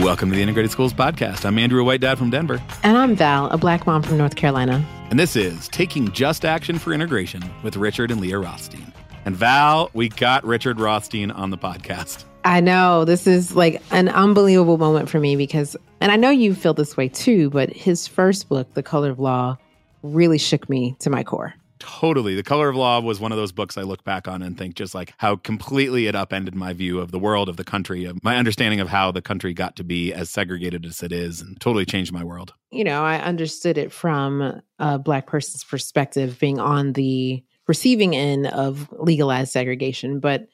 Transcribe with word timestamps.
Welcome 0.00 0.30
to 0.30 0.36
the 0.36 0.40
Integrated 0.40 0.70
Schools 0.70 0.94
Podcast. 0.94 1.44
I'm 1.44 1.58
Andrew, 1.58 1.82
a 1.82 1.84
white 1.84 2.00
dad 2.00 2.16
from 2.16 2.30
Denver. 2.30 2.58
And 2.82 2.96
I'm 2.96 3.14
Val, 3.14 3.50
a 3.50 3.58
black 3.58 3.86
mom 3.86 4.02
from 4.02 4.16
North 4.16 4.34
Carolina. 4.34 4.82
And 5.10 5.18
this 5.18 5.36
is 5.36 5.68
Taking 5.68 6.10
Just 6.12 6.46
Action 6.46 6.78
for 6.78 6.94
Integration 6.94 7.42
with 7.62 7.76
Richard 7.76 8.10
and 8.10 8.18
Leah 8.18 8.38
Rothstein. 8.38 8.94
And 9.26 9.36
Val, 9.36 9.90
we 9.92 10.08
got 10.08 10.42
Richard 10.42 10.80
Rothstein 10.80 11.30
on 11.30 11.50
the 11.50 11.58
podcast. 11.58 12.24
I 12.46 12.60
know 12.60 13.04
this 13.04 13.26
is 13.26 13.54
like 13.54 13.82
an 13.90 14.08
unbelievable 14.08 14.78
moment 14.78 15.10
for 15.10 15.20
me 15.20 15.36
because, 15.36 15.76
and 16.00 16.10
I 16.10 16.16
know 16.16 16.30
you 16.30 16.54
feel 16.54 16.72
this 16.72 16.96
way 16.96 17.08
too, 17.08 17.50
but 17.50 17.68
his 17.68 18.08
first 18.08 18.48
book, 18.48 18.72
The 18.72 18.82
Color 18.82 19.10
of 19.10 19.18
Law, 19.18 19.58
really 20.02 20.38
shook 20.38 20.70
me 20.70 20.96
to 21.00 21.10
my 21.10 21.22
core. 21.22 21.52
Totally. 21.80 22.34
The 22.34 22.42
Color 22.42 22.68
of 22.68 22.76
Law 22.76 23.00
was 23.00 23.20
one 23.20 23.32
of 23.32 23.38
those 23.38 23.52
books 23.52 23.78
I 23.78 23.82
look 23.82 24.04
back 24.04 24.28
on 24.28 24.42
and 24.42 24.56
think 24.56 24.74
just 24.74 24.94
like 24.94 25.14
how 25.16 25.36
completely 25.36 26.06
it 26.06 26.14
upended 26.14 26.54
my 26.54 26.74
view 26.74 27.00
of 27.00 27.10
the 27.10 27.18
world, 27.18 27.48
of 27.48 27.56
the 27.56 27.64
country, 27.64 28.04
of 28.04 28.22
my 28.22 28.36
understanding 28.36 28.80
of 28.80 28.88
how 28.88 29.10
the 29.10 29.22
country 29.22 29.54
got 29.54 29.76
to 29.76 29.84
be 29.84 30.12
as 30.12 30.28
segregated 30.28 30.84
as 30.84 31.02
it 31.02 31.10
is, 31.10 31.40
and 31.40 31.58
totally 31.58 31.86
changed 31.86 32.12
my 32.12 32.22
world. 32.22 32.52
You 32.70 32.84
know, 32.84 33.02
I 33.02 33.18
understood 33.18 33.78
it 33.78 33.92
from 33.92 34.60
a 34.78 34.98
Black 34.98 35.26
person's 35.26 35.64
perspective, 35.64 36.38
being 36.38 36.60
on 36.60 36.92
the 36.92 37.42
receiving 37.66 38.14
end 38.14 38.46
of 38.48 38.88
legalized 38.92 39.52
segregation, 39.52 40.20
but 40.20 40.48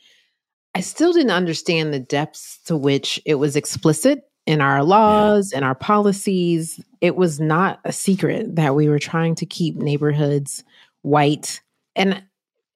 I 0.77 0.81
still 0.81 1.13
didn't 1.13 1.33
understand 1.33 1.93
the 1.93 1.99
depths 1.99 2.61
to 2.67 2.77
which 2.77 3.21
it 3.27 3.35
was 3.35 3.57
explicit 3.57 4.23
in 4.47 4.61
our 4.61 4.85
laws 4.85 5.53
and 5.53 5.63
yeah. 5.63 5.69
our 5.69 5.75
policies. 5.75 6.79
It 7.01 7.17
was 7.17 7.41
not 7.41 7.81
a 7.85 7.93
secret 7.93 8.55
that 8.55 8.77
we 8.77 8.89
were 8.89 9.01
trying 9.01 9.35
to 9.37 9.47
keep 9.47 9.75
neighborhoods 9.75 10.63
white. 11.07 11.61
And 11.95 12.23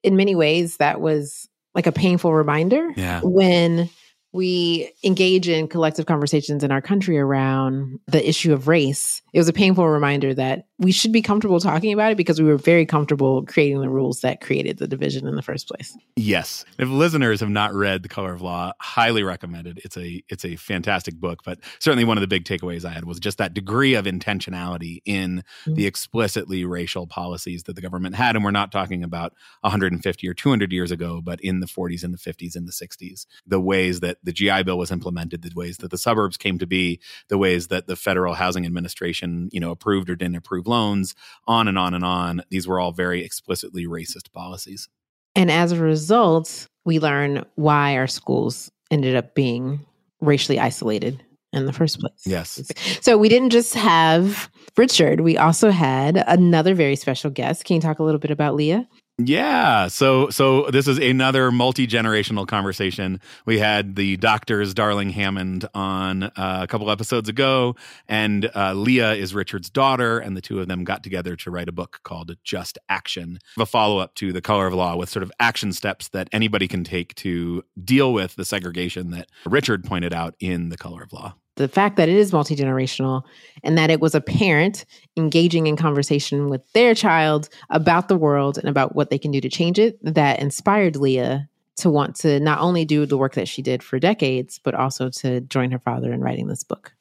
in 0.03 0.17
many 0.17 0.34
ways, 0.34 0.77
that 0.77 1.00
was 1.00 1.48
like 1.75 1.86
a 1.86 1.92
painful 1.92 2.33
reminder 2.33 2.91
yeah. 2.97 3.20
when 3.22 3.91
we 4.33 4.92
engage 5.03 5.48
in 5.48 5.67
collective 5.67 6.06
conversations 6.06 6.62
in 6.62 6.70
our 6.70 6.81
country 6.81 7.19
around 7.19 7.98
the 8.06 8.27
issue 8.27 8.53
of 8.53 8.69
race, 8.69 9.22
it 9.33 9.39
was 9.39 9.48
a 9.48 9.53
painful 9.53 9.89
reminder 9.89 10.33
that 10.33 10.67
we 10.81 10.92
should 10.92 11.12
be 11.12 11.20
comfortable 11.20 11.61
talking 11.61 11.92
about 11.92 12.11
it 12.11 12.17
because 12.17 12.41
we 12.41 12.48
were 12.48 12.56
very 12.56 12.86
comfortable 12.86 13.45
creating 13.45 13.81
the 13.81 13.89
rules 13.91 14.23
that 14.23 14.41
created 14.41 14.78
the 14.78 14.89
division 14.89 15.28
in 15.28 15.37
the 15.37 15.42
first 15.42 15.69
place. 15.69 15.97
Yes. 16.17 16.64
If 16.78 16.89
listeners 16.89 17.41
have 17.41 17.50
not 17.50 17.75
read 17.75 18.03
The 18.03 18.09
Color 18.09 18.33
of 18.33 18.41
Law, 18.41 18.72
highly 18.81 19.22
recommended. 19.22 19.83
It's 19.84 19.98
a 19.98 20.25
it's 20.31 20.45
a 20.45 20.56
fantastic 20.56 21.17
book, 21.17 21.41
but 21.45 21.59
certainly 21.81 22.05
one 22.05 22.17
of 22.17 22.22
the 22.22 22.28
big 22.28 22.45
takeaways 22.45 22.87
I 22.87 22.91
had 22.91 23.05
was 23.05 23.20
just 23.20 23.37
that 23.39 23.53
degree 23.53 23.92
of 23.95 24.06
intentionality 24.06 25.03
in 25.05 25.45
mm-hmm. 25.64 25.75
the 25.75 25.87
explicitly 25.87 26.64
racial 26.64 27.06
policies 27.06 27.65
that 27.65 27.77
the 27.77 27.83
government 27.83 28.15
had 28.15 28.34
and 28.34 28.44
we're 28.44 28.50
not 28.50 28.72
talking 28.72 29.05
about 29.05 29.34
150 29.61 30.28
or 30.28 30.34
200 30.34 30.72
years 30.72 30.91
ago, 30.91 31.20
but 31.22 31.41
in 31.42 31.61
the 31.61 31.67
40s 31.67 32.03
and 32.03 32.15
the 32.15 32.19
50s 32.19 32.56
and 32.56 32.67
the 32.67 32.72
60s. 32.72 33.27
The 33.47 33.61
ways 33.61 34.00
that 34.00 34.17
the 34.25 34.33
GI 34.33 34.62
Bill 34.62 34.78
was 34.78 34.91
implemented, 34.91 35.42
the 35.42 35.53
ways 35.55 35.77
that 35.78 35.91
the 35.91 35.98
suburbs 35.98 36.39
came 36.39 36.59
to 36.59 36.67
be, 36.67 37.00
the 37.28 37.37
ways 37.37 37.69
that 37.69 37.87
the 37.87 37.97
Federal 37.97 38.33
Housing 38.33 38.65
Administration, 38.65 39.50
you 39.53 39.61
know, 39.61 39.70
approved 39.70 40.09
or 40.09 40.17
didn't 40.17 40.37
approve 40.37 40.67
loans, 40.71 41.15
on 41.47 41.69
and 41.69 41.79
on 41.79 41.93
and 41.93 42.05
on. 42.05 42.43
These 42.49 42.67
were 42.67 42.81
all 42.81 42.93
very 42.93 43.23
explicitly 43.23 43.87
racist 43.87 44.33
policies. 44.33 44.89
And 45.37 45.51
as 45.51 45.73
a 45.73 45.77
result, 45.77 46.67
we 46.87 46.99
learn 46.99 47.45
why 47.57 47.97
our 47.97 48.07
schools 48.07 48.71
ended 48.91 49.15
up 49.15 49.35
being 49.35 49.85
racially 50.23 50.59
isolated 50.59 51.23
in 51.53 51.67
the 51.67 51.73
first 51.73 52.01
place. 52.01 52.23
Yes. 52.25 52.62
So 53.03 53.19
we 53.19 53.29
didn't 53.29 53.51
just 53.51 53.75
have 53.75 54.51
Richard, 54.77 55.21
we 55.21 55.37
also 55.37 55.71
had 55.71 56.25
another 56.27 56.75
very 56.75 56.97
special 56.97 57.31
guest. 57.31 57.65
Can 57.65 57.77
you 57.77 57.83
talk 57.83 57.99
a 57.99 58.03
little 58.03 58.21
bit 58.21 58.31
about 58.31 58.55
Leah? 58.55 58.89
Yeah. 59.27 59.89
So 59.89 60.31
so 60.31 60.71
this 60.71 60.89
is 60.89 60.99
another 60.99 61.51
multi-generational 61.51 62.47
conversation. 62.47 63.21
We 63.44 63.59
had 63.59 63.97
the 63.97 64.17
doctor's 64.17 64.72
Darling 64.72 65.11
Hammond 65.11 65.69
on 65.75 66.25
uh, 66.25 66.61
a 66.62 66.67
couple 66.67 66.91
episodes 66.91 67.28
ago 67.28 67.77
and 68.09 68.50
uh, 68.55 68.72
Leah 68.75 69.15
is 69.15 69.34
Richard's 69.34 69.69
daughter 69.69 70.19
and 70.19 70.37
the 70.37 70.41
two 70.41 70.61
of 70.61 70.69
them 70.69 70.84
got 70.84 71.03
together 71.03 71.37
to 71.37 71.50
write 71.50 71.69
a 71.69 71.72
book 71.72 72.00
called 72.03 72.37
Just 72.44 72.78
Action, 72.89 73.39
a 73.59 73.67
follow-up 73.67 74.15
to 74.17 74.33
The 74.33 74.41
Color 74.41 74.67
of 74.67 74.75
Law 74.75 74.97
with 74.97 75.09
sort 75.09 75.23
of 75.23 75.33
action 75.39 75.73
steps 75.73 76.09
that 76.09 76.28
anybody 76.33 76.67
can 76.67 76.84
take 76.84 77.15
to 77.17 77.62
deal 77.83 78.12
with 78.12 78.37
the 78.37 78.44
segregation 78.44 79.11
that 79.11 79.28
Richard 79.44 79.84
pointed 79.84 80.15
out 80.15 80.34
in 80.41 80.71
The 80.71 80.78
Color 80.78 81.03
of 81.03 81.12
Law 81.12 81.34
the 81.60 81.69
fact 81.69 81.97
that 81.97 82.09
it 82.09 82.16
is 82.16 82.32
multi 82.32 82.56
generational 82.56 83.22
and 83.62 83.76
that 83.76 83.91
it 83.91 84.00
was 84.00 84.15
a 84.15 84.21
parent 84.21 84.84
engaging 85.16 85.66
in 85.66 85.76
conversation 85.76 86.48
with 86.48 86.62
their 86.72 86.94
child 86.94 87.48
about 87.69 88.09
the 88.09 88.16
world 88.16 88.59
and 88.59 88.69
about 88.69 88.94
what 88.94 89.10
they 89.10 89.19
can 89.19 89.31
do 89.31 89.41
to 89.41 89.48
change 89.48 89.78
it 89.78 89.99
that 90.03 90.41
inspired 90.41 90.97
Leah 90.97 91.49
to 91.76 91.91
want 91.91 92.16
to 92.16 92.41
not 92.41 92.60
only 92.60 92.84
do 92.84 93.06
the 93.06 93.16
work 93.16 93.34
that 93.34 93.49
she 93.49 93.62
did 93.62 93.82
for 93.82 93.99
decades, 93.99 94.59
but 94.62 94.75
also 94.75 95.09
to 95.09 95.41
join 95.43 95.70
her 95.70 95.78
father 95.78 96.12
in 96.12 96.20
writing 96.20 96.49
this 96.49 96.65
book. 96.65 96.93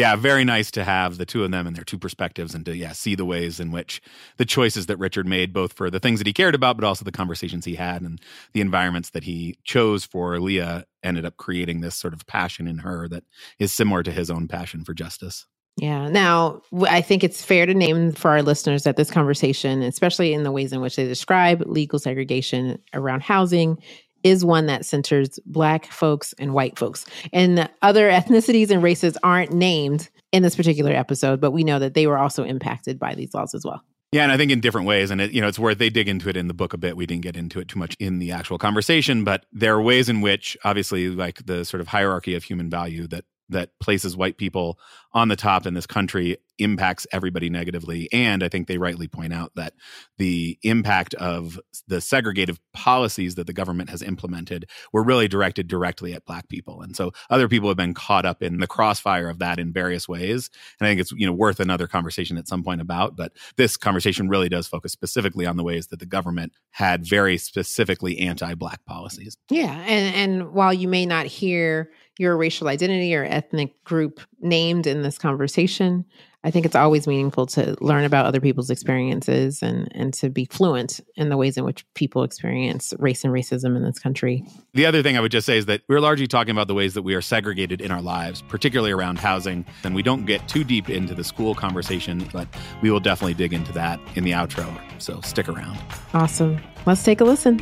Yeah, 0.00 0.16
very 0.16 0.44
nice 0.44 0.70
to 0.70 0.84
have 0.84 1.18
the 1.18 1.26
two 1.26 1.44
of 1.44 1.50
them 1.50 1.66
and 1.66 1.76
their 1.76 1.84
two 1.84 1.98
perspectives 1.98 2.54
and 2.54 2.64
to 2.64 2.74
yeah, 2.74 2.92
see 2.92 3.14
the 3.14 3.26
ways 3.26 3.60
in 3.60 3.70
which 3.70 4.00
the 4.38 4.46
choices 4.46 4.86
that 4.86 4.98
Richard 4.98 5.26
made 5.26 5.52
both 5.52 5.74
for 5.74 5.90
the 5.90 6.00
things 6.00 6.20
that 6.20 6.26
he 6.26 6.32
cared 6.32 6.54
about 6.54 6.76
but 6.76 6.86
also 6.86 7.04
the 7.04 7.12
conversations 7.12 7.66
he 7.66 7.74
had 7.74 8.00
and 8.00 8.18
the 8.54 8.62
environments 8.62 9.10
that 9.10 9.24
he 9.24 9.58
chose 9.62 10.06
for 10.06 10.40
Leah 10.40 10.86
ended 11.02 11.26
up 11.26 11.36
creating 11.36 11.82
this 11.82 11.96
sort 11.96 12.14
of 12.14 12.26
passion 12.26 12.66
in 12.66 12.78
her 12.78 13.08
that 13.08 13.24
is 13.58 13.72
similar 13.72 14.02
to 14.02 14.10
his 14.10 14.30
own 14.30 14.48
passion 14.48 14.84
for 14.84 14.94
justice. 14.94 15.46
Yeah. 15.76 16.08
Now, 16.08 16.62
I 16.88 17.02
think 17.02 17.22
it's 17.22 17.44
fair 17.44 17.66
to 17.66 17.74
name 17.74 18.12
for 18.12 18.30
our 18.30 18.42
listeners 18.42 18.84
that 18.84 18.96
this 18.96 19.10
conversation, 19.10 19.82
especially 19.82 20.32
in 20.32 20.42
the 20.42 20.52
ways 20.52 20.72
in 20.72 20.80
which 20.80 20.96
they 20.96 21.06
describe 21.06 21.62
legal 21.66 21.98
segregation 21.98 22.78
around 22.94 23.22
housing, 23.22 23.78
is 24.22 24.44
one 24.44 24.66
that 24.66 24.84
centers 24.84 25.38
Black 25.46 25.86
folks 25.86 26.34
and 26.38 26.52
white 26.52 26.78
folks. 26.78 27.04
And 27.32 27.68
other 27.82 28.10
ethnicities 28.10 28.70
and 28.70 28.82
races 28.82 29.16
aren't 29.22 29.52
named 29.52 30.08
in 30.32 30.42
this 30.42 30.56
particular 30.56 30.92
episode, 30.92 31.40
but 31.40 31.50
we 31.50 31.64
know 31.64 31.78
that 31.78 31.94
they 31.94 32.06
were 32.06 32.18
also 32.18 32.44
impacted 32.44 32.98
by 32.98 33.14
these 33.14 33.34
laws 33.34 33.54
as 33.54 33.64
well. 33.64 33.82
Yeah, 34.12 34.24
and 34.24 34.32
I 34.32 34.36
think 34.36 34.50
in 34.50 34.60
different 34.60 34.88
ways, 34.88 35.12
and 35.12 35.20
it, 35.20 35.30
you 35.30 35.40
know, 35.40 35.46
it's 35.46 35.58
worth 35.58 35.78
they 35.78 35.88
dig 35.88 36.08
into 36.08 36.28
it 36.28 36.36
in 36.36 36.48
the 36.48 36.54
book 36.54 36.72
a 36.72 36.78
bit. 36.78 36.96
We 36.96 37.06
didn't 37.06 37.22
get 37.22 37.36
into 37.36 37.60
it 37.60 37.68
too 37.68 37.78
much 37.78 37.96
in 38.00 38.18
the 38.18 38.32
actual 38.32 38.58
conversation, 38.58 39.22
but 39.22 39.46
there 39.52 39.74
are 39.74 39.82
ways 39.82 40.08
in 40.08 40.20
which, 40.20 40.56
obviously, 40.64 41.08
like 41.08 41.46
the 41.46 41.64
sort 41.64 41.80
of 41.80 41.86
hierarchy 41.86 42.34
of 42.34 42.42
human 42.42 42.68
value 42.68 43.06
that 43.08 43.24
that 43.50 43.70
places 43.80 44.16
white 44.16 44.36
people 44.36 44.78
on 45.12 45.28
the 45.28 45.36
top 45.36 45.66
in 45.66 45.74
this 45.74 45.86
country 45.86 46.36
impacts 46.58 47.06
everybody 47.10 47.48
negatively. 47.48 48.08
And 48.12 48.42
I 48.42 48.48
think 48.48 48.68
they 48.68 48.78
rightly 48.78 49.08
point 49.08 49.32
out 49.32 49.52
that 49.56 49.72
the 50.18 50.58
impact 50.62 51.14
of 51.14 51.58
the 51.88 51.96
segregative 51.96 52.58
policies 52.74 53.34
that 53.36 53.46
the 53.46 53.52
government 53.52 53.88
has 53.90 54.02
implemented 54.02 54.68
were 54.92 55.02
really 55.02 55.26
directed 55.26 55.68
directly 55.68 56.12
at 56.12 56.26
black 56.26 56.48
people. 56.48 56.82
And 56.82 56.94
so 56.94 57.12
other 57.30 57.48
people 57.48 57.68
have 57.68 57.78
been 57.78 57.94
caught 57.94 58.26
up 58.26 58.42
in 58.42 58.58
the 58.58 58.66
crossfire 58.66 59.28
of 59.28 59.38
that 59.38 59.58
in 59.58 59.72
various 59.72 60.06
ways. 60.06 60.50
And 60.78 60.86
I 60.86 60.90
think 60.90 61.00
it's, 61.00 61.12
you 61.12 61.26
know, 61.26 61.32
worth 61.32 61.60
another 61.60 61.86
conversation 61.86 62.36
at 62.36 62.46
some 62.46 62.62
point 62.62 62.82
about, 62.82 63.16
but 63.16 63.32
this 63.56 63.76
conversation 63.78 64.28
really 64.28 64.50
does 64.50 64.68
focus 64.68 64.92
specifically 64.92 65.46
on 65.46 65.56
the 65.56 65.64
ways 65.64 65.86
that 65.88 65.98
the 65.98 66.06
government 66.06 66.52
had 66.72 67.06
very 67.06 67.38
specifically 67.38 68.18
anti-black 68.18 68.84
policies. 68.84 69.36
Yeah. 69.50 69.82
And 69.86 70.14
and 70.14 70.52
while 70.52 70.74
you 70.74 70.88
may 70.88 71.06
not 71.06 71.26
hear 71.26 71.90
your 72.18 72.36
racial 72.36 72.68
identity 72.68 73.14
or 73.14 73.24
ethnic 73.24 73.82
group 73.82 74.20
named 74.40 74.86
in 74.86 74.99
this 75.02 75.18
conversation. 75.18 76.04
I 76.42 76.50
think 76.50 76.64
it's 76.64 76.74
always 76.74 77.06
meaningful 77.06 77.46
to 77.48 77.76
learn 77.80 78.04
about 78.04 78.24
other 78.24 78.40
people's 78.40 78.70
experiences 78.70 79.62
and 79.62 79.88
and 79.94 80.14
to 80.14 80.30
be 80.30 80.46
fluent 80.46 81.00
in 81.14 81.28
the 81.28 81.36
ways 81.36 81.58
in 81.58 81.64
which 81.64 81.84
people 81.94 82.22
experience 82.22 82.94
race 82.98 83.24
and 83.24 83.32
racism 83.32 83.76
in 83.76 83.82
this 83.82 83.98
country. 83.98 84.44
The 84.72 84.86
other 84.86 85.02
thing 85.02 85.18
I 85.18 85.20
would 85.20 85.32
just 85.32 85.46
say 85.46 85.58
is 85.58 85.66
that 85.66 85.82
we're 85.88 86.00
largely 86.00 86.26
talking 86.26 86.52
about 86.52 86.66
the 86.66 86.74
ways 86.74 86.94
that 86.94 87.02
we 87.02 87.14
are 87.14 87.20
segregated 87.20 87.80
in 87.80 87.90
our 87.90 88.00
lives, 88.00 88.42
particularly 88.48 88.92
around 88.92 89.18
housing, 89.18 89.66
and 89.84 89.94
we 89.94 90.02
don't 90.02 90.24
get 90.24 90.48
too 90.48 90.64
deep 90.64 90.88
into 90.88 91.14
the 91.14 91.24
school 91.24 91.54
conversation, 91.54 92.26
but 92.32 92.48
we 92.80 92.90
will 92.90 93.00
definitely 93.00 93.34
dig 93.34 93.52
into 93.52 93.72
that 93.72 94.00
in 94.14 94.24
the 94.24 94.32
outro. 94.32 94.80
So 94.98 95.20
stick 95.20 95.48
around. 95.48 95.78
Awesome. 96.14 96.58
Let's 96.86 97.02
take 97.02 97.20
a 97.20 97.24
listen. 97.24 97.60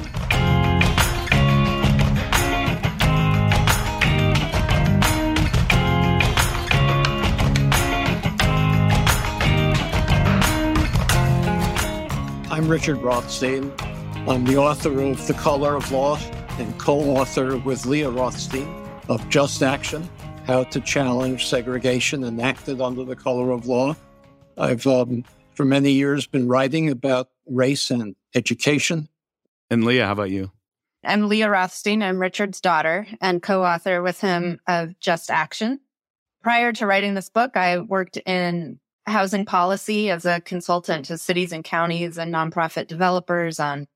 I'm 12.59 12.67
Richard 12.67 12.99
Rothstein. 12.99 13.73
I'm 14.27 14.45
the 14.45 14.57
author 14.57 15.01
of 15.01 15.25
The 15.29 15.35
Color 15.35 15.77
of 15.77 15.93
Law 15.93 16.19
and 16.59 16.77
co 16.77 16.99
author 16.99 17.57
with 17.57 17.87
Leah 17.87 18.11
Rothstein 18.11 18.67
of 19.09 19.27
Just 19.29 19.63
Action 19.63 20.11
How 20.45 20.65
to 20.65 20.81
Challenge 20.81 21.47
Segregation 21.47 22.25
Enacted 22.25 22.81
Under 22.81 23.05
the 23.05 23.15
Color 23.15 23.53
of 23.53 23.69
Law. 23.69 23.95
I've, 24.57 24.85
um, 24.89 25.25
for 25.55 25.65
many 25.65 25.93
years, 25.93 26.27
been 26.27 26.49
writing 26.49 26.91
about 26.91 27.29
race 27.47 27.93
and 27.93 28.17
education. 28.35 29.09
And 29.71 29.85
Leah, 29.85 30.07
how 30.07 30.13
about 30.15 30.31
you? 30.31 30.51
I'm 31.05 31.29
Leah 31.29 31.51
Rothstein. 31.51 32.03
I'm 32.03 32.19
Richard's 32.19 32.61
daughter 32.61 33.07
and 33.21 33.41
co 33.41 33.65
author 33.65 34.03
with 34.03 34.21
him 34.21 34.59
of 34.67 34.99
Just 34.99 35.31
Action. 35.31 35.79
Prior 36.43 36.73
to 36.73 36.87
writing 36.89 37.15
this 37.15 37.31
book, 37.31 37.57
I 37.57 37.79
worked 37.79 38.17
in 38.17 38.81
housing 39.09 39.45
policy 39.45 40.11
as 40.11 40.25
a 40.25 40.41
consultant 40.41 41.07
to 41.07 41.19
cities 41.19 41.53
and 41.53 41.65
counties 41.65 42.19
and 42.19 42.33
nonprofit 42.33 42.87
developers 42.87 43.61
on 43.61 43.87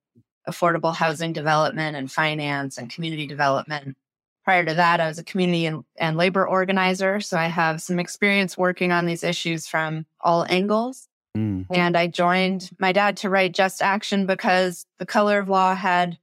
affordable 0.49 0.95
housing 0.95 1.33
development 1.33 1.97
and 1.97 2.11
finance 2.11 2.79
and 2.79 2.91
community 2.91 3.27
development. 3.27 3.97
Prior 4.45 4.65
to 4.65 4.75
that, 4.75 5.01
I 5.01 5.07
was 5.07 5.19
a 5.19 5.25
community 5.25 5.67
and, 5.67 5.85
and 5.97 6.17
labor 6.17 6.47
organizer. 6.47 7.21
So 7.21 7.37
I 7.39 7.47
have 7.47 7.81
some 7.81 8.01
experience 8.01 8.59
working 8.59 8.91
on 8.91 9.07
these 9.07 9.23
issues 9.23 9.69
from 9.69 10.05
all 10.21 10.45
angles. 10.49 11.09
Mm. 11.37 11.67
And 11.71 11.97
I 11.97 12.09
joined 12.09 12.71
my 12.79 12.93
dad 12.93 13.17
to 13.19 13.31
write 13.31 13.55
Just 13.55 13.81
Action 13.81 14.27
because 14.27 14.85
the 14.99 15.07
color 15.07 15.39
of 15.39 15.49
law 15.49 15.75
had 15.75 16.19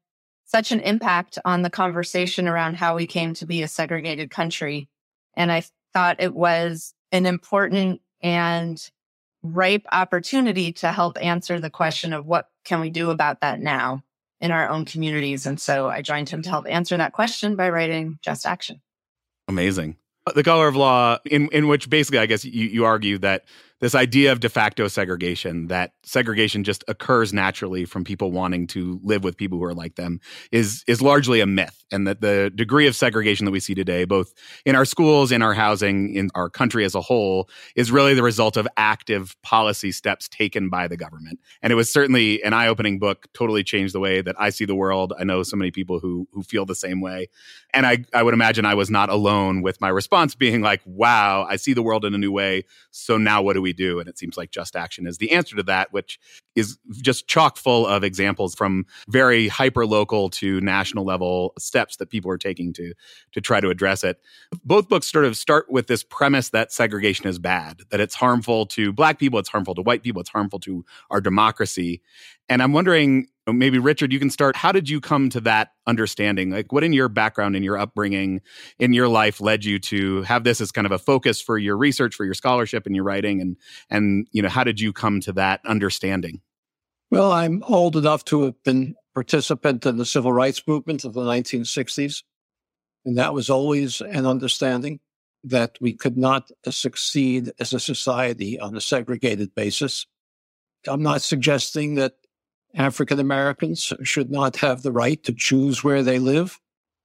such 0.45 0.71
an 0.71 0.81
impact 0.81 1.37
on 1.45 1.61
the 1.61 1.69
conversation 1.69 2.47
around 2.47 2.75
how 2.75 2.95
we 2.95 3.07
came 3.07 3.33
to 3.35 3.45
be 3.45 3.61
a 3.61 3.67
segregated 3.67 4.31
country. 4.31 4.89
And 5.35 5.51
I 5.51 5.63
thought 5.93 6.21
it 6.21 6.35
was 6.35 6.93
an 7.11 7.25
important 7.25 8.01
and 8.21 8.89
ripe 9.41 9.85
opportunity 9.91 10.73
to 10.73 10.91
help 10.91 11.17
answer 11.21 11.59
the 11.59 11.69
question 11.69 12.13
of 12.13 12.25
what 12.25 12.49
can 12.65 12.81
we 12.81 12.89
do 12.89 13.09
about 13.09 13.41
that 13.41 13.59
now 13.59 14.03
in 14.41 14.51
our 14.51 14.69
own 14.69 14.85
communities. 14.85 15.45
And 15.45 15.59
so 15.59 15.89
I 15.89 16.01
joined 16.01 16.29
him 16.29 16.41
to 16.43 16.49
help 16.49 16.65
answer 16.67 16.97
that 16.97 17.13
question 17.13 17.55
by 17.55 17.69
writing 17.69 18.19
Just 18.21 18.45
Action. 18.45 18.81
Amazing. 19.47 19.97
The 20.35 20.43
color 20.43 20.67
of 20.67 20.75
law, 20.75 21.17
in, 21.25 21.49
in 21.51 21.67
which 21.67 21.89
basically, 21.89 22.19
I 22.19 22.25
guess 22.25 22.45
you, 22.45 22.67
you 22.67 22.85
argue 22.85 23.17
that 23.19 23.45
this 23.79 23.95
idea 23.95 24.31
of 24.31 24.39
de 24.39 24.49
facto 24.49 24.87
segregation 24.87 25.67
that 25.67 25.93
segregation 26.03 26.63
just 26.63 26.83
occurs 26.87 27.33
naturally 27.33 27.85
from 27.85 28.03
people 28.03 28.31
wanting 28.31 28.67
to 28.67 28.99
live 29.03 29.23
with 29.23 29.37
people 29.37 29.57
who 29.57 29.63
are 29.63 29.73
like 29.73 29.95
them 29.95 30.19
is 30.51 30.83
is 30.87 31.01
largely 31.01 31.39
a 31.39 31.45
myth. 31.45 31.75
And 31.91 32.05
that 32.07 32.21
the 32.21 32.51
degree 32.53 32.85
of 32.85 32.95
segregation 32.95 33.45
that 33.45 33.51
we 33.51 33.59
see 33.59 33.73
today 33.73 34.05
both 34.05 34.33
in 34.65 34.75
our 34.75 34.85
schools 34.85 35.31
in 35.31 35.41
our 35.41 35.53
housing 35.53 36.13
in 36.13 36.29
our 36.35 36.49
country 36.49 36.85
as 36.85 36.93
a 36.93 37.01
whole 37.01 37.49
is 37.75 37.91
really 37.91 38.13
the 38.13 38.23
result 38.23 38.57
of 38.57 38.67
active 38.77 39.35
policy 39.41 39.91
steps 39.91 40.27
taken 40.27 40.69
by 40.69 40.87
the 40.87 40.97
government. 40.97 41.39
And 41.61 41.71
it 41.71 41.75
was 41.75 41.91
certainly 41.91 42.43
an 42.43 42.53
eye-opening 42.53 42.99
book 42.99 43.27
totally 43.33 43.63
changed 43.63 43.95
the 43.95 43.99
way 43.99 44.21
that 44.21 44.35
I 44.39 44.49
see 44.49 44.65
the 44.65 44.75
world. 44.75 45.13
I 45.17 45.23
know 45.23 45.43
so 45.43 45.57
many 45.57 45.71
people 45.71 45.99
who 45.99 46.27
who 46.33 46.43
feel 46.43 46.65
the 46.65 46.75
same 46.75 47.01
way. 47.01 47.27
And 47.73 47.85
I 47.85 48.03
I 48.13 48.23
would 48.23 48.33
imagine 48.33 48.65
I 48.65 48.75
was 48.75 48.89
not 48.89 49.09
alone 49.09 49.61
with 49.61 49.79
my 49.81 49.89
response 49.89 50.35
being 50.35 50.61
like 50.61 50.81
wow 50.85 51.45
I 51.49 51.55
see 51.55 51.73
the 51.73 51.83
world 51.83 52.05
in 52.05 52.13
a 52.13 52.17
new 52.17 52.31
way. 52.31 52.65
So 52.91 53.17
now 53.17 53.41
what 53.41 53.53
do 53.53 53.61
we 53.61 53.68
we 53.69 53.73
do. 53.73 53.99
And 53.99 54.09
it 54.09 54.17
seems 54.17 54.37
like 54.37 54.51
Just 54.51 54.75
Action 54.75 55.05
is 55.07 55.17
the 55.17 55.31
answer 55.31 55.55
to 55.55 55.63
that, 55.63 55.93
which 55.93 56.19
is 56.59 56.77
just 57.01 57.27
chock 57.27 57.57
full 57.57 57.87
of 57.87 58.03
examples 58.03 58.55
from 58.55 58.85
very 59.07 59.47
hyper 59.47 59.85
local 59.85 60.29
to 60.31 60.61
national 60.61 61.05
level 61.05 61.53
steps 61.57 61.97
that 61.97 62.09
people 62.09 62.29
are 62.31 62.37
taking 62.37 62.73
to 62.73 62.93
to 63.31 63.41
try 63.41 63.59
to 63.59 63.69
address 63.69 64.03
it. 64.03 64.19
Both 64.63 64.89
books 64.89 65.11
sort 65.11 65.25
of 65.25 65.37
start 65.37 65.71
with 65.71 65.87
this 65.87 66.03
premise 66.03 66.49
that 66.49 66.71
segregation 66.71 67.27
is 67.27 67.39
bad, 67.39 67.81
that 67.89 67.99
it's 67.99 68.15
harmful 68.15 68.65
to 68.67 68.91
black 68.93 69.19
people, 69.19 69.39
it's 69.39 69.49
harmful 69.49 69.75
to 69.75 69.81
white 69.81 70.03
people, 70.03 70.21
it's 70.21 70.29
harmful 70.29 70.59
to 70.61 70.85
our 71.09 71.21
democracy. 71.21 72.01
And 72.47 72.61
I'm 72.61 72.73
wondering 72.73 73.27
maybe 73.53 73.79
Richard, 73.79 74.11
you 74.11 74.19
can 74.19 74.29
start. 74.29 74.55
How 74.55 74.71
did 74.71 74.89
you 74.89 75.01
come 75.01 75.29
to 75.29 75.41
that 75.41 75.69
understanding? 75.87 76.51
Like, 76.51 76.71
what 76.71 76.83
in 76.83 76.93
your 76.93 77.09
background, 77.09 77.55
in 77.55 77.63
your 77.63 77.77
upbringing, 77.77 78.41
in 78.77 78.93
your 78.93 79.07
life 79.07 79.41
led 79.41 79.65
you 79.65 79.79
to 79.79 80.21
have 80.23 80.43
this 80.43 80.61
as 80.61 80.71
kind 80.71 80.85
of 80.85 80.91
a 80.91 80.99
focus 80.99 81.41
for 81.41 81.57
your 81.57 81.77
research, 81.77 82.15
for 82.15 82.25
your 82.25 82.33
scholarship, 82.33 82.85
and 82.85 82.95
your 82.95 83.05
writing? 83.05 83.41
And 83.41 83.57
and 83.89 84.27
you 84.31 84.41
know, 84.41 84.49
how 84.49 84.63
did 84.63 84.79
you 84.79 84.93
come 84.93 85.19
to 85.21 85.33
that 85.33 85.61
understanding? 85.65 86.41
Well, 87.11 87.31
I'm 87.31 87.63
old 87.63 87.95
enough 87.95 88.23
to 88.25 88.43
have 88.43 88.63
been 88.63 88.95
participant 89.15 89.85
in 89.85 89.97
the 89.97 90.05
civil 90.05 90.31
rights 90.31 90.61
movement 90.67 91.03
of 91.05 91.13
the 91.13 91.21
1960s, 91.21 92.21
and 93.03 93.17
that 93.17 93.33
was 93.33 93.49
always 93.49 93.99
an 94.01 94.27
understanding 94.27 94.99
that 95.43 95.77
we 95.81 95.93
could 95.93 96.17
not 96.17 96.51
succeed 96.69 97.51
as 97.59 97.73
a 97.73 97.79
society 97.79 98.59
on 98.59 98.75
a 98.75 98.81
segregated 98.81 99.55
basis. 99.55 100.05
I'm 100.87 101.01
not 101.01 101.23
suggesting 101.23 101.95
that 101.95 102.13
African 102.75 103.19
Americans 103.19 103.91
should 104.03 104.29
not 104.29 104.57
have 104.57 104.83
the 104.83 104.91
right 104.91 105.23
to 105.23 105.33
choose 105.33 105.83
where 105.83 106.03
they 106.03 106.19
live. 106.19 106.59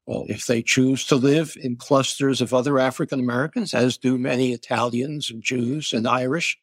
Well, 0.06 0.26
if 0.28 0.46
they 0.46 0.60
choose 0.60 1.06
to 1.06 1.16
live 1.16 1.56
in 1.58 1.76
clusters 1.76 2.42
of 2.42 2.52
other 2.52 2.78
African 2.78 3.20
Americans, 3.20 3.72
as 3.72 3.96
do 3.96 4.18
many 4.18 4.52
Italians 4.52 5.30
and 5.30 5.42
Jews 5.42 5.94
and 5.94 6.06
Irish, 6.06 6.58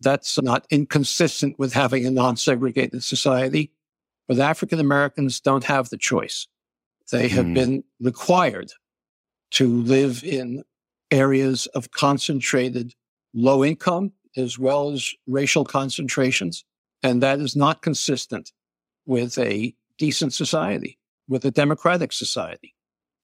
that's 0.00 0.40
not 0.40 0.66
inconsistent 0.70 1.58
with 1.58 1.72
having 1.72 2.06
a 2.06 2.10
non 2.10 2.36
segregated 2.36 3.04
society. 3.04 3.72
But 4.28 4.38
African 4.38 4.78
Americans 4.78 5.40
don't 5.40 5.64
have 5.64 5.88
the 5.88 5.98
choice. 5.98 6.46
They 7.10 7.28
have 7.28 7.46
mm. 7.46 7.54
been 7.54 7.84
required 8.00 8.72
to 9.52 9.68
live 9.82 10.22
in 10.22 10.62
areas 11.10 11.66
of 11.68 11.90
concentrated 11.90 12.94
low 13.34 13.64
income 13.64 14.12
as 14.36 14.58
well 14.58 14.90
as 14.90 15.12
racial 15.26 15.64
concentrations. 15.64 16.64
And 17.02 17.22
that 17.22 17.40
is 17.40 17.56
not 17.56 17.82
consistent 17.82 18.52
with 19.06 19.36
a 19.38 19.74
decent 19.98 20.32
society, 20.32 20.98
with 21.28 21.44
a 21.44 21.50
democratic 21.50 22.12
society. 22.12 22.74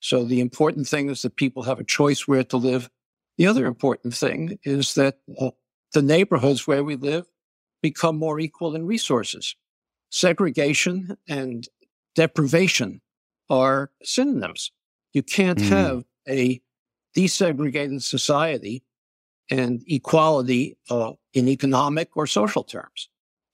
So 0.01 0.25
the 0.25 0.41
important 0.41 0.89
thing 0.89 1.09
is 1.09 1.23
that 1.23 1.37
people 1.37 1.63
have 1.63 1.81
a 1.81 1.85
choice 1.85 2.27
where 2.27 2.45
to 2.45 2.57
live. 2.57 2.91
The 3.39 3.47
other 3.47 3.67
important 3.67 4.15
thing 4.15 4.59
is 4.65 4.95
that 4.95 5.19
uh, 5.41 5.51
the 5.93 6.03
neighborhoods 6.03 6.67
where 6.67 6.85
we 6.85 6.97
live 6.97 7.27
become 7.83 8.17
more 8.17 8.41
equal 8.41 8.75
in 8.75 8.87
resources. 8.87 9.55
Segregation 10.11 11.17
and 11.29 11.69
deprivation 12.15 13.01
are 13.49 13.91
synonyms. 14.03 14.73
You 15.13 15.23
can't 15.23 15.59
mm. 15.59 15.69
have 15.69 16.05
a 16.29 16.61
desegregated 17.17 18.03
society 18.03 18.85
and 19.51 19.83
equality 19.87 20.77
uh, 20.91 21.13
in 21.33 21.49
economic 21.49 22.17
or 22.17 22.27
social 22.27 22.65
terms. 22.65 23.09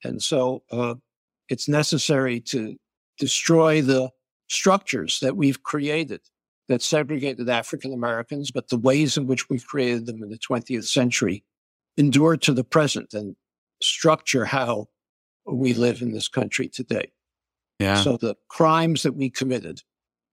And 0.05 0.23
so 0.23 0.63
uh, 0.71 0.95
it's 1.49 1.69
necessary 1.69 2.41
to 2.41 2.77
destroy 3.19 3.83
the 3.83 4.11
structures 4.49 5.21
that 5.21 5.37
we've 5.37 5.63
created 5.63 6.21
that 6.69 6.83
segregated 6.83 7.49
African 7.49 7.93
Americans, 7.93 8.51
but 8.51 8.69
the 8.69 8.79
ways 8.79 9.17
in 9.17 9.27
which 9.27 9.49
we 9.51 9.59
created 9.59 10.07
them 10.07 10.23
in 10.23 10.31
the 10.31 10.39
20th 10.39 10.87
century 10.87 11.45
endure 11.97 12.37
to 12.39 12.53
the 12.53 12.65
present 12.65 13.15
and 13.15 13.37
structure 13.81 14.45
how 14.45 14.89
we 15.47 15.75
live 15.75 16.03
in 16.03 16.13
this 16.13 16.29
country 16.29 16.69
today. 16.69 17.13
Yeah. 17.79 17.97
So 17.97 18.17
the 18.17 18.37
crimes 18.49 19.03
that 19.03 19.15
we 19.15 19.29
committed, 19.29 19.83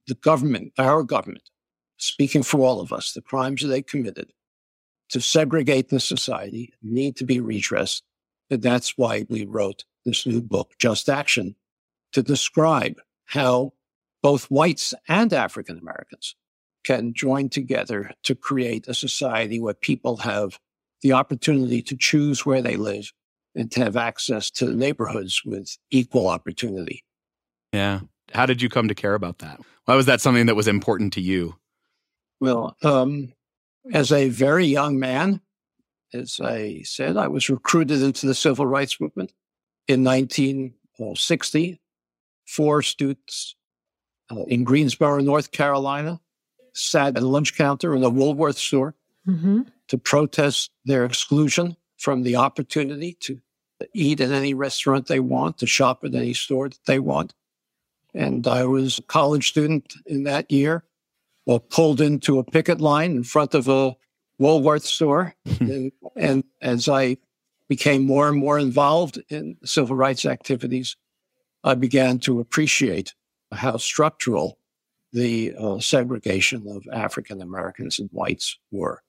the 0.08 0.16
government, 0.16 0.74
our 0.78 1.04
government, 1.04 1.50
speaking 1.98 2.44
for 2.44 2.62
all 2.62 2.80
of 2.80 2.94
us, 2.94 3.14
the 3.14 3.22
crimes 3.22 3.62
that 3.62 3.68
they 3.70 3.82
committed 3.82 4.32
to 5.10 5.20
segregate 5.20 5.90
the 5.90 6.00
society 6.00 6.74
need 6.82 7.16
to 7.18 7.26
be 7.26 7.40
redressed. 7.40 8.04
And 8.50 8.62
that's 8.62 8.98
why 8.98 9.26
we 9.30 9.46
wrote 9.46 9.86
this 10.06 10.26
new 10.26 10.42
book, 10.42 10.74
Just 10.80 11.10
Action, 11.10 11.56
to 12.14 12.24
describe 12.24 12.96
how 13.26 13.74
both 14.22 14.46
whites 14.46 14.94
and 15.08 15.34
African 15.34 15.78
Americans 15.78 16.36
can 16.84 17.14
join 17.14 17.50
together 17.50 18.12
to 18.24 18.36
create 18.36 18.88
a 18.88 18.94
society 18.94 19.60
where 19.60 19.74
people 19.74 20.18
have 20.18 20.60
the 21.02 21.14
opportunity 21.14 21.82
to 21.84 21.96
choose 21.96 22.46
where 22.46 22.62
they 22.62 22.76
live 22.76 23.12
and 23.56 23.72
to 23.72 23.84
have 23.84 23.98
access 23.98 24.52
to 24.52 24.74
neighborhoods 24.74 25.42
with 25.46 25.78
equal 25.92 26.28
opportunity. 26.28 27.04
Yeah. 27.74 28.02
How 28.34 28.46
did 28.46 28.62
you 28.62 28.70
come 28.70 28.88
to 28.88 28.96
care 28.96 29.16
about 29.16 29.40
that? 29.40 29.60
Why 29.86 29.96
was 29.96 30.06
that 30.06 30.22
something 30.22 30.46
that 30.46 30.56
was 30.56 30.68
important 30.68 31.14
to 31.14 31.22
you? 31.22 31.56
Well, 32.40 32.78
um, 32.84 33.34
as 33.92 34.12
a 34.12 34.30
very 34.30 34.66
young 34.66 35.00
man, 35.00 35.42
as 36.14 36.40
I 36.42 36.82
said, 36.84 37.18
I 37.18 37.28
was 37.28 37.50
recruited 37.50 38.02
into 38.02 38.28
the 38.28 38.36
civil 38.36 38.66
rights 38.66 39.00
movement 39.00 39.34
in 39.88 40.04
1960. 40.04 41.82
Four 42.48 42.82
students 42.82 43.56
uh, 44.32 44.44
in 44.44 44.64
Greensboro, 44.64 45.20
North 45.20 45.52
Carolina, 45.52 46.20
sat 46.74 47.18
at 47.18 47.24
a 47.24 47.28
lunch 47.28 47.56
counter 47.56 47.96
in 47.96 48.04
a 48.04 48.10
Woolworth 48.10 48.58
store 48.58 48.96
mm-hmm. 49.28 49.62
To 49.90 49.98
protest 49.98 50.72
their 50.86 51.06
exclusion 51.06 51.76
from 51.98 52.24
the 52.24 52.36
opportunity 52.36 53.14
to 53.22 53.40
eat 53.94 54.22
at 54.22 54.32
any 54.32 54.54
restaurant 54.54 55.08
they 55.08 55.20
want, 55.20 55.58
to 55.58 55.68
shop 55.68 56.04
at 56.04 56.16
any 56.16 56.34
store 56.34 56.70
that 56.70 56.86
they 56.86 57.00
want. 57.00 57.34
And 58.14 58.48
I 58.48 58.66
was 58.66 59.00
a 59.00 59.04
college 59.04 59.50
student 59.50 59.94
in 60.06 60.24
that 60.24 60.52
year, 60.52 60.84
well, 61.46 61.60
pulled 61.60 62.02
into 62.02 62.40
a 62.40 62.44
picket 62.44 62.82
line 62.82 63.12
in 63.12 63.24
front 63.24 63.54
of 63.54 63.68
a 63.68 63.96
Woolworth 64.38 64.86
store. 64.86 65.36
and, 65.60 65.92
and 66.16 66.44
as 66.62 66.88
I 66.88 67.18
became 67.68 68.06
more 68.06 68.28
and 68.28 68.38
more 68.38 68.58
involved 68.58 69.22
in 69.30 69.58
civil 69.64 69.96
rights 69.96 70.26
activities, 70.26 70.96
I 71.64 71.76
began 71.76 72.20
to 72.20 72.40
appreciate 72.40 73.14
how 73.52 73.78
structural 73.78 74.58
the 75.12 75.54
uh, 75.58 75.80
segregation 75.80 76.66
of 76.68 76.84
African 76.94 77.42
Americans 77.42 78.00
and 78.00 78.10
whites 78.12 78.58
were. 78.72 79.02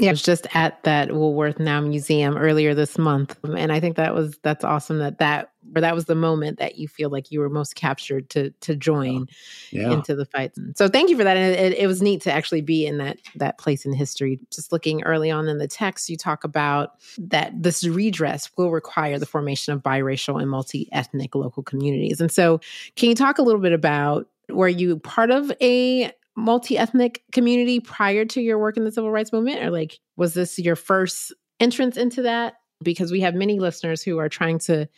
Yeah, 0.00 0.08
I 0.08 0.12
was 0.12 0.22
just 0.22 0.46
at 0.54 0.82
that 0.84 1.12
Woolworth 1.12 1.58
Now 1.58 1.80
Museum 1.82 2.38
earlier 2.38 2.74
this 2.74 2.96
month, 2.96 3.36
and 3.44 3.70
I 3.70 3.80
think 3.80 3.96
that 3.96 4.14
was 4.14 4.38
that's 4.42 4.64
awesome 4.64 4.98
that 4.98 5.18
that 5.18 5.52
or 5.76 5.82
that 5.82 5.94
was 5.94 6.06
the 6.06 6.14
moment 6.14 6.58
that 6.58 6.76
you 6.76 6.88
feel 6.88 7.10
like 7.10 7.30
you 7.30 7.38
were 7.40 7.50
most 7.50 7.74
captured 7.74 8.30
to 8.30 8.50
to 8.62 8.74
join 8.74 9.26
yeah. 9.70 9.92
into 9.92 10.14
the 10.16 10.24
fight. 10.24 10.52
So 10.74 10.88
thank 10.88 11.10
you 11.10 11.18
for 11.18 11.24
that, 11.24 11.36
and 11.36 11.54
it, 11.54 11.78
it, 11.78 11.86
was 11.86 12.00
neat 12.00 12.22
to 12.22 12.32
actually 12.32 12.62
be 12.62 12.86
in 12.86 12.96
that 12.96 13.18
that 13.36 13.58
place 13.58 13.84
in 13.84 13.92
history. 13.92 14.40
Just 14.50 14.72
looking 14.72 15.02
early 15.02 15.30
on 15.30 15.48
in 15.48 15.58
the 15.58 15.68
text, 15.68 16.08
you 16.08 16.16
talk 16.16 16.44
about 16.44 16.94
that 17.18 17.52
this 17.62 17.84
redress 17.84 18.50
will 18.56 18.70
require 18.70 19.18
the 19.18 19.26
formation 19.26 19.74
of 19.74 19.82
biracial 19.82 20.40
and 20.40 20.50
multi 20.50 20.88
ethnic 20.92 21.34
local 21.34 21.62
communities, 21.62 22.22
and 22.22 22.32
so 22.32 22.58
can 22.96 23.10
you 23.10 23.14
talk 23.14 23.38
a 23.38 23.42
little 23.42 23.60
bit 23.60 23.72
about 23.72 24.28
were 24.48 24.68
you 24.68 24.98
part 24.98 25.30
of 25.30 25.52
a 25.60 26.10
multi 26.36 26.78
ethnic 26.78 27.22
community 27.32 27.80
prior 27.80 28.24
to 28.24 28.40
your 28.40 28.58
work 28.58 28.76
in 28.76 28.84
the 28.84 28.92
civil 28.92 29.10
rights 29.10 29.32
movement? 29.32 29.62
Or 29.62 29.70
like, 29.70 29.98
was 30.16 30.34
this 30.34 30.58
your 30.58 30.76
first 30.76 31.32
entrance 31.58 31.96
into 31.96 32.22
that? 32.22 32.54
Because 32.82 33.12
we 33.12 33.20
have 33.20 33.34
many 33.34 33.58
listeners 33.58 34.02
who 34.02 34.18
are 34.18 34.28
trying 34.28 34.58
to 34.60 34.88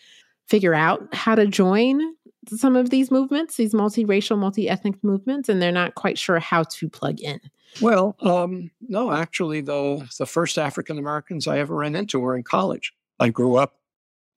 figure 0.49 0.75
out 0.75 1.15
how 1.15 1.35
to 1.35 1.47
join 1.47 2.01
some 2.49 2.77
of 2.77 2.91
these 2.91 3.11
movements, 3.11 3.57
these 3.57 3.75
multiracial, 3.75 4.39
multi 4.39 4.69
ethnic 4.69 5.03
movements, 5.03 5.49
and 5.49 5.63
they're 5.63 5.73
not 5.73 5.95
quite 5.95 6.19
sure 6.19 6.39
how 6.39 6.65
to 6.65 6.89
plug 6.89 7.21
in. 7.21 7.41
Well, 7.81 8.17
um, 8.21 8.71
no, 8.81 9.13
actually, 9.13 9.61
though, 9.61 10.05
the 10.19 10.27
first 10.27 10.59
African 10.59 10.99
Americans 10.99 11.47
I 11.47 11.59
ever 11.59 11.75
ran 11.75 11.95
into 11.95 12.19
were 12.19 12.37
in 12.37 12.43
college. 12.43 12.93
I 13.19 13.31
grew 13.31 13.57
up 13.57 13.77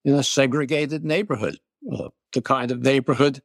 in 0.03 0.13
a 0.13 0.23
segregated 0.23 1.03
neighborhood, 1.03 1.57
uh, 1.91 2.09
the 2.33 2.41
kind 2.41 2.71
of 2.71 2.81
neighborhood 2.81 3.41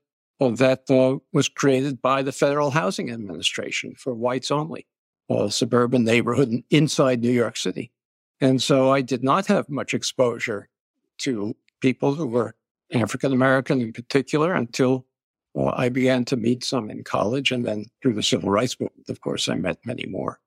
that 0.48 1.20
was 1.32 1.48
created 1.48 2.00
by 2.00 2.22
the 2.22 2.32
Federal 2.32 2.70
Housing 2.70 3.10
Administration 3.10 3.94
for 3.94 4.14
whites 4.14 4.50
only, 4.50 4.86
a 5.28 5.50
suburban 5.50 6.04
neighborhood 6.04 6.62
inside 6.70 7.20
New 7.20 7.30
York 7.30 7.56
City. 7.56 7.92
And 8.40 8.62
so 8.62 8.90
I 8.90 9.02
did 9.02 9.22
not 9.22 9.46
have 9.46 9.68
much 9.68 9.92
exposure 9.92 10.68
to 11.18 11.54
people 11.80 12.14
who 12.14 12.26
were 12.26 12.54
African 12.92 13.32
American 13.32 13.80
in 13.80 13.92
particular 13.92 14.54
until 14.54 15.06
well, 15.54 15.74
I 15.76 15.88
began 15.88 16.24
to 16.26 16.36
meet 16.36 16.62
some 16.64 16.90
in 16.90 17.02
college. 17.02 17.50
And 17.50 17.64
then 17.64 17.86
through 18.00 18.14
the 18.14 18.22
civil 18.22 18.50
rights 18.50 18.78
movement, 18.78 19.08
of 19.08 19.20
course, 19.20 19.48
I 19.48 19.56
met 19.56 19.78
many 19.84 20.06
more. 20.06 20.38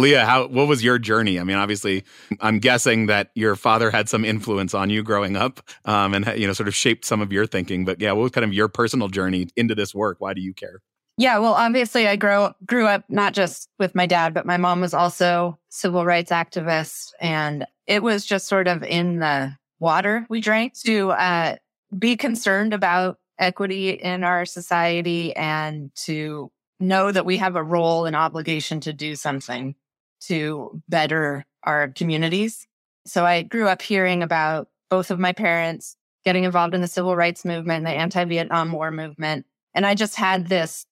Leah, 0.00 0.24
how 0.26 0.46
what 0.46 0.68
was 0.68 0.82
your 0.82 0.98
journey? 0.98 1.38
I 1.38 1.44
mean, 1.44 1.56
obviously, 1.56 2.04
I'm 2.40 2.58
guessing 2.58 3.06
that 3.06 3.30
your 3.34 3.56
father 3.56 3.90
had 3.90 4.08
some 4.08 4.24
influence 4.24 4.74
on 4.74 4.90
you 4.90 5.02
growing 5.02 5.36
up, 5.36 5.60
um, 5.84 6.14
and 6.14 6.26
you 6.38 6.46
know, 6.46 6.52
sort 6.52 6.68
of 6.68 6.74
shaped 6.74 7.04
some 7.04 7.20
of 7.20 7.32
your 7.32 7.46
thinking. 7.46 7.84
But 7.84 8.00
yeah, 8.00 8.12
what 8.12 8.22
was 8.22 8.32
kind 8.32 8.44
of 8.44 8.52
your 8.52 8.68
personal 8.68 9.08
journey 9.08 9.48
into 9.56 9.74
this 9.74 9.94
work? 9.94 10.20
Why 10.20 10.34
do 10.34 10.40
you 10.40 10.54
care? 10.54 10.82
Yeah, 11.16 11.38
well, 11.38 11.52
obviously, 11.52 12.08
I 12.08 12.16
grew 12.16 12.48
grew 12.66 12.86
up 12.86 13.04
not 13.08 13.34
just 13.34 13.68
with 13.78 13.94
my 13.94 14.06
dad, 14.06 14.34
but 14.34 14.46
my 14.46 14.56
mom 14.56 14.80
was 14.80 14.94
also 14.94 15.58
civil 15.68 16.04
rights 16.04 16.30
activist, 16.30 17.12
and 17.20 17.66
it 17.86 18.02
was 18.02 18.24
just 18.24 18.48
sort 18.48 18.68
of 18.68 18.82
in 18.82 19.18
the 19.18 19.56
water 19.80 20.26
we 20.28 20.40
drank 20.40 20.78
to 20.80 21.10
uh, 21.10 21.56
be 21.98 22.16
concerned 22.16 22.72
about 22.72 23.18
equity 23.38 23.90
in 23.90 24.22
our 24.22 24.44
society 24.44 25.34
and 25.34 25.90
to 25.94 26.52
know 26.78 27.10
that 27.10 27.26
we 27.26 27.38
have 27.38 27.56
a 27.56 27.62
role 27.62 28.06
and 28.06 28.14
obligation 28.16 28.80
to 28.80 28.92
do 28.92 29.14
something 29.16 29.74
to 30.20 30.82
better 30.88 31.44
our 31.64 31.88
communities. 31.88 32.66
So 33.06 33.24
I 33.24 33.42
grew 33.42 33.68
up 33.68 33.82
hearing 33.82 34.22
about 34.22 34.68
both 34.88 35.10
of 35.10 35.18
my 35.18 35.32
parents 35.32 35.96
getting 36.24 36.44
involved 36.44 36.74
in 36.74 36.80
the 36.80 36.88
civil 36.88 37.16
rights 37.16 37.44
movement, 37.44 37.84
the 37.84 37.90
anti-Vietnam 37.90 38.72
War 38.72 38.90
movement. 38.90 39.46
And 39.74 39.86
I 39.86 39.94
just 39.94 40.16
had 40.16 40.48
this 40.48 40.86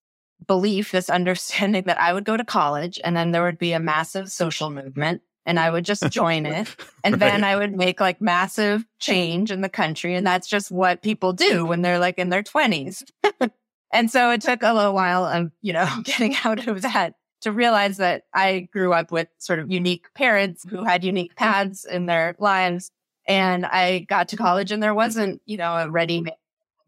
belief, 0.46 0.92
this 0.92 1.10
understanding 1.10 1.84
that 1.84 2.00
I 2.00 2.12
would 2.12 2.24
go 2.24 2.36
to 2.36 2.44
college 2.44 3.00
and 3.04 3.16
then 3.16 3.30
there 3.30 3.42
would 3.42 3.58
be 3.58 3.72
a 3.72 3.80
massive 3.80 4.30
social 4.30 4.70
movement 4.70 5.22
and 5.46 5.58
I 5.58 5.70
would 5.70 5.84
just 5.84 6.08
join 6.10 6.46
it. 6.46 6.74
And 7.04 7.14
right. 7.14 7.30
then 7.30 7.44
I 7.44 7.56
would 7.56 7.74
make 7.74 8.00
like 8.00 8.20
massive 8.20 8.84
change 8.98 9.50
in 9.50 9.62
the 9.62 9.68
country. 9.68 10.14
And 10.14 10.26
that's 10.26 10.46
just 10.46 10.70
what 10.70 11.00
people 11.00 11.32
do 11.32 11.64
when 11.64 11.80
they're 11.80 12.00
like 12.00 12.18
in 12.18 12.28
their 12.28 12.42
20s. 12.42 13.04
and 13.92 14.10
so 14.10 14.30
it 14.30 14.42
took 14.42 14.62
a 14.62 14.74
little 14.74 14.92
while 14.92 15.24
of, 15.24 15.52
you 15.62 15.72
know, 15.72 15.88
getting 16.04 16.34
out 16.44 16.66
of 16.66 16.82
that 16.82 17.14
to 17.42 17.52
realize 17.52 17.98
that 17.98 18.24
I 18.34 18.68
grew 18.72 18.92
up 18.92 19.12
with 19.12 19.28
sort 19.38 19.58
of 19.58 19.70
unique 19.70 20.12
parents 20.14 20.64
who 20.68 20.84
had 20.84 21.04
unique 21.04 21.36
paths 21.36 21.84
in 21.84 22.06
their 22.06 22.34
lives. 22.38 22.90
And 23.26 23.66
I 23.66 24.00
got 24.00 24.28
to 24.28 24.36
college 24.36 24.72
and 24.72 24.82
there 24.82 24.94
wasn't, 24.94 25.42
you 25.46 25.56
know, 25.56 25.76
a 25.76 25.90
ready 25.90 26.24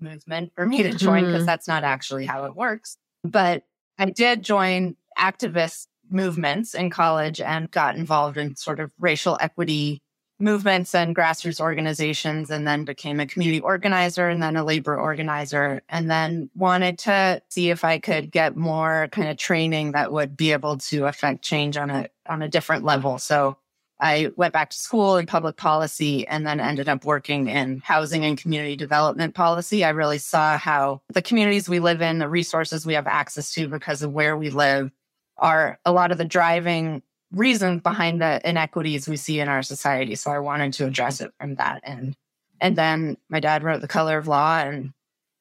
movement 0.00 0.52
for 0.54 0.66
me 0.66 0.83
to 0.83 0.95
join 0.95 1.25
because 1.25 1.40
mm-hmm. 1.40 1.47
that's 1.47 1.69
not 1.69 1.85
actually 1.85 2.26
how 2.26 2.45
it 2.45 2.57
works. 2.57 2.97
But 3.23 3.64
I 3.99 4.07
did 4.07 4.42
join 4.42 4.97
activist 5.19 5.87
movements 6.11 6.75
in 6.75 6.90
college 6.90 7.40
and 7.40 7.71
got 7.71 7.97
involved 7.97 8.37
in 8.37 8.57
sort 8.57 8.80
of 8.80 8.92
racial 8.99 9.37
equity 9.40 10.02
movements 10.40 10.94
and 10.94 11.14
grassroots 11.14 11.61
organizations 11.61 12.50
and 12.50 12.66
then 12.66 12.85
became 12.85 13.20
a 13.20 13.26
community 13.26 13.61
organizer 13.61 14.28
and 14.28 14.42
then 14.42 14.56
a 14.56 14.64
labor 14.64 14.99
organizer 14.99 15.82
and 15.88 16.11
then 16.11 16.50
wanted 16.54 16.99
to 16.99 17.42
see 17.49 17.70
if 17.70 17.85
I 17.85 17.99
could 17.99 18.30
get 18.30 18.56
more 18.56 19.09
kind 19.12 19.28
of 19.28 19.37
training 19.37 19.92
that 19.92 20.12
would 20.12 20.37
be 20.37 20.52
able 20.52 20.78
to 20.78 21.06
affect 21.06 21.42
change 21.42 21.76
on 21.76 21.90
a 21.90 22.09
on 22.26 22.42
a 22.42 22.49
different 22.49 22.85
level. 22.85 23.18
So 23.18 23.56
I 24.00 24.30
went 24.37 24.52
back 24.52 24.70
to 24.70 24.78
school 24.78 25.16
in 25.16 25.26
public 25.26 25.56
policy 25.56 26.26
and 26.26 26.47
then 26.47 26.59
ended 26.59 26.88
up 26.88 27.04
working 27.04 27.49
in 27.49 27.80
housing 27.85 28.25
and 28.25 28.38
community 28.38 28.76
development 28.76 29.35
policy. 29.35 29.85
I 29.85 29.90
really 29.90 30.18
saw 30.18 30.56
how 30.56 31.02
the 31.12 31.23
communities 31.23 31.68
we 31.68 31.80
live 31.80 32.00
in, 32.00 32.18
the 32.18 32.28
resources 32.28 32.87
we 32.87 32.94
have 32.94 33.06
access 33.06 33.52
to 33.54 33.68
because 33.68 34.02
of 34.02 34.12
where 34.12 34.37
we 34.37 34.50
live 34.50 34.90
are 35.37 35.78
a 35.85 35.92
lot 35.92 36.12
of 36.12 36.18
the 36.18 36.25
driving 36.25 37.02
reasons 37.32 37.82
behind 37.82 38.20
mm-hmm. 38.20 38.38
the 38.42 38.49
inequities 38.49 39.08
we 39.08 39.16
see 39.16 39.40
in 39.40 39.49
our 39.49 39.62
society. 39.62 40.14
So 40.14 40.30
I 40.30 40.38
wanted 40.38 40.72
to 40.75 40.87
address 40.87 41.20
it 41.20 41.32
from 41.38 41.56
that 41.56 41.80
end. 41.84 42.16
And 42.60 42.76
then 42.76 43.16
my 43.28 43.40
dad 43.40 43.62
wrote 43.62 43.80
The 43.80 43.88
Color 43.88 44.18
of 44.18 44.28
Law, 44.28 44.58
and 44.58 44.92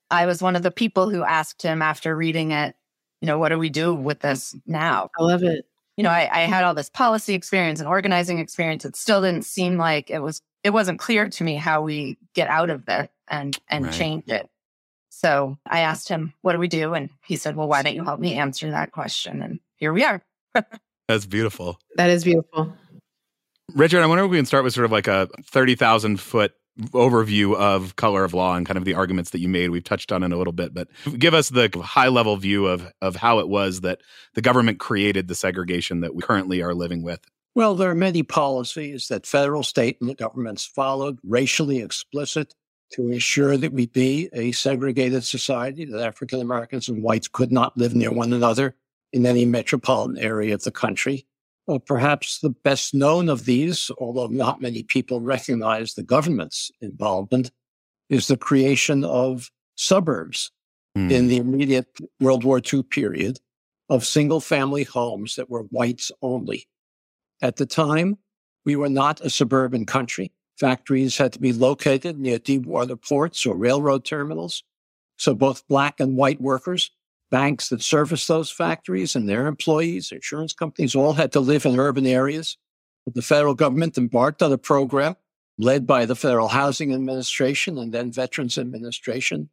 I 0.09 0.25
was 0.25 0.41
one 0.41 0.55
of 0.55 0.63
the 0.63 0.71
people 0.71 1.09
who 1.09 1.23
asked 1.23 1.61
him 1.61 1.81
after 1.81 2.15
reading 2.15 2.51
it, 2.51 2.75
you 3.21 3.25
know, 3.25 3.37
what 3.37 3.49
do 3.49 3.59
we 3.59 3.69
do 3.69 3.93
with 3.93 4.19
this 4.19 4.55
now? 4.65 5.09
I 5.19 5.23
love 5.23 5.43
it. 5.43 5.65
You 5.97 6.03
know, 6.03 6.09
I, 6.09 6.29
I 6.31 6.39
had 6.41 6.63
all 6.63 6.73
this 6.73 6.89
policy 6.89 7.33
experience 7.33 7.81
and 7.81 7.89
organizing 7.89 8.39
experience. 8.39 8.85
It 8.85 8.95
still 8.95 9.21
didn't 9.21 9.43
seem 9.43 9.77
like 9.77 10.09
it 10.09 10.19
was, 10.19 10.41
it 10.63 10.69
wasn't 10.69 10.99
clear 10.99 11.27
to 11.27 11.43
me 11.43 11.55
how 11.55 11.81
we 11.81 12.17
get 12.33 12.47
out 12.47 12.69
of 12.69 12.85
this 12.85 13.09
and, 13.27 13.57
and 13.67 13.85
right. 13.85 13.93
change 13.93 14.29
it. 14.29 14.49
So 15.09 15.57
I 15.67 15.81
asked 15.81 16.07
him, 16.07 16.33
what 16.41 16.53
do 16.53 16.59
we 16.59 16.69
do? 16.69 16.93
And 16.93 17.09
he 17.25 17.35
said, 17.35 17.57
well, 17.57 17.67
why 17.67 17.81
don't 17.81 17.95
you 17.95 18.05
help 18.05 18.21
me 18.21 18.35
answer 18.35 18.71
that 18.71 18.93
question? 18.93 19.41
And 19.41 19.59
here 19.75 19.91
we 19.91 20.05
are. 20.05 20.23
That's 21.09 21.25
beautiful. 21.25 21.79
That 21.95 22.11
is 22.11 22.23
beautiful. 22.23 22.71
Richard, 23.73 24.03
I 24.03 24.05
wonder 24.05 24.25
if 24.25 24.29
we 24.29 24.37
can 24.37 24.45
start 24.45 24.63
with 24.63 24.75
sort 24.75 24.85
of 24.85 24.91
like 24.91 25.07
a 25.07 25.27
30,000 25.43 26.19
foot 26.19 26.53
overview 26.91 27.55
of 27.55 27.95
color 27.95 28.23
of 28.23 28.35
law 28.35 28.55
and 28.55 28.63
kind 28.63 28.77
of 28.77 28.85
the 28.85 28.93
arguments 28.93 29.31
that 29.31 29.39
you 29.39 29.49
made. 29.49 29.71
We've 29.71 29.83
touched 29.83 30.11
on 30.11 30.21
it 30.21 30.31
a 30.31 30.37
little 30.37 30.53
bit, 30.53 30.71
but 30.71 30.87
give 31.17 31.33
us 31.33 31.49
the 31.49 31.67
high 31.83 32.09
level 32.09 32.37
view 32.37 32.67
of, 32.67 32.87
of 33.01 33.15
how 33.15 33.39
it 33.39 33.49
was 33.49 33.81
that 33.81 34.01
the 34.35 34.43
government 34.43 34.79
created 34.79 35.27
the 35.27 35.33
segregation 35.33 36.01
that 36.01 36.13
we 36.13 36.21
currently 36.21 36.61
are 36.61 36.75
living 36.75 37.01
with. 37.01 37.21
Well, 37.55 37.73
there 37.73 37.89
are 37.89 37.95
many 37.95 38.21
policies 38.21 39.07
that 39.07 39.25
federal, 39.25 39.63
state, 39.63 39.97
and 40.01 40.11
the 40.11 40.13
governments 40.13 40.63
followed, 40.63 41.17
racially 41.23 41.81
explicit, 41.81 42.53
to 42.91 43.09
ensure 43.09 43.57
that 43.57 43.73
we 43.73 43.87
be 43.87 44.29
a 44.31 44.51
segregated 44.51 45.23
society, 45.23 45.85
that 45.85 46.05
African 46.05 46.39
Americans 46.39 46.87
and 46.87 47.01
whites 47.01 47.27
could 47.27 47.51
not 47.51 47.75
live 47.75 47.95
near 47.95 48.11
one 48.11 48.31
another 48.31 48.75
in 49.11 49.25
any 49.25 49.45
metropolitan 49.45 50.17
area 50.17 50.53
of 50.53 50.63
the 50.63 50.71
country. 50.71 51.25
Well, 51.67 51.79
perhaps 51.79 52.39
the 52.39 52.49
best 52.49 52.93
known 52.93 53.29
of 53.29 53.45
these, 53.45 53.91
although 53.99 54.27
not 54.27 54.61
many 54.61 54.83
people 54.83 55.21
recognize 55.21 55.93
the 55.93 56.03
government's 56.03 56.71
involvement, 56.81 57.51
is 58.09 58.27
the 58.27 58.37
creation 58.37 59.03
of 59.03 59.51
suburbs 59.75 60.51
mm. 60.97 61.11
in 61.11 61.27
the 61.27 61.37
immediate 61.37 61.87
World 62.19 62.43
War 62.43 62.59
II 62.59 62.83
period 62.83 63.39
of 63.87 64.05
single 64.05 64.39
family 64.39 64.83
homes 64.83 65.35
that 65.35 65.49
were 65.49 65.63
whites 65.63 66.11
only. 66.21 66.67
At 67.41 67.57
the 67.57 67.65
time, 67.65 68.17
we 68.65 68.75
were 68.75 68.89
not 68.89 69.21
a 69.21 69.29
suburban 69.29 69.85
country. 69.85 70.31
Factories 70.59 71.17
had 71.17 71.33
to 71.33 71.39
be 71.39 71.53
located 71.53 72.19
near 72.19 72.37
deep 72.37 72.65
water 72.65 72.95
ports 72.95 73.45
or 73.45 73.55
railroad 73.55 74.05
terminals. 74.05 74.63
So 75.17 75.33
both 75.33 75.67
black 75.67 75.99
and 75.99 76.17
white 76.17 76.41
workers 76.41 76.91
banks 77.29 77.69
that 77.69 77.81
service 77.81 78.27
those 78.27 78.51
factories 78.51 79.15
and 79.15 79.27
their 79.27 79.47
employees, 79.47 80.11
insurance 80.11 80.53
companies, 80.53 80.95
all 80.95 81.13
had 81.13 81.31
to 81.33 81.39
live 81.39 81.65
in 81.65 81.79
urban 81.79 82.05
areas. 82.05 82.57
But 83.05 83.15
The 83.15 83.21
federal 83.21 83.55
government 83.55 83.97
embarked 83.97 84.41
on 84.41 84.51
a 84.51 84.57
program 84.57 85.15
led 85.57 85.85
by 85.85 86.05
the 86.05 86.15
Federal 86.15 86.47
Housing 86.47 86.93
Administration 86.93 87.77
and 87.77 87.93
then 87.93 88.11
Veterans 88.11 88.57
Administration 88.57 89.49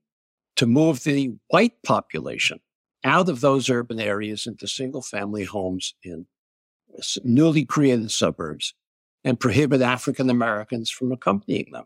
to 0.57 0.67
move 0.67 1.05
the 1.05 1.35
white 1.49 1.83
population 1.83 2.61
out 3.05 3.29
of 3.29 3.41
those 3.41 3.69
urban 3.69 4.01
areas 4.01 4.47
into 4.47 4.67
single 4.67 5.03
family 5.03 5.45
homes 5.45 5.95
in 6.03 6.27
newly 7.25 7.65
created 7.65 8.11
suburbs 8.11 8.75
and 9.25 9.39
prohibit 9.39 9.83
African 9.83 10.31
Americans 10.31 10.91
from 10.91 11.13
accompanying 11.13 11.71
them. 11.73 11.85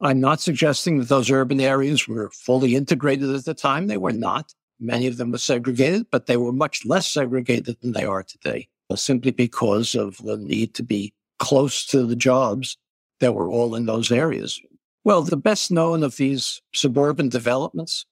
I'm 0.00 0.20
not 0.20 0.40
suggesting 0.40 0.98
that 0.98 1.08
those 1.08 1.30
urban 1.30 1.60
areas 1.60 2.06
were 2.06 2.30
fully 2.30 2.74
integrated 2.74 3.34
at 3.34 3.44
the 3.44 3.54
time. 3.54 3.86
They 3.86 3.96
were 3.96 4.12
not. 4.12 4.52
Many 4.78 5.06
of 5.06 5.16
them 5.16 5.32
were 5.32 5.38
segregated, 5.38 6.06
but 6.10 6.26
they 6.26 6.36
were 6.36 6.52
much 6.52 6.84
less 6.84 7.06
segregated 7.08 7.78
than 7.80 7.92
they 7.92 8.04
are 8.04 8.22
today, 8.22 8.68
simply 8.94 9.30
because 9.30 9.94
of 9.94 10.18
the 10.18 10.36
need 10.36 10.74
to 10.74 10.82
be 10.82 11.14
close 11.38 11.86
to 11.86 12.04
the 12.04 12.16
jobs 12.16 12.76
that 13.20 13.34
were 13.34 13.48
all 13.48 13.74
in 13.74 13.86
those 13.86 14.12
areas. 14.12 14.60
Well, 15.04 15.22
the 15.22 15.36
best 15.36 15.70
known 15.70 16.02
of 16.02 16.16
these 16.16 16.60
suburban 16.74 17.28
developments 17.28 18.04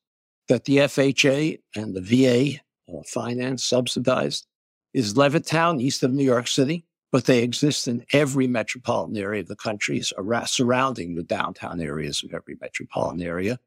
that 0.48 0.64
the 0.64 0.78
FHA 0.78 1.58
and 1.74 1.94
the 1.94 2.00
VA 2.00 2.60
uh, 2.88 3.02
finance 3.06 3.64
subsidized 3.64 4.46
is 4.92 5.14
Levittown, 5.14 5.80
east 5.80 6.02
of 6.02 6.12
New 6.12 6.24
York 6.24 6.46
City, 6.46 6.84
but 7.10 7.24
they 7.24 7.42
exist 7.42 7.88
in 7.88 8.04
every 8.12 8.46
metropolitan 8.46 9.16
area 9.16 9.40
of 9.40 9.48
the 9.48 9.56
country, 9.56 10.02
surrounding 10.46 11.14
the 11.14 11.22
downtown 11.22 11.80
areas 11.80 12.22
of 12.22 12.32
every 12.32 12.56
metropolitan 12.60 13.22
area. 13.22 13.58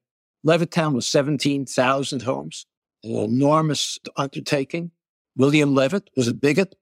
Levittown 0.46 0.94
was 0.94 1.08
17,000 1.08 2.22
homes 2.22 2.66
enormous 3.08 4.00
undertaking. 4.16 4.92
William 5.36 5.74
Levitt 5.74 6.10
was 6.16 6.28
a 6.28 6.34
bigot, 6.34 6.76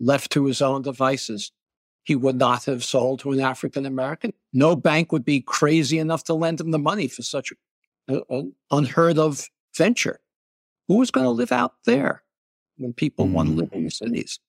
left 0.00 0.30
to 0.32 0.46
his 0.46 0.62
own 0.62 0.82
devices. 0.82 1.52
He 2.04 2.16
would 2.16 2.36
not 2.36 2.64
have 2.64 2.82
sold 2.84 3.20
to 3.20 3.32
an 3.32 3.40
African 3.40 3.84
American. 3.84 4.32
No 4.52 4.74
bank 4.74 5.12
would 5.12 5.24
be 5.24 5.40
crazy 5.40 5.98
enough 5.98 6.24
to 6.24 6.34
lend 6.34 6.60
him 6.60 6.70
the 6.70 6.78
money 6.78 7.06
for 7.06 7.22
such 7.22 7.52
an 8.08 8.54
unheard 8.70 9.18
of 9.18 9.46
venture. 9.76 10.20
Who 10.88 10.96
was 10.96 11.10
going 11.10 11.24
to 11.24 11.30
live 11.30 11.52
out 11.52 11.74
there 11.84 12.22
when 12.78 12.94
people 12.94 13.26
mm. 13.26 13.32
want 13.32 13.50
to 13.50 13.54
live 13.54 13.72
in 13.72 13.84
the 13.84 13.90
cities? 13.90 14.40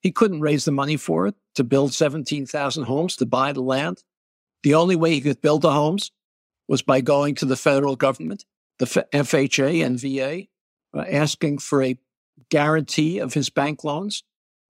He 0.00 0.12
couldn't 0.12 0.40
raise 0.40 0.64
the 0.64 0.72
money 0.72 0.96
for 0.96 1.26
it 1.26 1.34
to 1.54 1.64
build 1.64 1.92
17,000 1.92 2.84
homes, 2.84 3.16
to 3.16 3.26
buy 3.26 3.52
the 3.52 3.62
land. 3.62 4.02
The 4.62 4.74
only 4.74 4.96
way 4.96 5.12
he 5.12 5.20
could 5.20 5.42
build 5.42 5.62
the 5.62 5.72
homes 5.72 6.10
was 6.68 6.82
by 6.82 7.00
going 7.02 7.34
to 7.36 7.44
the 7.44 7.56
federal 7.56 7.96
government, 7.96 8.44
the 8.78 8.86
FHA 8.86 9.84
and 9.84 10.00
VA, 10.00 10.46
Uh, 10.94 11.04
asking 11.10 11.58
for 11.58 11.82
a 11.82 11.98
guarantee 12.50 13.18
of 13.18 13.34
his 13.34 13.50
bank 13.50 13.84
loans. 13.84 14.22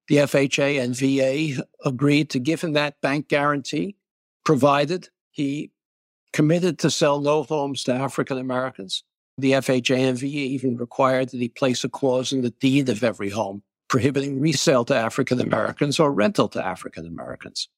The 0.09 0.16
FHA 0.16 0.83
and 0.83 0.97
VA 0.97 1.62
agreed 1.85 2.31
to 2.31 2.38
give 2.38 2.61
him 2.61 2.73
that 2.75 3.00
bank 3.00 3.28
guarantee, 3.28 3.97
provided 4.45 5.09
he 5.31 5.71
committed 6.33 6.78
to 6.81 6.90
sell 6.90 7.21
no 7.21 7.43
homes 7.43 7.85
to 7.85 7.95
African 7.95 8.38
Americans. 8.38 9.02
The 9.38 9.52
FHA 9.52 10.09
and 10.09 10.19
VA 10.19 10.26
even 10.26 10.76
required 10.76 11.31
that 11.31 11.40
he 11.40 11.49
place 11.49 11.85
a 11.85 11.88
clause 11.88 12.33
in 12.33 12.43
the 12.43 12.50
deed 12.50 12.88
of 12.88 13.02
every 13.02 13.31
home 13.31 13.62
prohibiting 13.88 14.40
resale 14.40 14.85
to 14.85 14.97
African 14.97 15.40
Americans 15.40 16.00
or 16.00 16.12
rental 16.12 16.49
to 16.49 16.64
African 16.64 17.07
Americans. 17.07 17.69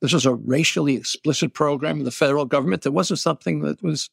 This 0.00 0.12
was 0.12 0.26
a 0.26 0.34
racially 0.34 0.94
explicit 0.94 1.54
program 1.54 1.98
of 1.98 2.04
the 2.04 2.10
federal 2.10 2.44
government. 2.44 2.86
It 2.86 2.92
wasn't 2.92 3.20
something 3.20 3.60
that 3.60 3.82
was 3.82 4.10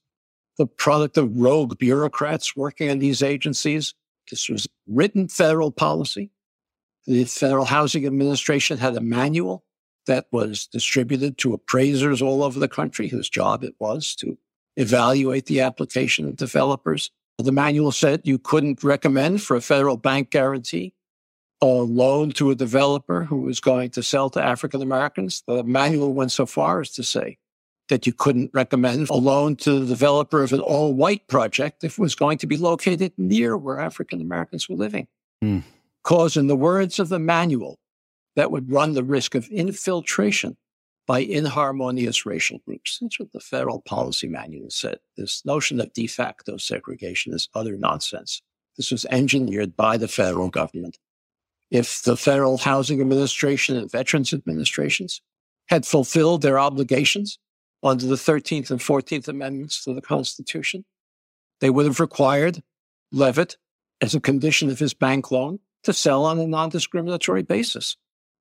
the 0.62 0.68
product 0.68 1.18
of 1.18 1.36
rogue 1.36 1.80
bureaucrats 1.80 2.56
working 2.56 2.88
in 2.88 3.00
these 3.00 3.24
agencies. 3.24 3.96
This 4.30 4.48
was 4.48 4.68
written 4.88 5.28
federal 5.28 5.72
policy. 5.72 6.30
The 7.08 7.24
Federal 7.24 7.66
Housing 7.66 8.06
Administration 8.06 8.78
had 8.78 8.96
a 8.96 9.02
manual 9.02 9.66
that 10.06 10.28
was 10.32 10.68
distributed 10.68 11.40
to 11.40 11.56
appraisers 11.56 12.22
all 12.22 12.44
over 12.44 12.60
the 12.60 12.68
country, 12.68 13.08
whose 13.08 13.28
job 13.28 13.64
it 13.64 13.74
was 13.80 14.14
to 14.18 14.38
evaluate 14.78 15.48
the 15.48 15.62
application 15.62 16.28
of 16.28 16.36
developers. 16.36 17.10
The 17.40 17.52
manual 17.52 17.92
said 17.92 18.22
you 18.24 18.38
couldn't 18.38 18.84
recommend 18.84 19.42
for 19.42 19.56
a 19.56 19.62
federal 19.62 19.98
bank 19.98 20.30
guarantee 20.30 20.94
a 21.60 21.66
loan 21.66 22.34
to 22.34 22.52
a 22.52 22.56
developer 22.56 23.24
who 23.24 23.42
was 23.42 23.60
going 23.60 23.90
to 23.92 24.04
sell 24.04 24.30
to 24.30 24.44
African 24.44 24.84
Americans. 24.84 25.42
The 25.48 25.64
manual 25.64 26.14
went 26.14 26.32
so 26.32 26.46
far 26.46 26.82
as 26.82 26.92
to 26.92 27.04
say 27.04 27.40
that 27.92 28.08
you 28.08 28.14
couldn't 28.14 28.50
recommend 28.54 29.10
a 29.10 29.14
loan 29.14 29.54
to 29.58 29.82
the 29.82 29.86
developer 29.86 30.42
of 30.42 30.54
an 30.54 30.62
all 30.62 30.94
white 30.94 31.28
project 31.28 31.84
if 31.84 32.00
it 32.00 32.02
was 32.02 32.16
going 32.16 32.38
to 32.38 32.48
be 32.48 32.56
located 32.56 33.12
near 33.18 33.58
where 33.58 33.82
African 33.82 34.22
Americans 34.22 34.70
were 34.70 34.78
living. 34.78 35.08
Mm. 35.44 35.64
Cause, 36.02 36.38
in 36.38 36.48
the 36.48 36.56
words 36.56 37.00
of 37.00 37.10
the 37.10 37.20
manual, 37.20 37.80
that 38.38 38.50
would 38.50 38.72
run 38.72 38.94
the 38.94 39.04
risk 39.04 39.36
of 39.36 39.50
infiltration 39.50 40.56
by 41.06 41.20
inharmonious 41.20 42.26
racial 42.26 42.60
groups. 42.66 42.98
That's 43.02 43.20
what 43.20 43.34
the 43.34 43.42
federal 43.42 43.82
policy 43.82 44.30
manual 44.30 44.70
said. 44.70 45.00
This 45.18 45.44
notion 45.46 45.82
of 45.82 45.92
de 45.92 46.08
facto 46.08 46.56
segregation 46.56 47.34
is 47.34 47.50
utter 47.54 47.76
nonsense. 47.76 48.42
This 48.78 48.90
was 48.90 49.06
engineered 49.12 49.76
by 49.76 49.98
the 49.98 50.08
federal 50.08 50.50
government 50.50 50.98
if 51.70 52.04
the 52.04 52.16
Federal 52.16 52.58
Housing 52.58 53.02
Administration 53.02 53.76
and 53.76 53.92
Veterans 53.92 54.34
Administrations 54.34 55.22
had 55.68 55.86
fulfilled 55.86 56.42
their 56.42 56.58
obligations 56.58 57.38
under 57.84 58.06
the 58.06 58.16
13th 58.16 58.72
and 58.72 58.80
14th 58.80 59.28
Amendments 59.28 59.84
to 59.84 59.94
the 59.94 60.02
Constitution, 60.02 60.86
they 61.60 61.70
would 61.70 61.86
have 61.86 62.00
required 62.00 62.62
Levitt, 63.12 63.58
as 64.02 64.16
a 64.16 64.20
condition 64.20 64.70
of 64.70 64.80
his 64.80 64.94
bank 64.94 65.32
loan, 65.32 65.60
to 65.84 65.94
sell 65.94 66.26
on 66.26 66.40
a 66.40 66.48
non 66.48 66.70
discriminatory 66.70 67.44
basis. 67.44 67.98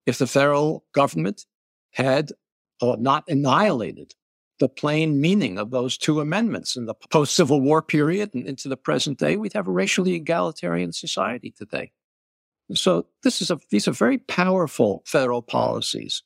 If 0.06 0.18
the 0.18 0.26
federal 0.26 0.84
government 0.92 1.44
had 1.92 2.32
uh, 2.80 2.96
not 2.98 3.24
annihilated 3.28 4.14
the 4.58 4.68
plain 4.68 5.20
meaning 5.20 5.58
of 5.58 5.70
those 5.70 5.96
two 5.96 6.20
amendments 6.20 6.76
in 6.76 6.86
the 6.86 6.94
post 7.10 7.34
Civil 7.34 7.60
War 7.60 7.82
period 7.82 8.34
and 8.34 8.46
into 8.46 8.68
the 8.68 8.76
present 8.76 9.18
day, 9.18 9.36
we'd 9.36 9.54
have 9.54 9.68
a 9.68 9.72
racially 9.72 10.14
egalitarian 10.14 10.92
society 10.92 11.50
today. 11.50 11.92
So 12.74 13.06
this 13.22 13.42
is 13.42 13.50
a, 13.50 13.58
these 13.70 13.88
are 13.88 13.92
very 13.92 14.18
powerful 14.18 15.02
federal 15.04 15.42
policies 15.42 16.22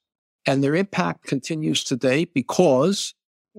and 0.46 0.62
their 0.62 0.74
impact 0.74 1.24
continues 1.24 1.84
today 1.84 2.24
because, 2.26 3.14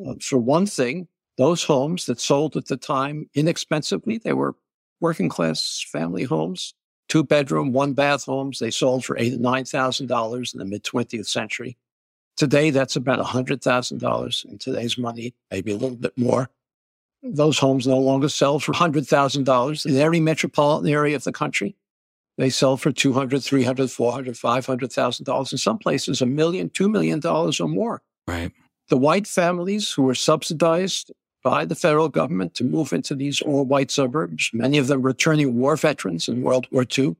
uh, 0.06 0.14
for 0.22 0.38
one 0.38 0.66
thing, 0.66 1.08
those 1.38 1.64
homes 1.64 2.06
that 2.06 2.20
sold 2.20 2.56
at 2.56 2.68
the 2.68 2.78
time 2.78 3.30
inexpensively, 3.34 4.18
they 4.18 4.34
were 4.34 4.56
working 5.02 5.30
class 5.30 5.86
family 5.92 6.24
homes, 6.24 6.74
two 7.10 7.24
bedroom, 7.24 7.74
one 7.74 7.94
bath 7.94 8.26
homes. 8.26 8.60
They 8.60 8.72
sold 8.72 9.04
for 9.04 9.18
eight 9.18 9.40
nine 9.40 9.66
thousand 9.66 10.08
dollars 10.08 10.54
in 10.54 10.60
the 10.60 10.66
mid 10.66 10.84
20th 10.84 11.28
century. 11.28 11.78
Today, 12.38 12.70
that's 12.70 12.96
about 12.96 13.20
hundred 13.26 13.62
thousand 13.62 14.00
dollars 14.00 14.46
in 14.50 14.58
today's 14.58 14.98
money, 14.98 15.34
maybe 15.52 15.72
a 15.72 15.78
little 15.78 15.98
bit 15.98 16.18
more. 16.18 16.50
Those 17.24 17.58
homes 17.58 17.88
no 17.88 17.98
longer 17.98 18.30
sell 18.30 18.60
for 18.60 18.74
hundred 18.74 19.08
thousand 19.08 19.46
dollars 19.46 19.86
in 19.86 19.98
every 19.98 20.20
metropolitan 20.20 20.92
area 20.92 21.16
of 21.16 21.24
the 21.24 21.32
country. 21.32 21.76
They 22.38 22.50
sell 22.50 22.76
for 22.76 22.92
200, 22.92 23.42
300, 23.44 23.90
400, 23.90 24.38
500,000 24.38 25.26
dollars. 25.26 25.52
In 25.52 25.58
some 25.58 25.78
places, 25.78 26.22
a 26.22 26.26
million, 26.26 26.70
two 26.70 26.90
million 26.90 27.20
dollars 27.20 27.60
or 27.60 27.70
more. 27.70 28.02
Right. 28.28 28.52
The 28.90 28.98
white 28.98 29.28
families 29.28 29.92
who 29.92 30.04
were 30.04 30.16
subsidized 30.16 31.12
by 31.44 31.64
the 31.64 31.76
federal 31.76 32.10
government 32.10 32.56
to 32.56 32.64
move 32.64 32.92
into 32.92 33.16
these 33.16 33.42
all 33.42 33.66
white 33.66 33.92
suburbs, 33.92 34.50
many 34.54 34.78
of 34.78 34.88
them 34.88 35.02
returning 35.02 35.56
war 35.56 35.76
veterans 35.76 36.28
in 36.28 36.42
World 36.42 36.68
War 36.72 36.86
II, 36.98 37.16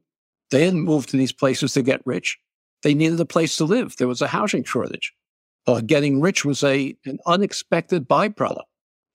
they 0.52 0.60
didn't 0.60 0.82
move 0.82 1.08
to 1.08 1.18
these 1.18 1.32
places 1.32 1.74
to 1.74 1.82
get 1.82 2.02
rich. 2.06 2.38
They 2.84 2.94
needed 2.94 3.20
a 3.20 3.26
place 3.26 3.58
to 3.58 3.66
live. 3.66 3.96
There 3.98 4.08
was 4.08 4.22
a 4.22 4.28
housing 4.28 4.64
shortage. 4.64 5.14
Uh, 5.68 5.82
getting 5.82 6.22
rich 6.22 6.46
was 6.46 6.64
a, 6.64 6.96
an 7.06 7.20
unexpected 7.26 8.08
byproduct 8.08 8.66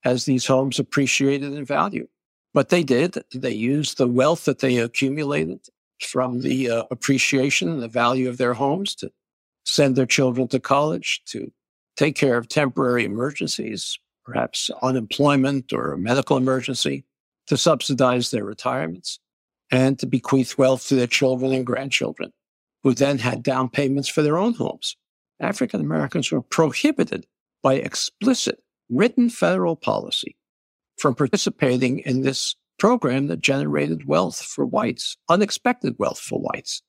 as 0.05 0.25
these 0.25 0.47
homes 0.47 0.79
appreciated 0.79 1.53
in 1.53 1.65
value. 1.65 2.09
But 2.53 2.71
they 2.71 2.83
did. 2.83 3.23
They 3.33 3.53
used 3.53 3.99
the 3.99 4.09
wealth 4.09 4.45
that 4.47 4.59
they 4.59 4.79
accumulated 4.79 5.61
from 6.03 6.41
the 6.41 6.71
uh, 6.71 6.85
appreciation 6.91 7.69
and 7.69 7.83
the 7.83 7.89
value 7.89 8.29
of 8.29 8.39
their 8.39 8.55
homes 8.55 8.95
to 8.97 9.11
send 9.65 9.97
their 9.97 10.07
children 10.07 10.49
to 10.49 10.61
college, 10.61 11.23
to 11.27 11.53
take 11.97 12.17
care 12.17 12.37
of 12.37 12.49
temporary 12.49 13.05
emergencies, 13.05 13.99
perhaps 14.25 14.71
unemployment 14.83 15.73
or 15.73 15.93
a 15.93 15.99
medical 15.99 16.37
emergency, 16.37 17.05
to 17.47 17.57
subsidize 17.57 18.31
their 18.31 18.45
retirements, 18.45 19.19
and 19.71 19.99
to 19.99 20.07
bequeath 20.07 20.57
wealth 20.57 20.89
to 20.89 20.95
their 20.95 21.07
children 21.07 21.53
and 21.53 21.67
grandchildren, 21.67 22.33
who 22.83 22.95
then 22.95 23.19
had 23.19 23.43
down 23.43 23.69
payments 23.69 24.09
for 24.09 24.23
their 24.23 24.39
own 24.39 24.55
homes. 24.55 24.97
African 25.41 25.81
Americans 25.81 26.31
were 26.31 26.43
prohibited 26.43 27.27
by 27.63 27.75
explicit 27.75 28.63
written 28.89 29.31
federal 29.31 29.77
policy 29.77 30.37
from 30.99 31.15
participating 31.15 32.01
in 32.01 32.23
this 32.23 32.57
program 32.81 33.29
that 33.29 33.41
generated 33.41 34.07
wealth 34.07 34.43
for 34.43 34.67
whites, 34.67 35.17
unexpected 35.29 35.95
wealth 35.99 36.19
for 36.19 36.41
whites. 36.41 36.83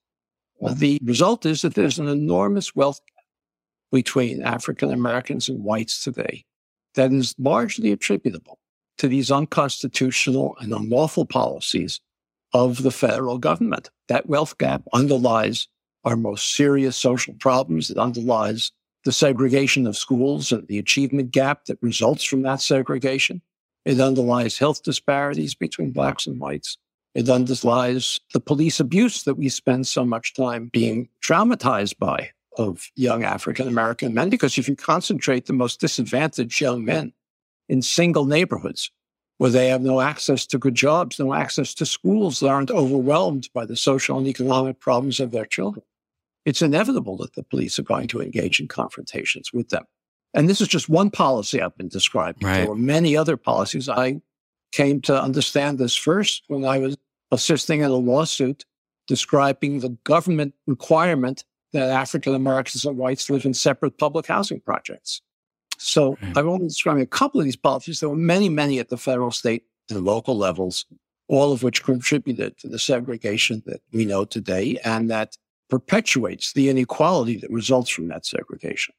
The 0.76 1.00
result 1.04 1.46
is 1.46 1.62
that 1.62 1.74
there's 1.76 2.00
an 2.00 2.08
enormous 2.08 2.76
wealth 2.76 3.02
between 3.92 4.42
African 4.42 4.92
Americans 4.92 5.50
and 5.50 5.64
whites 5.64 6.04
today 6.04 6.46
that 6.96 7.12
is 7.12 7.36
largely 7.38 7.92
attributable 7.92 8.58
to 8.98 9.08
these 9.08 9.32
unconstitutional 9.32 10.56
and 10.60 10.74
unlawful 10.74 11.26
policies 11.26 12.00
of 12.54 12.84
the 12.84 12.92
federal 12.92 13.38
government. 13.38 13.90
That 14.08 14.28
wealth 14.28 14.58
gap 14.58 14.84
underlies 14.94 15.68
our 16.04 16.16
most 16.16 16.56
serious 16.56 16.96
social 16.96 17.34
problems. 17.34 17.90
It 17.90 17.98
underlies 17.98 18.72
the 19.04 19.12
segregation 19.12 19.88
of 19.88 19.98
schools 19.98 20.52
and 20.52 20.68
the 20.68 20.78
achievement 20.78 21.32
gap 21.32 21.66
that 21.66 21.80
results 21.82 22.24
from 22.24 22.44
that 22.44 22.62
segregation. 22.62 23.42
It 23.86 24.00
underlies 24.00 24.58
health 24.58 24.84
disparities 24.84 25.56
between 25.56 25.92
blacks 25.92 26.28
and 26.28 26.40
whites. 26.40 26.78
It 27.14 27.30
underlies 27.30 28.20
the 28.34 28.40
police 28.40 28.80
abuse 28.80 29.24
that 29.24 29.36
we 29.36 29.50
spend 29.50 29.88
so 29.88 30.06
much 30.06 30.34
time 30.34 30.70
being 30.72 31.10
traumatized 31.24 31.98
by 31.98 32.32
of 32.58 32.90
young 32.96 33.24
African 33.24 33.68
American 33.68 34.14
men. 34.14 34.30
Because 34.30 34.58
if 34.58 34.68
you 34.68 34.76
concentrate 34.76 35.46
the 35.46 35.54
most 35.54 35.80
disadvantaged 35.80 36.60
young 36.62 36.86
men 36.86 37.14
in 37.70 37.82
single 37.82 38.26
neighborhoods 38.26 38.92
where 39.38 39.50
they 39.50 39.70
have 39.70 39.82
no 39.82 40.02
access 40.02 40.46
to 40.46 40.58
good 40.58 40.76
jobs, 40.76 41.18
no 41.18 41.34
access 41.34 41.74
to 41.74 41.86
schools, 41.86 42.40
they 42.40 42.50
aren't 42.50 42.72
overwhelmed 42.72 43.50
by 43.54 43.66
the 43.66 43.76
social 43.76 44.18
and 44.18 44.28
economic 44.28 44.80
problems 44.80 45.20
of 45.20 45.32
their 45.32 45.46
children, 45.46 45.84
it's 46.46 46.62
inevitable 46.62 47.18
that 47.18 47.34
the 47.34 47.44
police 47.44 47.80
are 47.80 47.84
going 47.84 48.08
to 48.08 48.22
engage 48.22 48.60
in 48.60 48.68
confrontations 48.68 49.52
with 49.52 49.70
them. 49.70 49.86
And 50.34 50.50
this 50.50 50.62
is 50.62 50.68
just 50.68 50.90
one 50.90 51.10
policy 51.10 51.62
I've 51.62 51.76
been 51.78 51.90
describing. 51.90 52.48
Right. 52.48 52.58
There 52.60 52.70
were 52.70 52.76
many 52.76 53.18
other 53.18 53.38
policies. 53.38 53.90
I 53.90 54.22
came 54.72 55.02
to 55.02 55.22
understand 55.22 55.78
this 55.78 55.96
first 55.96 56.44
when 56.48 56.64
I 56.64 56.78
was 56.78 56.98
assisting 57.32 57.82
in 57.82 57.92
a 57.92 57.96
lawsuit 57.96 58.66
describing 59.08 59.80
the 59.80 59.90
government 60.04 60.54
requirement 60.68 61.44
that 61.74 61.90
African 61.90 62.36
Americans 62.36 62.86
and 62.86 62.98
whites 62.98 63.30
live 63.30 63.46
in 63.46 63.54
separate 63.54 63.98
public 63.98 64.28
housing 64.28 64.62
projects. 64.62 65.22
So 65.78 66.18
right. 66.22 66.38
I've 66.38 66.48
only 66.48 66.68
described 66.68 67.02
a 67.02 67.06
couple 67.06 67.40
of 67.40 67.46
these 67.46 67.56
policies. 67.56 68.00
There 68.00 68.10
were 68.10 68.16
many, 68.16 68.50
many 68.50 68.80
at 68.80 68.90
the 68.90 68.98
federal, 68.98 69.32
state, 69.32 69.64
and 69.90 70.06
local 70.06 70.38
levels, 70.38 70.86
all 71.28 71.52
of 71.52 71.64
which 71.64 71.84
contributed 71.84 72.58
to 72.60 72.68
the 72.68 72.80
segregation 72.80 73.64
that 73.66 73.82
we 73.92 74.06
know 74.06 74.26
today 74.26 74.78
and 74.84 75.10
that 75.10 75.38
perpetuates 75.70 76.54
the 76.54 76.70
inequality 76.70 77.38
that 77.38 77.50
results 77.50 77.90
from 77.90 78.10
that 78.10 78.26
segregation. 78.26 78.94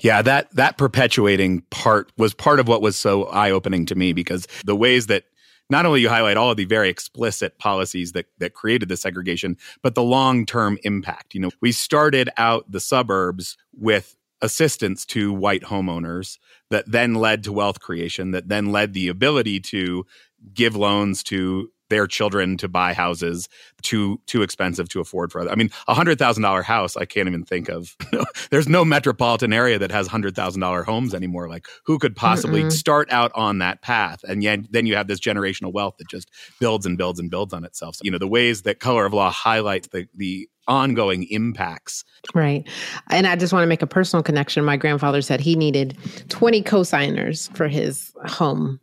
Yeah, 0.00 0.22
that 0.22 0.54
that 0.56 0.78
perpetuating 0.78 1.62
part 1.70 2.12
was 2.16 2.34
part 2.34 2.60
of 2.60 2.68
what 2.68 2.82
was 2.82 2.96
so 2.96 3.24
eye-opening 3.26 3.86
to 3.86 3.94
me 3.94 4.12
because 4.12 4.46
the 4.64 4.76
ways 4.76 5.06
that 5.06 5.24
not 5.68 5.86
only 5.86 6.00
you 6.00 6.08
highlight 6.08 6.36
all 6.36 6.50
of 6.50 6.56
the 6.56 6.64
very 6.64 6.88
explicit 6.88 7.58
policies 7.58 8.12
that 8.12 8.26
that 8.38 8.54
created 8.54 8.88
the 8.88 8.96
segregation, 8.96 9.56
but 9.82 9.94
the 9.94 10.02
long-term 10.02 10.78
impact. 10.82 11.34
You 11.34 11.40
know, 11.40 11.50
we 11.60 11.72
started 11.72 12.28
out 12.36 12.70
the 12.70 12.80
suburbs 12.80 13.56
with 13.72 14.16
assistance 14.42 15.04
to 15.04 15.32
white 15.32 15.62
homeowners 15.62 16.38
that 16.70 16.90
then 16.90 17.14
led 17.14 17.44
to 17.44 17.52
wealth 17.52 17.80
creation 17.80 18.30
that 18.30 18.48
then 18.48 18.72
led 18.72 18.94
the 18.94 19.08
ability 19.08 19.60
to 19.60 20.06
give 20.54 20.74
loans 20.74 21.22
to 21.24 21.70
their 21.90 22.06
children 22.06 22.56
to 22.56 22.68
buy 22.68 22.94
houses 22.94 23.48
too 23.82 24.20
too 24.26 24.42
expensive 24.42 24.88
to 24.88 25.00
afford 25.00 25.30
for 25.30 25.40
other. 25.40 25.50
I 25.50 25.54
mean, 25.54 25.70
a 25.86 25.94
hundred 25.94 26.18
thousand 26.18 26.42
dollar 26.42 26.62
house, 26.62 26.96
I 26.96 27.04
can't 27.04 27.28
even 27.28 27.44
think 27.44 27.68
of. 27.68 27.96
There's 28.50 28.68
no 28.68 28.84
metropolitan 28.84 29.52
area 29.52 29.78
that 29.78 29.90
has 29.90 30.06
hundred 30.06 30.34
thousand 30.34 30.60
dollar 30.62 30.82
homes 30.82 31.14
anymore. 31.14 31.48
Like, 31.48 31.66
who 31.84 31.98
could 31.98 32.16
possibly 32.16 32.62
Mm-mm. 32.62 32.72
start 32.72 33.10
out 33.12 33.32
on 33.34 33.58
that 33.58 33.82
path? 33.82 34.24
And 34.26 34.42
yet, 34.42 34.60
then 34.72 34.86
you 34.86 34.96
have 34.96 35.06
this 35.06 35.20
generational 35.20 35.72
wealth 35.72 35.96
that 35.98 36.08
just 36.08 36.30
builds 36.58 36.86
and 36.86 36.96
builds 36.96 37.20
and 37.20 37.30
builds 37.30 37.52
on 37.52 37.64
itself. 37.64 37.96
So, 37.96 38.02
you 38.04 38.10
know, 38.10 38.18
the 38.18 38.28
ways 38.28 38.62
that 38.62 38.80
Color 38.80 39.06
of 39.06 39.12
Law 39.12 39.30
highlights 39.30 39.88
the 39.88 40.06
the 40.14 40.48
ongoing 40.68 41.24
impacts. 41.24 42.04
Right. 42.34 42.66
And 43.10 43.26
I 43.26 43.34
just 43.34 43.52
want 43.52 43.64
to 43.64 43.68
make 43.68 43.82
a 43.82 43.86
personal 43.86 44.22
connection. 44.22 44.64
My 44.64 44.76
grandfather 44.76 45.20
said 45.20 45.40
he 45.40 45.56
needed 45.56 45.98
20 46.28 46.62
cosigners 46.62 47.54
for 47.56 47.66
his 47.66 48.12
home. 48.26 48.78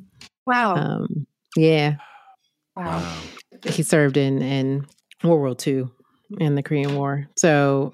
Wow. 0.46 0.76
Um, 0.76 1.28
yeah. 1.56 1.96
Wow. 2.78 3.18
He 3.66 3.84
served 3.84 4.18
in 4.18 4.42
in 4.42 4.86
World 5.24 5.40
War 5.40 5.56
II 5.66 5.90
in 6.40 6.56
the 6.56 6.64
Korean 6.64 6.96
War. 6.96 7.28
So 7.36 7.94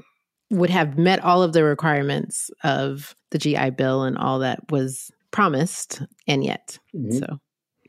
would 0.49 0.69
have 0.69 0.97
met 0.97 1.23
all 1.23 1.41
of 1.41 1.53
the 1.53 1.63
requirements 1.63 2.51
of 2.63 3.15
the 3.31 3.37
GI 3.37 3.71
Bill 3.71 4.03
and 4.03 4.17
all 4.17 4.39
that 4.39 4.71
was 4.71 5.11
promised, 5.31 6.01
and 6.27 6.43
yet. 6.43 6.77
Mm-hmm. 6.95 7.17
So 7.17 7.39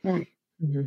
mm-hmm. 0.07 0.83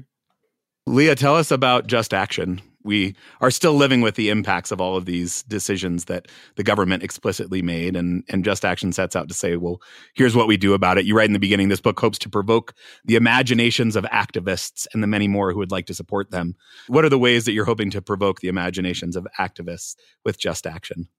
Leah, 0.87 1.15
tell 1.15 1.35
us 1.35 1.51
about 1.51 1.87
Just 1.87 2.13
Action 2.13 2.61
we 2.87 3.15
are 3.41 3.51
still 3.51 3.73
living 3.73 4.01
with 4.01 4.15
the 4.15 4.29
impacts 4.29 4.71
of 4.71 4.81
all 4.81 4.95
of 4.95 5.05
these 5.05 5.43
decisions 5.43 6.05
that 6.05 6.27
the 6.55 6.63
government 6.63 7.03
explicitly 7.03 7.61
made. 7.61 7.95
And 7.95 8.23
and 8.29 8.43
just 8.43 8.65
action 8.65 8.91
sets 8.91 9.15
out 9.15 9.27
to 9.27 9.33
say 9.33 9.57
well 9.57 9.81
here's 10.15 10.35
what 10.35 10.47
we 10.47 10.57
do 10.57 10.73
about 10.73 10.97
it. 10.97 11.05
You 11.05 11.15
write 11.15 11.29
in 11.29 11.33
the 11.33 11.39
beginning 11.39 11.67
this 11.67 11.81
book 11.81 11.99
hopes 11.99 12.17
to 12.19 12.29
provoke 12.29 12.73
the 13.05 13.15
imaginations 13.15 13.95
of 13.95 14.05
activists 14.05 14.87
and 14.93 15.03
the 15.03 15.07
many 15.07 15.27
more 15.27 15.51
who 15.51 15.59
would 15.59 15.71
like 15.71 15.85
to 15.87 15.93
support 15.93 16.31
them. 16.31 16.55
What 16.87 17.05
are 17.05 17.09
the 17.09 17.19
ways 17.19 17.45
that 17.45 17.51
you're 17.51 17.65
hoping 17.65 17.91
to 17.91 18.01
provoke 18.01 18.39
the 18.39 18.47
imaginations 18.47 19.15
of 19.15 19.27
activists 19.39 19.95
with 20.25 20.39
just 20.39 20.65
action? 20.65 21.09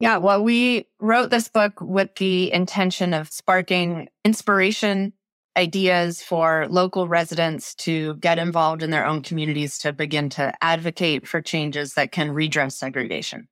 Yeah 0.00 0.18
well 0.18 0.42
we 0.42 0.88
wrote 1.00 1.30
this 1.30 1.48
book 1.48 1.80
with 1.80 2.14
the 2.16 2.52
intention 2.52 3.14
of 3.14 3.28
sparking 3.28 4.08
inspiration 4.24 5.12
ideas 5.56 6.22
for 6.22 6.66
local 6.70 7.08
residents 7.08 7.74
to 7.74 8.14
get 8.16 8.38
involved 8.38 8.82
in 8.82 8.90
their 8.90 9.04
own 9.04 9.22
communities 9.22 9.78
to 9.78 9.92
begin 9.92 10.28
to 10.30 10.52
advocate 10.62 11.26
for 11.26 11.42
changes 11.42 11.94
that 11.94 12.12
can 12.12 12.30
redress 12.30 12.78
segregation. 12.78 13.48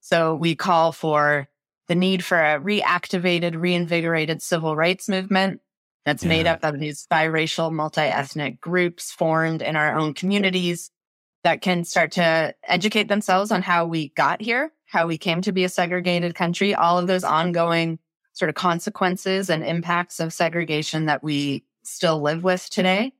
So 0.00 0.34
we 0.34 0.54
call 0.54 0.92
for 0.92 1.48
the 1.88 1.94
need 1.94 2.24
for 2.24 2.38
a 2.38 2.60
reactivated, 2.60 3.60
reinvigorated 3.60 4.42
civil 4.42 4.76
rights 4.76 5.08
movement 5.08 5.60
that's 6.04 6.22
yeah. 6.22 6.28
made 6.28 6.46
up 6.46 6.60
of 6.62 6.78
these 6.78 7.06
biracial, 7.12 7.72
multi-ethnic 7.72 8.60
groups 8.60 9.10
formed 9.10 9.60
in 9.60 9.76
our 9.76 9.98
own 9.98 10.14
communities 10.14 10.90
that 11.42 11.62
can 11.62 11.84
start 11.84 12.12
to 12.12 12.54
educate 12.66 13.08
themselves 13.08 13.50
on 13.50 13.62
how 13.62 13.86
we 13.86 14.10
got 14.10 14.40
here, 14.40 14.72
how 14.86 15.06
we 15.06 15.18
came 15.18 15.40
to 15.42 15.52
be 15.52 15.64
a 15.64 15.68
segregated 15.68 16.34
country, 16.34 16.74
all 16.74 16.98
of 16.98 17.06
those 17.06 17.24
ongoing 17.24 17.98
sort 18.32 18.48
of 18.48 18.54
consequences 18.54 19.50
and 19.50 19.64
impacts 19.64 20.20
of 20.20 20.32
segregation 20.32 21.06
that 21.06 21.22
we 21.22 21.64
still 21.82 22.20
live 22.20 22.44
with 22.44 22.68
today. 22.70 23.12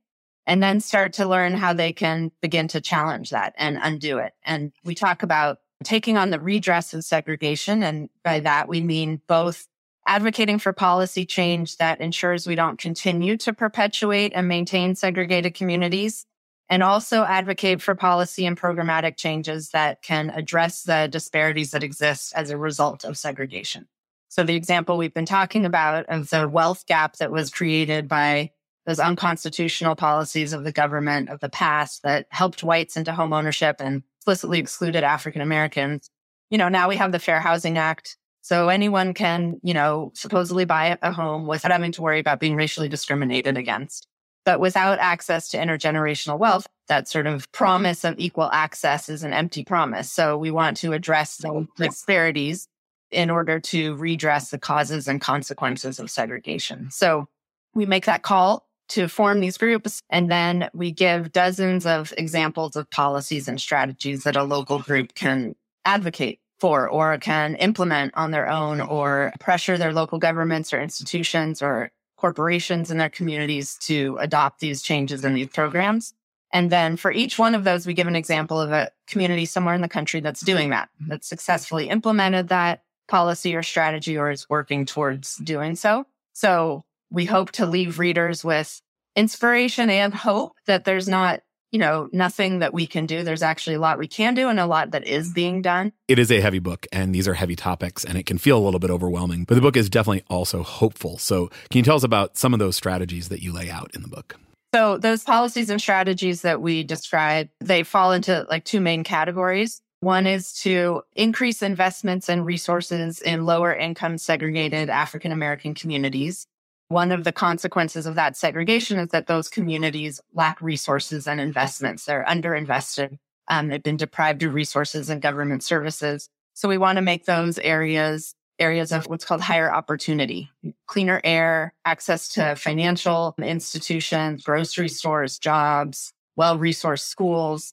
And 0.46 0.62
then 0.62 0.80
start 0.80 1.12
to 1.14 1.26
learn 1.28 1.52
how 1.52 1.72
they 1.72 1.92
can 1.92 2.32
begin 2.40 2.66
to 2.68 2.80
challenge 2.80 3.30
that 3.30 3.54
and 3.56 3.78
undo 3.80 4.18
it. 4.18 4.32
And 4.42 4.72
we 4.84 4.94
talk 4.94 5.22
about 5.22 5.58
taking 5.84 6.16
on 6.16 6.30
the 6.30 6.40
redress 6.40 6.92
of 6.92 7.04
segregation. 7.04 7.82
And 7.82 8.08
by 8.24 8.40
that, 8.40 8.68
we 8.68 8.80
mean 8.80 9.20
both 9.28 9.68
advocating 10.06 10.58
for 10.58 10.72
policy 10.72 11.24
change 11.24 11.76
that 11.76 12.00
ensures 12.00 12.46
we 12.46 12.54
don't 12.54 12.78
continue 12.78 13.36
to 13.36 13.52
perpetuate 13.52 14.32
and 14.34 14.48
maintain 14.48 14.94
segregated 14.96 15.54
communities, 15.54 16.26
and 16.68 16.82
also 16.82 17.22
advocate 17.22 17.82
for 17.82 17.94
policy 17.94 18.46
and 18.46 18.58
programmatic 18.58 19.16
changes 19.16 19.70
that 19.70 20.02
can 20.02 20.30
address 20.30 20.82
the 20.82 21.08
disparities 21.10 21.70
that 21.72 21.84
exist 21.84 22.32
as 22.34 22.50
a 22.50 22.56
result 22.56 23.04
of 23.04 23.16
segregation. 23.16 23.86
So 24.30 24.44
the 24.44 24.54
example 24.54 24.96
we've 24.96 25.12
been 25.12 25.26
talking 25.26 25.66
about 25.66 26.06
of 26.06 26.30
the 26.30 26.48
wealth 26.48 26.86
gap 26.86 27.16
that 27.16 27.32
was 27.32 27.50
created 27.50 28.06
by 28.06 28.52
those 28.86 29.00
unconstitutional 29.00 29.96
policies 29.96 30.52
of 30.52 30.62
the 30.62 30.70
government 30.72 31.28
of 31.28 31.40
the 31.40 31.48
past 31.48 32.04
that 32.04 32.26
helped 32.30 32.62
whites 32.62 32.96
into 32.96 33.12
home 33.12 33.32
ownership 33.32 33.76
and 33.80 34.04
explicitly 34.18 34.60
excluded 34.60 35.02
African 35.02 35.42
Americans. 35.42 36.08
You 36.48 36.58
know, 36.58 36.68
now 36.68 36.88
we 36.88 36.96
have 36.96 37.10
the 37.10 37.18
Fair 37.18 37.40
Housing 37.40 37.76
Act. 37.76 38.16
So 38.40 38.68
anyone 38.68 39.14
can, 39.14 39.60
you 39.64 39.74
know, 39.74 40.12
supposedly 40.14 40.64
buy 40.64 40.96
a 41.02 41.12
home 41.12 41.48
without 41.48 41.72
having 41.72 41.92
to 41.92 42.02
worry 42.02 42.20
about 42.20 42.40
being 42.40 42.54
racially 42.54 42.88
discriminated 42.88 43.56
against. 43.56 44.06
But 44.44 44.60
without 44.60 45.00
access 45.00 45.48
to 45.48 45.58
intergenerational 45.58 46.38
wealth, 46.38 46.68
that 46.86 47.08
sort 47.08 47.26
of 47.26 47.50
promise 47.50 48.04
of 48.04 48.14
equal 48.16 48.48
access 48.52 49.08
is 49.08 49.24
an 49.24 49.32
empty 49.32 49.64
promise. 49.64 50.10
So 50.10 50.38
we 50.38 50.52
want 50.52 50.76
to 50.78 50.92
address 50.92 51.36
those 51.38 51.66
disparities 51.76 52.68
in 53.10 53.30
order 53.30 53.60
to 53.60 53.94
redress 53.96 54.50
the 54.50 54.58
causes 54.58 55.08
and 55.08 55.20
consequences 55.20 55.98
of 55.98 56.10
segregation. 56.10 56.90
So 56.90 57.28
we 57.74 57.86
make 57.86 58.06
that 58.06 58.22
call 58.22 58.66
to 58.90 59.06
form 59.06 59.40
these 59.40 59.56
groups, 59.56 60.02
and 60.10 60.30
then 60.30 60.68
we 60.74 60.90
give 60.90 61.30
dozens 61.30 61.86
of 61.86 62.12
examples 62.18 62.74
of 62.74 62.90
policies 62.90 63.46
and 63.46 63.60
strategies 63.60 64.24
that 64.24 64.36
a 64.36 64.42
local 64.42 64.80
group 64.80 65.14
can 65.14 65.54
advocate 65.84 66.40
for 66.58 66.88
or 66.88 67.16
can 67.18 67.54
implement 67.56 68.12
on 68.16 68.32
their 68.32 68.48
own 68.48 68.80
or 68.80 69.32
pressure 69.40 69.78
their 69.78 69.92
local 69.92 70.18
governments 70.18 70.72
or 70.72 70.80
institutions 70.80 71.62
or 71.62 71.90
corporations 72.16 72.90
in 72.90 72.98
their 72.98 73.08
communities 73.08 73.76
to 73.80 74.18
adopt 74.20 74.60
these 74.60 74.82
changes 74.82 75.24
in 75.24 75.34
these 75.34 75.48
programs. 75.48 76.12
And 76.52 76.70
then 76.70 76.96
for 76.96 77.12
each 77.12 77.38
one 77.38 77.54
of 77.54 77.64
those, 77.64 77.86
we 77.86 77.94
give 77.94 78.08
an 78.08 78.16
example 78.16 78.60
of 78.60 78.72
a 78.72 78.90
community 79.06 79.46
somewhere 79.46 79.74
in 79.74 79.80
the 79.80 79.88
country 79.88 80.20
that's 80.20 80.40
doing 80.40 80.70
that, 80.70 80.90
that 81.08 81.24
successfully 81.24 81.88
implemented 81.88 82.48
that 82.48 82.82
policy 83.10 83.54
or 83.54 83.62
strategy 83.62 84.16
or 84.16 84.30
is 84.30 84.48
working 84.48 84.86
towards 84.86 85.36
doing 85.36 85.76
so. 85.76 86.06
So 86.32 86.84
we 87.10 87.26
hope 87.26 87.52
to 87.52 87.66
leave 87.66 87.98
readers 87.98 88.42
with 88.44 88.80
inspiration 89.16 89.90
and 89.90 90.14
hope 90.14 90.52
that 90.66 90.84
there's 90.84 91.08
not 91.08 91.40
you 91.72 91.78
know, 91.78 92.08
nothing 92.12 92.58
that 92.60 92.74
we 92.74 92.86
can 92.86 93.06
do. 93.06 93.22
There's 93.22 93.42
actually 93.42 93.76
a 93.76 93.80
lot 93.80 93.98
we 93.98 94.08
can 94.08 94.34
do 94.34 94.48
and 94.48 94.58
a 94.58 94.66
lot 94.66 94.90
that 94.90 95.06
is 95.06 95.32
being 95.32 95.62
done. 95.62 95.92
It 96.08 96.18
is 96.18 96.30
a 96.30 96.40
heavy 96.40 96.58
book 96.58 96.86
and 96.92 97.14
these 97.14 97.28
are 97.28 97.34
heavy 97.34 97.54
topics 97.54 98.04
and 98.04 98.18
it 98.18 98.26
can 98.26 98.38
feel 98.38 98.58
a 98.58 98.64
little 98.64 98.80
bit 98.80 98.90
overwhelming, 98.90 99.44
but 99.44 99.54
the 99.54 99.60
book 99.60 99.76
is 99.76 99.88
definitely 99.88 100.24
also 100.28 100.62
hopeful. 100.62 101.18
So, 101.18 101.46
can 101.70 101.78
you 101.78 101.82
tell 101.82 101.96
us 101.96 102.02
about 102.02 102.36
some 102.36 102.52
of 102.52 102.58
those 102.58 102.76
strategies 102.76 103.28
that 103.28 103.42
you 103.42 103.52
lay 103.52 103.70
out 103.70 103.94
in 103.94 104.02
the 104.02 104.08
book? 104.08 104.36
So, 104.74 104.98
those 104.98 105.22
policies 105.22 105.70
and 105.70 105.80
strategies 105.80 106.42
that 106.42 106.60
we 106.60 106.82
describe, 106.82 107.48
they 107.60 107.82
fall 107.82 108.12
into 108.12 108.46
like 108.50 108.64
two 108.64 108.80
main 108.80 109.04
categories. 109.04 109.80
One 110.00 110.26
is 110.26 110.54
to 110.62 111.02
increase 111.14 111.62
investments 111.62 112.30
and 112.30 112.46
resources 112.46 113.20
in 113.20 113.44
lower 113.44 113.74
income 113.74 114.16
segregated 114.16 114.88
African 114.88 115.30
American 115.30 115.74
communities. 115.74 116.46
One 116.88 117.12
of 117.12 117.24
the 117.24 117.32
consequences 117.32 118.06
of 118.06 118.14
that 118.14 118.36
segregation 118.36 118.98
is 118.98 119.10
that 119.10 119.26
those 119.26 119.48
communities 119.48 120.20
lack 120.32 120.60
resources 120.62 121.28
and 121.28 121.38
investments. 121.38 122.06
They're 122.06 122.24
underinvested. 122.26 123.18
Um, 123.48 123.68
they've 123.68 123.82
been 123.82 123.98
deprived 123.98 124.42
of 124.42 124.54
resources 124.54 125.10
and 125.10 125.20
government 125.20 125.62
services. 125.62 126.30
So 126.54 126.68
we 126.68 126.78
want 126.78 126.96
to 126.96 127.02
make 127.02 127.26
those 127.26 127.58
areas 127.58 128.34
areas 128.58 128.92
of 128.92 129.06
what's 129.06 129.24
called 129.24 129.40
higher 129.40 129.72
opportunity, 129.72 130.50
cleaner 130.86 131.20
air, 131.24 131.72
access 131.86 132.28
to 132.28 132.54
financial 132.56 133.34
institutions, 133.38 134.44
grocery 134.44 134.88
stores, 134.88 135.38
jobs, 135.38 136.12
well 136.36 136.58
resourced 136.58 137.06
schools, 137.06 137.72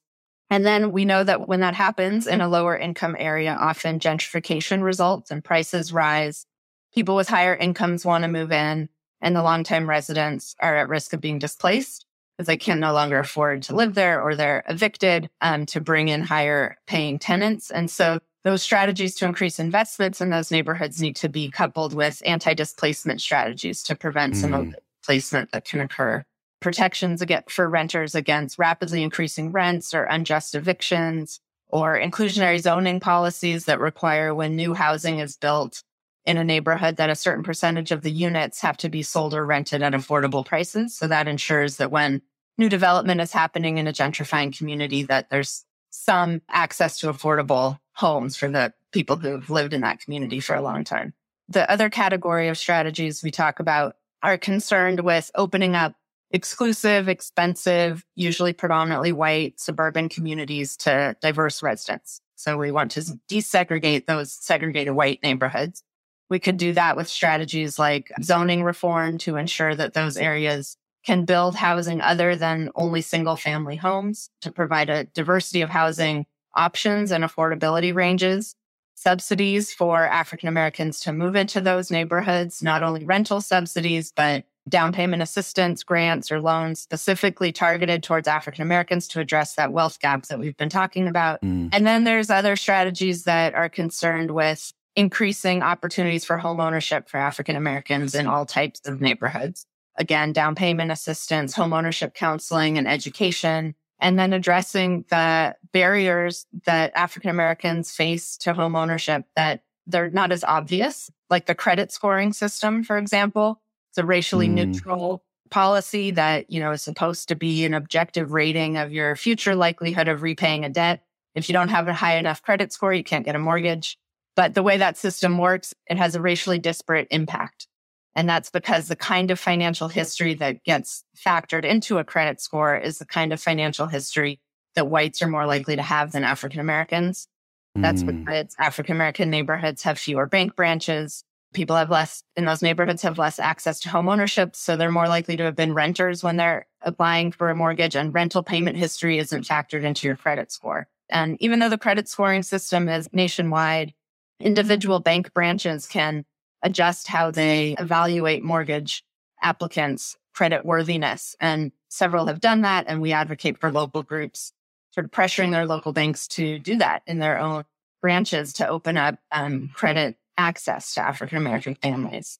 and 0.49 0.65
then 0.65 0.91
we 0.91 1.05
know 1.05 1.23
that 1.23 1.47
when 1.47 1.59
that 1.59 1.75
happens 1.75 2.25
in 2.25 2.41
a 2.41 2.47
lower 2.47 2.77
income 2.77 3.15
area, 3.19 3.57
often 3.59 3.99
gentrification 3.99 4.81
results 4.81 5.29
and 5.29 5.43
prices 5.43 5.91
rise. 5.91 6.45
People 6.93 7.15
with 7.15 7.27
higher 7.27 7.55
incomes 7.55 8.05
want 8.05 8.23
to 8.23 8.29
move 8.29 8.51
in 8.51 8.89
and 9.21 9.35
the 9.35 9.43
longtime 9.43 9.89
residents 9.89 10.55
are 10.61 10.77
at 10.77 10.89
risk 10.89 11.13
of 11.13 11.21
being 11.21 11.39
displaced 11.39 12.05
because 12.37 12.47
they 12.47 12.57
can 12.57 12.79
no 12.79 12.93
longer 12.93 13.19
afford 13.19 13.63
to 13.63 13.75
live 13.75 13.95
there 13.95 14.21
or 14.21 14.35
they're 14.35 14.63
evicted 14.69 15.29
um, 15.41 15.65
to 15.65 15.81
bring 15.81 16.07
in 16.07 16.21
higher 16.21 16.77
paying 16.85 17.19
tenants. 17.19 17.69
And 17.71 17.89
so 17.89 18.19
those 18.43 18.61
strategies 18.61 19.15
to 19.15 19.25
increase 19.25 19.59
investments 19.59 20.21
in 20.21 20.29
those 20.29 20.51
neighborhoods 20.51 21.01
need 21.01 21.15
to 21.17 21.29
be 21.29 21.49
coupled 21.49 21.93
with 21.93 22.21
anti-displacement 22.25 23.19
strategies 23.21 23.83
to 23.83 23.95
prevent 23.95 24.35
mm. 24.35 24.37
some 24.37 24.53
of 24.53 24.65
mm. 24.65 24.71
the 24.71 24.81
displacement 25.01 25.51
that 25.51 25.65
can 25.65 25.81
occur 25.81 26.23
protections 26.59 27.23
for 27.49 27.69
renters 27.69 28.15
against 28.15 28.59
rapidly 28.59 29.03
increasing 29.03 29.51
rents 29.51 29.93
or 29.93 30.03
unjust 30.03 30.55
evictions 30.55 31.39
or 31.69 31.99
inclusionary 31.99 32.59
zoning 32.59 32.99
policies 32.99 33.65
that 33.65 33.79
require 33.79 34.33
when 34.33 34.55
new 34.55 34.73
housing 34.73 35.19
is 35.19 35.37
built 35.37 35.83
in 36.25 36.37
a 36.37 36.43
neighborhood 36.43 36.97
that 36.97 37.09
a 37.09 37.15
certain 37.15 37.43
percentage 37.43 37.91
of 37.91 38.01
the 38.01 38.11
units 38.11 38.61
have 38.61 38.77
to 38.77 38.89
be 38.89 39.01
sold 39.01 39.33
or 39.33 39.45
rented 39.45 39.81
at 39.81 39.93
affordable 39.93 40.45
prices. 40.45 40.95
So 40.95 41.07
that 41.07 41.27
ensures 41.27 41.77
that 41.77 41.91
when 41.91 42.21
new 42.57 42.69
development 42.69 43.21
is 43.21 43.31
happening 43.31 43.77
in 43.77 43.87
a 43.87 43.93
gentrifying 43.93 44.55
community, 44.55 45.03
that 45.03 45.29
there's 45.29 45.63
some 45.89 46.41
access 46.49 46.99
to 46.99 47.07
affordable 47.07 47.79
homes 47.93 48.35
for 48.35 48.49
the 48.49 48.73
people 48.91 49.15
who've 49.15 49.49
lived 49.49 49.73
in 49.73 49.81
that 49.81 50.01
community 50.01 50.39
for 50.39 50.55
a 50.55 50.61
long 50.61 50.83
time. 50.83 51.13
The 51.49 51.69
other 51.71 51.89
category 51.89 52.49
of 52.49 52.57
strategies 52.57 53.23
we 53.23 53.31
talk 53.31 53.59
about 53.59 53.95
are 54.21 54.37
concerned 54.37 54.99
with 55.01 55.31
opening 55.35 55.75
up 55.75 55.95
exclusive, 56.31 57.07
expensive, 57.07 58.03
usually 58.15 58.53
predominantly 58.53 59.11
white 59.11 59.59
suburban 59.59 60.09
communities 60.09 60.75
to 60.77 61.15
diverse 61.21 61.63
residents. 61.63 62.21
So 62.35 62.57
we 62.57 62.71
want 62.71 62.91
to 62.91 63.01
desegregate 63.29 64.05
those 64.05 64.31
segregated 64.31 64.93
white 64.93 65.21
neighborhoods. 65.23 65.83
We 66.29 66.39
could 66.39 66.57
do 66.57 66.73
that 66.73 66.97
with 66.97 67.07
strategies 67.07 67.79
like 67.79 68.11
zoning 68.21 68.63
reform 68.63 69.17
to 69.19 69.37
ensure 69.37 69.73
that 69.75 69.93
those 69.93 70.17
areas 70.17 70.77
can 71.05 71.23
build 71.23 71.55
housing 71.55 72.01
other 72.01 72.35
than 72.35 72.69
only 72.75 73.01
single 73.01 73.37
family 73.37 73.77
homes 73.77 74.29
to 74.41 74.51
provide 74.51 74.89
a 74.89 75.05
diversity 75.05 75.61
of 75.61 75.69
housing 75.69 76.25
options 76.53 77.11
and 77.11 77.23
affordability 77.23 77.95
ranges, 77.95 78.55
subsidies 78.95 79.73
for 79.73 80.03
African 80.03 80.49
Americans 80.49 80.99
to 81.01 81.13
move 81.13 81.35
into 81.35 81.61
those 81.61 81.89
neighborhoods, 81.89 82.61
not 82.61 82.83
only 82.83 83.05
rental 83.05 83.39
subsidies, 83.39 84.11
but 84.13 84.43
down 84.67 84.91
payment 84.91 85.21
assistance, 85.21 85.83
grants, 85.83 86.31
or 86.31 86.41
loans 86.41 86.79
specifically 86.79 87.51
targeted 87.51 88.03
towards 88.03 88.27
African 88.27 88.61
Americans 88.61 89.07
to 89.09 89.19
address 89.19 89.55
that 89.55 89.71
wealth 89.71 89.99
gap 89.99 90.25
that 90.27 90.39
we've 90.39 90.57
been 90.57 90.69
talking 90.69 91.07
about. 91.07 91.41
Mm. 91.41 91.69
And 91.71 91.87
then 91.87 92.03
there's 92.03 92.29
other 92.29 92.55
strategies 92.55 93.23
that 93.23 93.53
are 93.53 93.69
concerned 93.69 94.31
with 94.31 94.73
increasing 94.95 95.61
opportunities 95.61 96.25
for 96.25 96.37
home 96.37 96.59
ownership 96.59 97.07
for 97.07 97.17
African 97.17 97.55
Americans 97.55 98.15
in 98.15 98.27
all 98.27 98.45
types 98.45 98.81
of 98.85 98.99
neighborhoods. 98.99 99.65
Again, 99.95 100.33
down 100.33 100.55
payment 100.55 100.91
assistance, 100.91 101.53
home 101.53 101.73
ownership 101.73 102.13
counseling 102.13 102.77
and 102.77 102.87
education, 102.87 103.75
and 103.99 104.19
then 104.19 104.33
addressing 104.33 105.05
the 105.09 105.55
barriers 105.71 106.45
that 106.65 106.91
African 106.95 107.29
Americans 107.29 107.95
face 107.95 108.37
to 108.37 108.53
home 108.53 108.75
ownership 108.75 109.25
that 109.35 109.63
they're 109.87 110.09
not 110.09 110.31
as 110.31 110.43
obvious, 110.43 111.09
like 111.29 111.45
the 111.45 111.55
credit 111.55 111.91
scoring 111.91 112.33
system, 112.33 112.83
for 112.83 112.97
example 112.97 113.61
it's 113.97 114.03
a 114.03 114.05
racially 114.05 114.47
mm. 114.47 114.53
neutral 114.53 115.23
policy 115.49 116.11
that, 116.11 116.51
you 116.51 116.59
know, 116.59 116.71
is 116.71 116.83
supposed 116.83 117.29
to 117.29 117.35
be 117.35 117.65
an 117.65 117.73
objective 117.73 118.31
rating 118.31 118.77
of 118.77 118.91
your 118.91 119.15
future 119.15 119.55
likelihood 119.55 120.07
of 120.07 120.21
repaying 120.21 120.63
a 120.63 120.69
debt. 120.69 121.03
If 121.33 121.49
you 121.49 121.53
don't 121.53 121.69
have 121.69 121.87
a 121.87 121.93
high 121.93 122.17
enough 122.17 122.43
credit 122.43 122.71
score, 122.71 122.93
you 122.93 123.03
can't 123.03 123.25
get 123.25 123.35
a 123.35 123.39
mortgage. 123.39 123.97
But 124.35 124.53
the 124.53 124.61
way 124.61 124.77
that 124.77 124.97
system 124.97 125.39
works, 125.39 125.73
it 125.87 125.97
has 125.97 126.13
a 126.13 126.21
racially 126.21 126.59
disparate 126.59 127.07
impact. 127.09 127.67
And 128.15 128.29
that's 128.29 128.51
because 128.51 128.87
the 128.87 128.95
kind 128.95 129.31
of 129.31 129.39
financial 129.39 129.87
history 129.87 130.35
that 130.35 130.63
gets 130.63 131.03
factored 131.15 131.65
into 131.65 131.97
a 131.97 132.03
credit 132.03 132.39
score 132.39 132.77
is 132.77 132.99
the 132.99 133.05
kind 133.05 133.33
of 133.33 133.41
financial 133.41 133.87
history 133.87 134.39
that 134.75 134.89
whites 134.89 135.23
are 135.23 135.27
more 135.27 135.47
likely 135.47 135.75
to 135.75 135.81
have 135.81 136.11
than 136.11 136.23
African 136.23 136.59
Americans. 136.59 137.27
That's 137.73 138.03
mm. 138.03 138.25
because 138.25 138.55
African 138.59 138.95
American 138.95 139.31
neighborhoods 139.31 139.81
have 139.83 139.97
fewer 139.97 140.27
bank 140.27 140.55
branches 140.55 141.23
people 141.53 141.75
have 141.75 141.89
less 141.89 142.23
in 142.35 142.45
those 142.45 142.61
neighborhoods 142.61 143.01
have 143.01 143.17
less 143.17 143.39
access 143.39 143.79
to 143.81 143.89
home 143.89 144.09
ownership. 144.09 144.55
So 144.55 144.75
they're 144.75 144.91
more 144.91 145.07
likely 145.07 145.37
to 145.37 145.43
have 145.43 145.55
been 145.55 145.73
renters 145.73 146.23
when 146.23 146.37
they're 146.37 146.67
applying 146.81 147.31
for 147.31 147.49
a 147.49 147.55
mortgage 147.55 147.95
and 147.95 148.13
rental 148.13 148.43
payment 148.43 148.77
history 148.77 149.17
isn't 149.17 149.47
factored 149.47 149.83
into 149.83 150.07
your 150.07 150.15
credit 150.15 150.51
score. 150.51 150.87
And 151.09 151.37
even 151.39 151.59
though 151.59 151.69
the 151.69 151.77
credit 151.77 152.07
scoring 152.07 152.43
system 152.43 152.89
is 152.89 153.09
nationwide, 153.13 153.93
individual 154.39 154.99
bank 154.99 155.33
branches 155.33 155.87
can 155.87 156.25
adjust 156.63 157.07
how 157.07 157.31
they 157.31 157.75
evaluate 157.79 158.43
mortgage 158.43 159.03
applicants' 159.41 160.17
credit 160.33 160.65
worthiness. 160.65 161.35
And 161.39 161.71
several 161.87 162.27
have 162.27 162.41
done 162.41 162.61
that. 162.61 162.85
And 162.87 163.01
we 163.01 163.13
advocate 163.13 163.59
for 163.59 163.71
local 163.71 164.03
groups 164.03 164.53
sort 164.91 165.05
of 165.05 165.11
pressuring 165.11 165.51
their 165.51 165.65
local 165.65 165.93
banks 165.93 166.27
to 166.27 166.59
do 166.59 166.77
that 166.77 167.03
in 167.07 167.19
their 167.19 167.39
own 167.39 167.63
branches 168.01 168.53
to 168.53 168.67
open 168.67 168.97
up 168.97 169.19
um, 169.31 169.69
credit 169.73 170.17
access 170.37 170.93
to 170.93 171.01
African 171.01 171.37
American 171.37 171.75
families. 171.75 172.39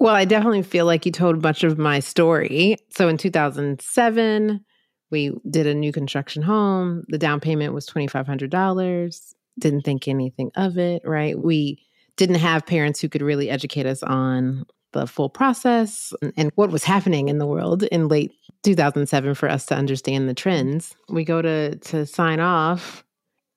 Well, 0.00 0.14
I 0.14 0.24
definitely 0.24 0.62
feel 0.62 0.86
like 0.86 1.04
you 1.06 1.12
told 1.12 1.42
much 1.42 1.64
of 1.64 1.76
my 1.76 1.98
story. 1.98 2.76
So 2.90 3.08
in 3.08 3.16
2007, 3.16 4.64
we 5.10 5.32
did 5.50 5.66
a 5.66 5.74
new 5.74 5.92
construction 5.92 6.42
home. 6.42 7.04
The 7.08 7.18
down 7.18 7.40
payment 7.40 7.74
was 7.74 7.86
$2,500. 7.86 9.34
Didn't 9.58 9.82
think 9.82 10.06
anything 10.06 10.50
of 10.54 10.78
it, 10.78 11.02
right? 11.04 11.36
We 11.36 11.82
didn't 12.16 12.36
have 12.36 12.66
parents 12.66 13.00
who 13.00 13.08
could 13.08 13.22
really 13.22 13.50
educate 13.50 13.86
us 13.86 14.02
on 14.02 14.66
the 14.92 15.06
full 15.06 15.28
process 15.28 16.12
and 16.36 16.50
what 16.54 16.70
was 16.70 16.84
happening 16.84 17.28
in 17.28 17.38
the 17.38 17.46
world 17.46 17.82
in 17.84 18.08
late 18.08 18.32
2007 18.62 19.34
for 19.34 19.48
us 19.48 19.66
to 19.66 19.74
understand 19.74 20.28
the 20.28 20.34
trends. 20.34 20.94
We 21.08 21.24
go 21.24 21.42
to 21.42 21.76
to 21.76 22.06
sign 22.06 22.40
off 22.40 23.04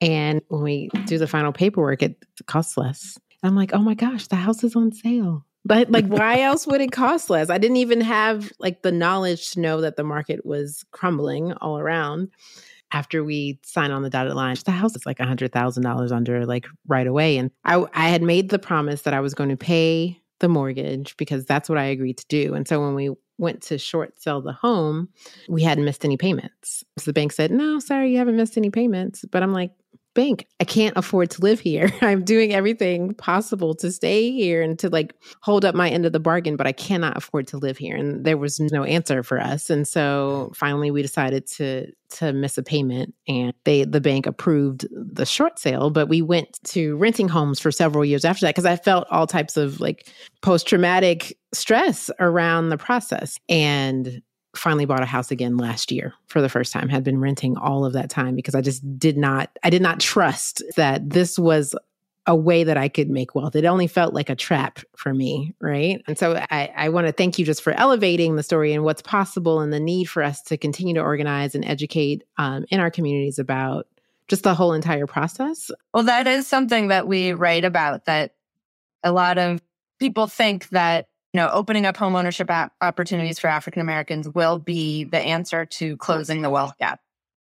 and 0.01 0.41
when 0.49 0.61
we 0.61 0.89
do 1.05 1.17
the 1.17 1.27
final 1.27 1.53
paperwork 1.53 2.03
it 2.03 2.17
costs 2.47 2.77
less. 2.77 3.17
I'm 3.43 3.55
like, 3.55 3.73
oh 3.73 3.79
my 3.79 3.93
gosh, 3.93 4.27
the 4.27 4.35
house 4.35 4.63
is 4.63 4.75
on 4.75 4.91
sale. 4.91 5.45
But 5.65 5.91
like, 5.91 6.05
why 6.07 6.41
else 6.41 6.67
would 6.67 6.81
it 6.81 6.91
cost 6.91 7.29
less? 7.29 7.49
I 7.49 7.57
didn't 7.57 7.77
even 7.77 8.01
have 8.01 8.51
like 8.59 8.81
the 8.81 8.91
knowledge 8.91 9.51
to 9.51 9.59
know 9.59 9.81
that 9.81 9.95
the 9.95 10.03
market 10.03 10.45
was 10.45 10.83
crumbling 10.91 11.53
all 11.53 11.77
around. 11.77 12.29
After 12.93 13.23
we 13.23 13.57
sign 13.63 13.91
on 13.91 14.01
the 14.01 14.09
dotted 14.09 14.33
line, 14.33 14.57
the 14.65 14.71
house 14.71 14.97
is 14.97 15.05
like 15.05 15.21
a 15.21 15.25
hundred 15.25 15.53
thousand 15.53 15.83
dollars 15.83 16.11
under 16.11 16.45
like 16.45 16.67
right 16.87 17.07
away. 17.07 17.37
And 17.37 17.49
I, 17.63 17.85
I 17.93 18.09
had 18.09 18.21
made 18.21 18.49
the 18.49 18.59
promise 18.59 19.03
that 19.03 19.13
I 19.13 19.21
was 19.21 19.33
going 19.33 19.49
to 19.49 19.57
pay 19.57 20.21
the 20.39 20.49
mortgage 20.49 21.15
because 21.15 21.45
that's 21.45 21.69
what 21.69 21.77
I 21.77 21.85
agreed 21.85 22.17
to 22.17 22.25
do. 22.27 22.53
And 22.53 22.67
so 22.67 22.81
when 22.81 22.95
we 22.95 23.11
went 23.37 23.61
to 23.63 23.77
short 23.77 24.21
sell 24.21 24.41
the 24.41 24.51
home, 24.51 25.07
we 25.47 25.63
hadn't 25.63 25.85
missed 25.85 26.03
any 26.03 26.17
payments. 26.17 26.83
So 26.97 27.05
the 27.05 27.13
bank 27.13 27.31
said, 27.31 27.51
No, 27.51 27.79
sorry, 27.79 28.11
you 28.11 28.17
haven't 28.17 28.35
missed 28.35 28.57
any 28.57 28.69
payments. 28.69 29.23
But 29.31 29.41
I'm 29.41 29.53
like, 29.53 29.71
bank. 30.13 30.47
I 30.59 30.63
can't 30.63 30.97
afford 30.97 31.31
to 31.31 31.41
live 31.41 31.59
here. 31.59 31.91
I'm 32.01 32.23
doing 32.23 32.53
everything 32.53 33.13
possible 33.13 33.73
to 33.75 33.91
stay 33.91 34.31
here 34.31 34.61
and 34.61 34.77
to 34.79 34.89
like 34.89 35.13
hold 35.41 35.65
up 35.65 35.75
my 35.75 35.89
end 35.89 36.05
of 36.05 36.13
the 36.13 36.19
bargain, 36.19 36.55
but 36.55 36.67
I 36.67 36.71
cannot 36.71 37.17
afford 37.17 37.47
to 37.47 37.57
live 37.57 37.77
here. 37.77 37.95
And 37.95 38.25
there 38.25 38.37
was 38.37 38.59
no 38.59 38.83
answer 38.83 39.23
for 39.23 39.39
us. 39.39 39.69
And 39.69 39.87
so 39.87 40.51
finally 40.55 40.91
we 40.91 41.01
decided 41.01 41.47
to 41.47 41.87
to 42.11 42.33
miss 42.33 42.57
a 42.57 42.63
payment 42.63 43.15
and 43.25 43.53
they 43.63 43.85
the 43.85 44.01
bank 44.01 44.25
approved 44.25 44.85
the 44.91 45.25
short 45.25 45.59
sale, 45.59 45.89
but 45.89 46.07
we 46.07 46.21
went 46.21 46.59
to 46.65 46.97
renting 46.97 47.29
homes 47.29 47.59
for 47.59 47.71
several 47.71 48.03
years 48.03 48.25
after 48.25 48.45
that 48.45 48.55
because 48.55 48.65
I 48.65 48.75
felt 48.75 49.07
all 49.09 49.27
types 49.27 49.55
of 49.55 49.79
like 49.79 50.07
post 50.41 50.67
traumatic 50.67 51.37
stress 51.53 52.09
around 52.19 52.69
the 52.69 52.77
process. 52.77 53.39
And 53.47 54.21
finally 54.55 54.85
bought 54.85 55.01
a 55.01 55.05
house 55.05 55.31
again 55.31 55.57
last 55.57 55.91
year 55.91 56.13
for 56.27 56.41
the 56.41 56.49
first 56.49 56.73
time 56.73 56.89
had 56.89 57.03
been 57.03 57.19
renting 57.19 57.57
all 57.57 57.85
of 57.85 57.93
that 57.93 58.09
time 58.09 58.35
because 58.35 58.55
i 58.55 58.61
just 58.61 58.99
did 58.99 59.17
not 59.17 59.49
i 59.63 59.69
did 59.69 59.81
not 59.81 59.99
trust 59.99 60.61
that 60.75 61.09
this 61.09 61.39
was 61.39 61.75
a 62.27 62.35
way 62.35 62.63
that 62.63 62.77
i 62.77 62.87
could 62.87 63.09
make 63.09 63.33
wealth. 63.33 63.55
It 63.55 63.65
only 63.65 63.87
felt 63.87 64.13
like 64.13 64.29
a 64.29 64.35
trap 64.35 64.79
for 64.95 65.13
me 65.13 65.55
right? 65.61 66.01
And 66.07 66.17
so 66.17 66.35
i, 66.51 66.71
I 66.75 66.89
want 66.89 67.07
to 67.07 67.13
thank 67.13 67.39
you 67.39 67.45
just 67.45 67.61
for 67.61 67.71
elevating 67.73 68.35
the 68.35 68.43
story 68.43 68.73
and 68.73 68.83
what's 68.83 69.01
possible 69.01 69.61
and 69.61 69.71
the 69.71 69.79
need 69.79 70.05
for 70.05 70.21
us 70.21 70.41
to 70.43 70.57
continue 70.57 70.93
to 70.95 71.01
organize 71.01 71.55
and 71.55 71.65
educate 71.65 72.23
um, 72.37 72.65
in 72.69 72.79
our 72.79 72.91
communities 72.91 73.39
about 73.39 73.87
just 74.27 74.43
the 74.43 74.53
whole 74.53 74.73
entire 74.73 75.07
process. 75.07 75.71
Well 75.93 76.03
that 76.03 76.27
is 76.27 76.45
something 76.45 76.89
that 76.89 77.07
we 77.07 77.31
write 77.33 77.63
about 77.63 78.05
that 78.05 78.35
a 79.03 79.11
lot 79.11 79.37
of 79.37 79.61
people 79.99 80.27
think 80.27 80.67
that 80.69 81.07
you 81.33 81.39
know, 81.39 81.49
opening 81.51 81.85
up 81.85 81.95
home 81.95 82.15
ownership 82.15 82.49
opportunities 82.81 83.39
for 83.39 83.47
African 83.47 83.81
Americans 83.81 84.27
will 84.29 84.59
be 84.59 85.05
the 85.05 85.19
answer 85.19 85.65
to 85.65 85.95
closing 85.97 86.41
the 86.41 86.49
wealth 86.49 86.73
gap. 86.77 86.99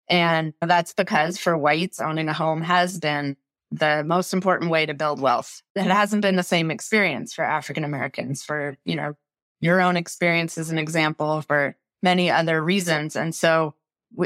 And 0.09 0.53
that's 0.61 0.93
because 0.93 1.37
for 1.37 1.57
whites, 1.57 1.99
owning 1.99 2.29
a 2.29 2.33
home 2.33 2.61
has 2.61 2.99
been 2.99 3.37
the 3.71 4.03
most 4.03 4.33
important 4.33 4.69
way 4.69 4.85
to 4.85 4.93
build 4.93 5.21
wealth. 5.21 5.61
It 5.75 5.83
hasn't 5.83 6.21
been 6.21 6.35
the 6.35 6.43
same 6.43 6.71
experience 6.71 7.33
for 7.33 7.43
African 7.43 7.83
Americans 7.83 8.43
for, 8.43 8.77
you 8.85 8.95
know, 8.95 9.13
your 9.61 9.81
own 9.81 9.95
experience 9.95 10.57
is 10.57 10.71
an 10.71 10.77
example 10.77 11.41
for 11.41 11.75
many 12.03 12.29
other 12.29 12.61
reasons. 12.63 13.15
And 13.15 13.33
so 13.33 13.75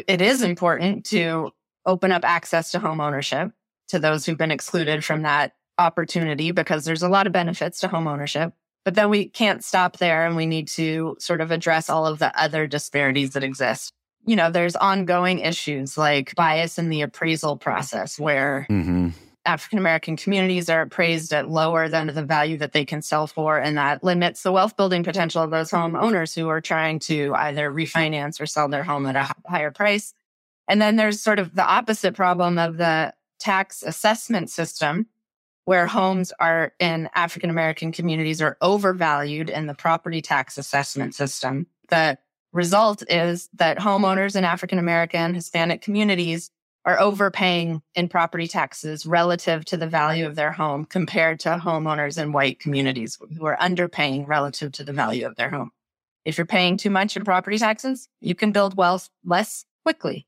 it 0.08 0.22
is 0.22 0.42
important 0.42 1.06
to 1.08 1.52
open 1.86 2.12
up 2.12 2.24
access 2.24 2.72
to 2.72 2.80
home 2.80 3.00
ownership 3.00 3.52
to 3.90 4.00
those 4.00 4.26
who've 4.26 4.38
been 4.38 4.52
excluded 4.52 5.04
from 5.04 5.22
that 5.24 5.54
opportunity 5.78 6.52
because 6.52 6.86
there's 6.86 7.04
a 7.04 7.10
lot 7.10 7.28
of 7.28 7.34
benefits 7.34 7.80
to 7.82 7.88
home 7.88 8.08
ownership. 8.08 8.54
But 8.86 8.96
then 8.96 9.10
we 9.10 9.26
can't 9.28 9.64
stop 9.64 9.98
there 9.98 10.26
and 10.26 10.36
we 10.36 10.46
need 10.46 10.68
to 10.70 11.18
sort 11.20 11.42
of 11.42 11.52
address 11.52 11.90
all 11.90 12.06
of 12.06 12.20
the 12.20 12.40
other 12.40 12.68
disparities 12.68 13.32
that 13.32 13.44
exist. 13.44 13.92
You 14.28 14.36
know, 14.36 14.52
there's 14.52 14.76
ongoing 14.76 15.40
issues 15.40 15.98
like 15.98 16.34
bias 16.36 16.78
in 16.78 16.90
the 16.90 17.02
appraisal 17.02 17.58
process 17.58 18.20
where 18.20 18.68
mm-hmm. 18.70 19.10
African 19.46 19.80
American 19.80 20.16
communities 20.16 20.70
are 20.70 20.82
appraised 20.82 21.34
at 21.34 21.50
lower 21.50 21.88
than 21.90 22.08
the 22.08 22.24
value 22.24 22.58
that 22.58 22.74
they 22.74 22.86
can 22.86 23.02
sell 23.02 23.28
for. 23.28 23.58
And 23.58 23.78
that 23.78 24.04
limits 24.04 24.44
the 24.44 24.52
wealth 24.52 24.78
building 24.78 25.04
potential 25.04 25.44
of 25.44 25.52
those 25.52 25.72
homeowners 25.72 26.36
who 26.36 26.48
are 26.50 26.62
trying 26.62 27.00
to 27.00 27.34
either 27.36 27.72
refinance 27.72 28.40
or 28.40 28.46
sell 28.46 28.68
their 28.68 28.84
home 28.84 29.06
at 29.08 29.16
a 29.16 29.34
higher 29.50 29.72
price. 29.72 30.14
And 30.68 30.82
then 30.82 30.96
there's 30.96 31.22
sort 31.22 31.40
of 31.40 31.56
the 31.56 31.66
opposite 31.66 32.16
problem 32.16 32.58
of 32.58 32.78
the 32.78 33.14
tax 33.40 33.84
assessment 33.84 34.50
system, 34.50 35.08
where 35.66 35.88
homes 35.88 36.32
are 36.40 36.74
in 36.80 37.10
African 37.14 37.50
American 37.50 37.92
communities 37.92 38.42
are 38.42 38.58
overvalued 38.62 39.50
in 39.50 39.66
the 39.66 39.74
property 39.74 40.22
tax 40.22 40.58
assessment 40.58 41.14
system. 41.16 41.68
The 41.90 42.18
result 42.54 43.04
is 43.10 43.50
that 43.56 43.80
homeowners 43.80 44.36
in 44.36 44.46
African 44.46 44.80
American, 44.80 45.34
Hispanic 45.34 45.82
communities 45.82 46.52
are 46.86 47.00
overpaying 47.00 47.82
in 47.96 48.08
property 48.08 48.48
taxes 48.48 49.06
relative 49.08 49.66
to 49.66 49.78
the 49.78 49.88
value 49.88 50.28
of 50.28 50.36
their 50.36 50.52
home 50.52 50.86
compared 50.86 51.40
to 51.42 51.50
homeowners 51.50 52.22
in 52.22 52.32
white 52.32 52.60
communities 52.60 53.18
who 53.36 53.46
are 53.46 53.58
underpaying 53.58 54.28
relative 54.28 54.72
to 54.72 54.84
the 54.84 54.94
value 54.94 55.26
of 55.26 55.36
their 55.36 55.50
home. 55.50 55.72
If 56.26 56.38
you're 56.38 56.46
paying 56.46 56.78
too 56.78 56.92
much 56.92 57.18
in 57.18 57.26
property 57.26 57.58
taxes, 57.58 58.08
you 58.22 58.36
can 58.36 58.52
build 58.52 58.78
wealth 58.78 59.10
less 59.24 59.66
quickly. 59.84 60.28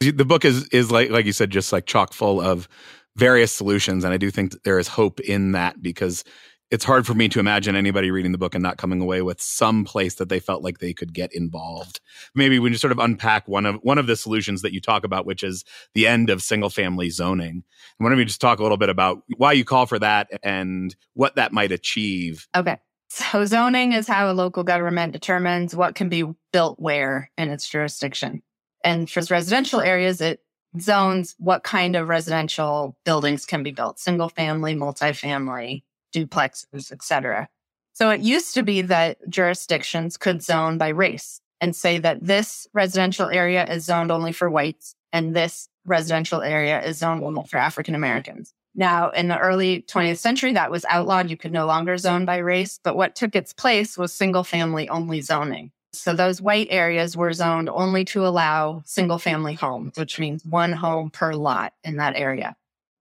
The 0.00 0.24
book 0.24 0.44
is 0.44 0.68
is 0.68 0.90
like 0.90 1.10
like 1.10 1.26
you 1.26 1.32
said, 1.32 1.50
just 1.50 1.72
like 1.72 1.86
chock 1.86 2.12
full 2.12 2.40
of 2.40 2.68
various 3.16 3.52
solutions, 3.52 4.04
and 4.04 4.14
I 4.14 4.16
do 4.16 4.30
think 4.30 4.62
there 4.62 4.78
is 4.78 4.88
hope 4.88 5.20
in 5.20 5.52
that 5.52 5.82
because 5.82 6.24
it's 6.70 6.84
hard 6.84 7.06
for 7.06 7.14
me 7.14 7.28
to 7.28 7.38
imagine 7.38 7.76
anybody 7.76 8.10
reading 8.10 8.32
the 8.32 8.38
book 8.38 8.54
and 8.54 8.62
not 8.62 8.76
coming 8.76 9.00
away 9.00 9.22
with 9.22 9.40
some 9.40 9.84
place 9.84 10.16
that 10.16 10.28
they 10.28 10.40
felt 10.40 10.64
like 10.64 10.78
they 10.78 10.92
could 10.92 11.14
get 11.14 11.32
involved. 11.32 12.00
Maybe 12.34 12.58
we 12.58 12.70
just 12.70 12.80
sort 12.80 12.92
of 12.92 12.98
unpack 12.98 13.46
one 13.46 13.66
of 13.66 13.76
one 13.82 13.98
of 13.98 14.08
the 14.08 14.16
solutions 14.16 14.62
that 14.62 14.72
you 14.72 14.80
talk 14.80 15.04
about, 15.04 15.26
which 15.26 15.44
is 15.44 15.64
the 15.94 16.06
end 16.06 16.28
of 16.28 16.42
single 16.42 16.70
family 16.70 17.08
zoning. 17.10 17.62
Why 17.98 18.08
don't 18.08 18.18
we 18.18 18.24
just 18.24 18.40
talk 18.40 18.58
a 18.58 18.62
little 18.62 18.76
bit 18.76 18.88
about 18.88 19.22
why 19.36 19.52
you 19.52 19.64
call 19.64 19.86
for 19.86 19.98
that 20.00 20.28
and 20.42 20.94
what 21.14 21.36
that 21.36 21.52
might 21.52 21.72
achieve? 21.72 22.48
Okay. 22.56 22.78
So 23.08 23.44
zoning 23.44 23.92
is 23.92 24.08
how 24.08 24.30
a 24.30 24.34
local 24.34 24.64
government 24.64 25.12
determines 25.12 25.76
what 25.76 25.94
can 25.94 26.08
be 26.08 26.24
built 26.52 26.80
where 26.80 27.30
in 27.38 27.48
its 27.48 27.68
jurisdiction. 27.68 28.42
And 28.82 29.08
for 29.08 29.22
residential 29.30 29.80
areas, 29.80 30.20
it 30.20 30.40
zones 30.80 31.34
what 31.38 31.62
kind 31.64 31.96
of 31.96 32.08
residential 32.08 32.96
buildings 33.04 33.46
can 33.46 33.62
be 33.62 33.72
built, 33.72 33.98
single 33.98 34.28
family, 34.28 34.74
multifamily, 34.74 35.82
duplexes, 36.14 36.92
etc. 36.92 37.48
So 37.92 38.10
it 38.10 38.20
used 38.20 38.54
to 38.54 38.62
be 38.62 38.82
that 38.82 39.18
jurisdictions 39.28 40.16
could 40.16 40.42
zone 40.42 40.78
by 40.78 40.88
race 40.88 41.40
and 41.60 41.74
say 41.74 41.98
that 41.98 42.24
this 42.24 42.66
residential 42.74 43.28
area 43.30 43.64
is 43.64 43.84
zoned 43.84 44.10
only 44.10 44.32
for 44.32 44.50
whites 44.50 44.94
and 45.12 45.34
this 45.34 45.68
residential 45.86 46.42
area 46.42 46.82
is 46.82 46.98
zoned 46.98 47.24
only 47.24 47.44
for 47.48 47.58
African 47.58 47.94
Americans. 47.94 48.52
Now, 48.74 49.08
in 49.10 49.28
the 49.28 49.38
early 49.38 49.82
20th 49.88 50.18
century, 50.18 50.52
that 50.52 50.70
was 50.70 50.84
outlawed. 50.90 51.30
You 51.30 51.38
could 51.38 51.52
no 51.52 51.64
longer 51.64 51.96
zone 51.96 52.26
by 52.26 52.36
race. 52.36 52.78
But 52.84 52.96
what 52.96 53.14
took 53.14 53.34
its 53.34 53.54
place 53.54 53.96
was 53.96 54.12
single 54.12 54.44
family 54.44 54.86
only 54.90 55.22
zoning. 55.22 55.72
So 55.98 56.14
those 56.14 56.40
white 56.40 56.68
areas 56.70 57.16
were 57.16 57.32
zoned 57.32 57.68
only 57.68 58.04
to 58.06 58.26
allow 58.26 58.82
single 58.84 59.18
family 59.18 59.54
homes, 59.54 59.96
which 59.96 60.18
means 60.18 60.44
one 60.44 60.72
home 60.72 61.10
per 61.10 61.32
lot 61.32 61.74
in 61.84 61.96
that 61.96 62.16
area. 62.16 62.56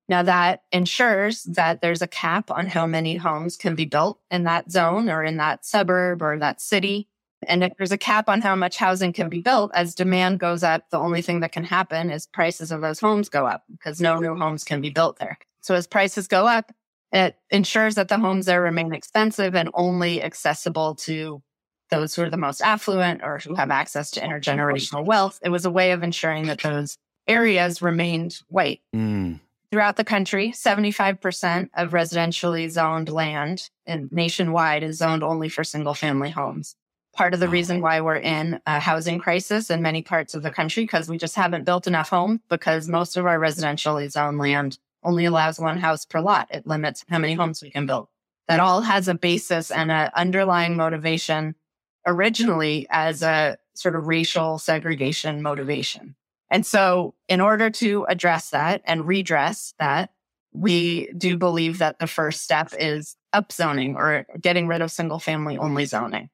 Now 0.07 0.23
that 0.23 0.63
ensures 0.71 1.43
that 1.43 1.81
there's 1.81 2.01
a 2.01 2.07
cap 2.07 2.51
on 2.51 2.67
how 2.67 2.85
many 2.85 3.15
homes 3.15 3.57
can 3.57 3.75
be 3.75 3.85
built 3.85 4.19
in 4.29 4.43
that 4.43 4.71
zone 4.71 5.09
or 5.09 5.23
in 5.23 5.37
that 5.37 5.65
suburb 5.65 6.21
or 6.21 6.37
that 6.37 6.61
city. 6.61 7.07
And 7.47 7.63
if 7.63 7.73
there's 7.77 7.91
a 7.91 7.97
cap 7.97 8.29
on 8.29 8.41
how 8.41 8.55
much 8.55 8.77
housing 8.77 9.13
can 9.13 9.29
be 9.29 9.41
built, 9.41 9.71
as 9.73 9.95
demand 9.95 10.39
goes 10.39 10.63
up, 10.63 10.89
the 10.89 10.99
only 10.99 11.21
thing 11.21 11.39
that 11.41 11.51
can 11.51 11.63
happen 11.63 12.09
is 12.09 12.27
prices 12.27 12.71
of 12.71 12.81
those 12.81 12.99
homes 12.99 13.29
go 13.29 13.45
up 13.45 13.63
because 13.71 13.99
no 13.99 14.19
new 14.19 14.35
homes 14.35 14.63
can 14.63 14.81
be 14.81 14.89
built 14.89 15.17
there. 15.19 15.37
So 15.61 15.75
as 15.75 15.87
prices 15.87 16.27
go 16.27 16.47
up, 16.47 16.71
it 17.11 17.37
ensures 17.49 17.95
that 17.95 18.07
the 18.07 18.19
homes 18.19 18.45
there 18.45 18.61
remain 18.61 18.93
expensive 18.93 19.55
and 19.55 19.69
only 19.73 20.21
accessible 20.21 20.95
to 20.95 21.41
those 21.89 22.15
who 22.15 22.23
are 22.23 22.29
the 22.29 22.37
most 22.37 22.61
affluent 22.61 23.21
or 23.23 23.39
who 23.39 23.55
have 23.55 23.71
access 23.71 24.11
to 24.11 24.21
intergenerational 24.21 25.05
wealth. 25.05 25.39
It 25.43 25.49
was 25.49 25.65
a 25.65 25.71
way 25.71 25.91
of 25.91 26.03
ensuring 26.03 26.47
that 26.47 26.61
those 26.61 26.97
areas 27.27 27.81
remained 27.81 28.39
white. 28.47 28.81
Mm. 28.95 29.39
Throughout 29.71 29.97
the 29.97 30.03
country, 30.03 30.51
75% 30.51 31.69
of 31.73 31.91
residentially 31.91 32.69
zoned 32.69 33.09
land 33.09 33.69
and 33.85 34.11
nationwide 34.11 34.83
is 34.83 34.97
zoned 34.97 35.23
only 35.23 35.49
for 35.49 35.63
single 35.63 35.93
family 35.93 36.29
homes. 36.29 36.75
Part 37.13 37.33
of 37.33 37.39
the 37.39 37.49
reason 37.49 37.81
why 37.81 38.01
we're 38.01 38.17
in 38.17 38.59
a 38.65 38.79
housing 38.79 39.19
crisis 39.19 39.69
in 39.69 39.81
many 39.81 40.01
parts 40.01 40.35
of 40.35 40.43
the 40.43 40.51
country, 40.51 40.83
because 40.83 41.09
we 41.09 41.17
just 41.17 41.35
haven't 41.35 41.63
built 41.63 41.87
enough 41.87 42.09
homes 42.09 42.41
because 42.49 42.87
most 42.87 43.17
of 43.17 43.25
our 43.25 43.39
residentially 43.39 44.09
zoned 44.11 44.37
land 44.37 44.77
only 45.03 45.25
allows 45.25 45.59
one 45.59 45.77
house 45.77 46.05
per 46.05 46.19
lot. 46.19 46.47
It 46.51 46.67
limits 46.67 47.05
how 47.07 47.19
many 47.19 47.33
homes 47.33 47.61
we 47.61 47.71
can 47.71 47.85
build. 47.85 48.07
That 48.47 48.59
all 48.59 48.81
has 48.81 49.07
a 49.07 49.13
basis 49.15 49.71
and 49.71 49.91
an 49.91 50.11
underlying 50.15 50.75
motivation 50.75 51.55
originally 52.05 52.87
as 52.89 53.21
a 53.21 53.57
sort 53.73 53.95
of 53.95 54.07
racial 54.07 54.57
segregation 54.57 55.41
motivation. 55.41 56.15
And 56.51 56.65
so, 56.65 57.15
in 57.27 57.41
order 57.41 57.69
to 57.71 58.05
address 58.07 58.51
that 58.51 58.81
and 58.85 59.07
redress 59.07 59.73
that, 59.79 60.11
we 60.53 61.11
do 61.17 61.37
believe 61.37 61.79
that 61.79 61.99
the 61.99 62.07
first 62.07 62.41
step 62.41 62.71
is 62.79 63.17
upzoning 63.33 63.95
or 63.95 64.25
getting 64.39 64.67
rid 64.67 64.81
of 64.81 64.91
single 64.91 65.19
family 65.19 65.57
only 65.57 65.85
zoning. 65.85 66.29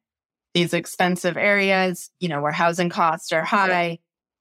These 0.54 0.74
expensive 0.74 1.38
areas, 1.38 2.12
you 2.20 2.30
know, 2.30 2.42
where 2.42 2.52
housing 2.52 2.90
costs 2.90 3.32
are 3.32 3.44
high, 3.44 4.00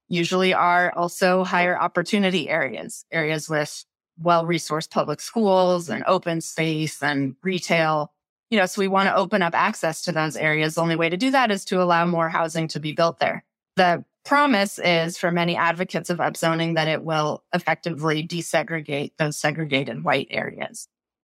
usually 0.09 0.53
are 0.53 0.93
also 0.97 1.45
higher 1.45 1.79
opportunity 1.79 2.49
areas, 2.49 3.07
areas 3.13 3.49
with 3.49 3.85
well 4.19 4.45
resourced 4.45 4.91
public 4.91 5.21
schools 5.21 5.89
and 5.89 6.05
open 6.07 6.41
space 6.41 7.03
and 7.03 7.37
retail. 7.43 8.13
You 8.51 8.59
know, 8.59 8.67
so 8.67 8.81
we 8.81 8.89
want 8.89 9.09
to 9.09 9.15
open 9.15 9.43
up 9.43 9.55
access 9.55 10.03
to 10.03 10.13
those 10.13 10.37
areas. 10.37 10.75
The 10.75 10.83
only 10.83 10.97
way 10.97 11.09
to 11.09 11.17
do 11.17 11.31
that 11.31 11.51
is 11.51 11.65
to 11.67 11.81
allow 11.81 12.05
more 12.05 12.29
housing 12.29 12.69
to 12.69 12.81
be 12.81 12.93
built 12.93 13.21
there. 13.21 13.45
The 13.77 14.05
promise 14.25 14.79
is 14.79 15.17
for 15.17 15.31
many 15.31 15.57
advocates 15.57 16.11
of 16.11 16.19
upzoning 16.19 16.75
that 16.75 16.89
it 16.89 17.05
will 17.05 17.45
effectively 17.55 18.27
desegregate 18.27 19.13
those 19.19 19.37
segregated 19.37 20.05
white 20.05 20.29
areas. 20.31 20.89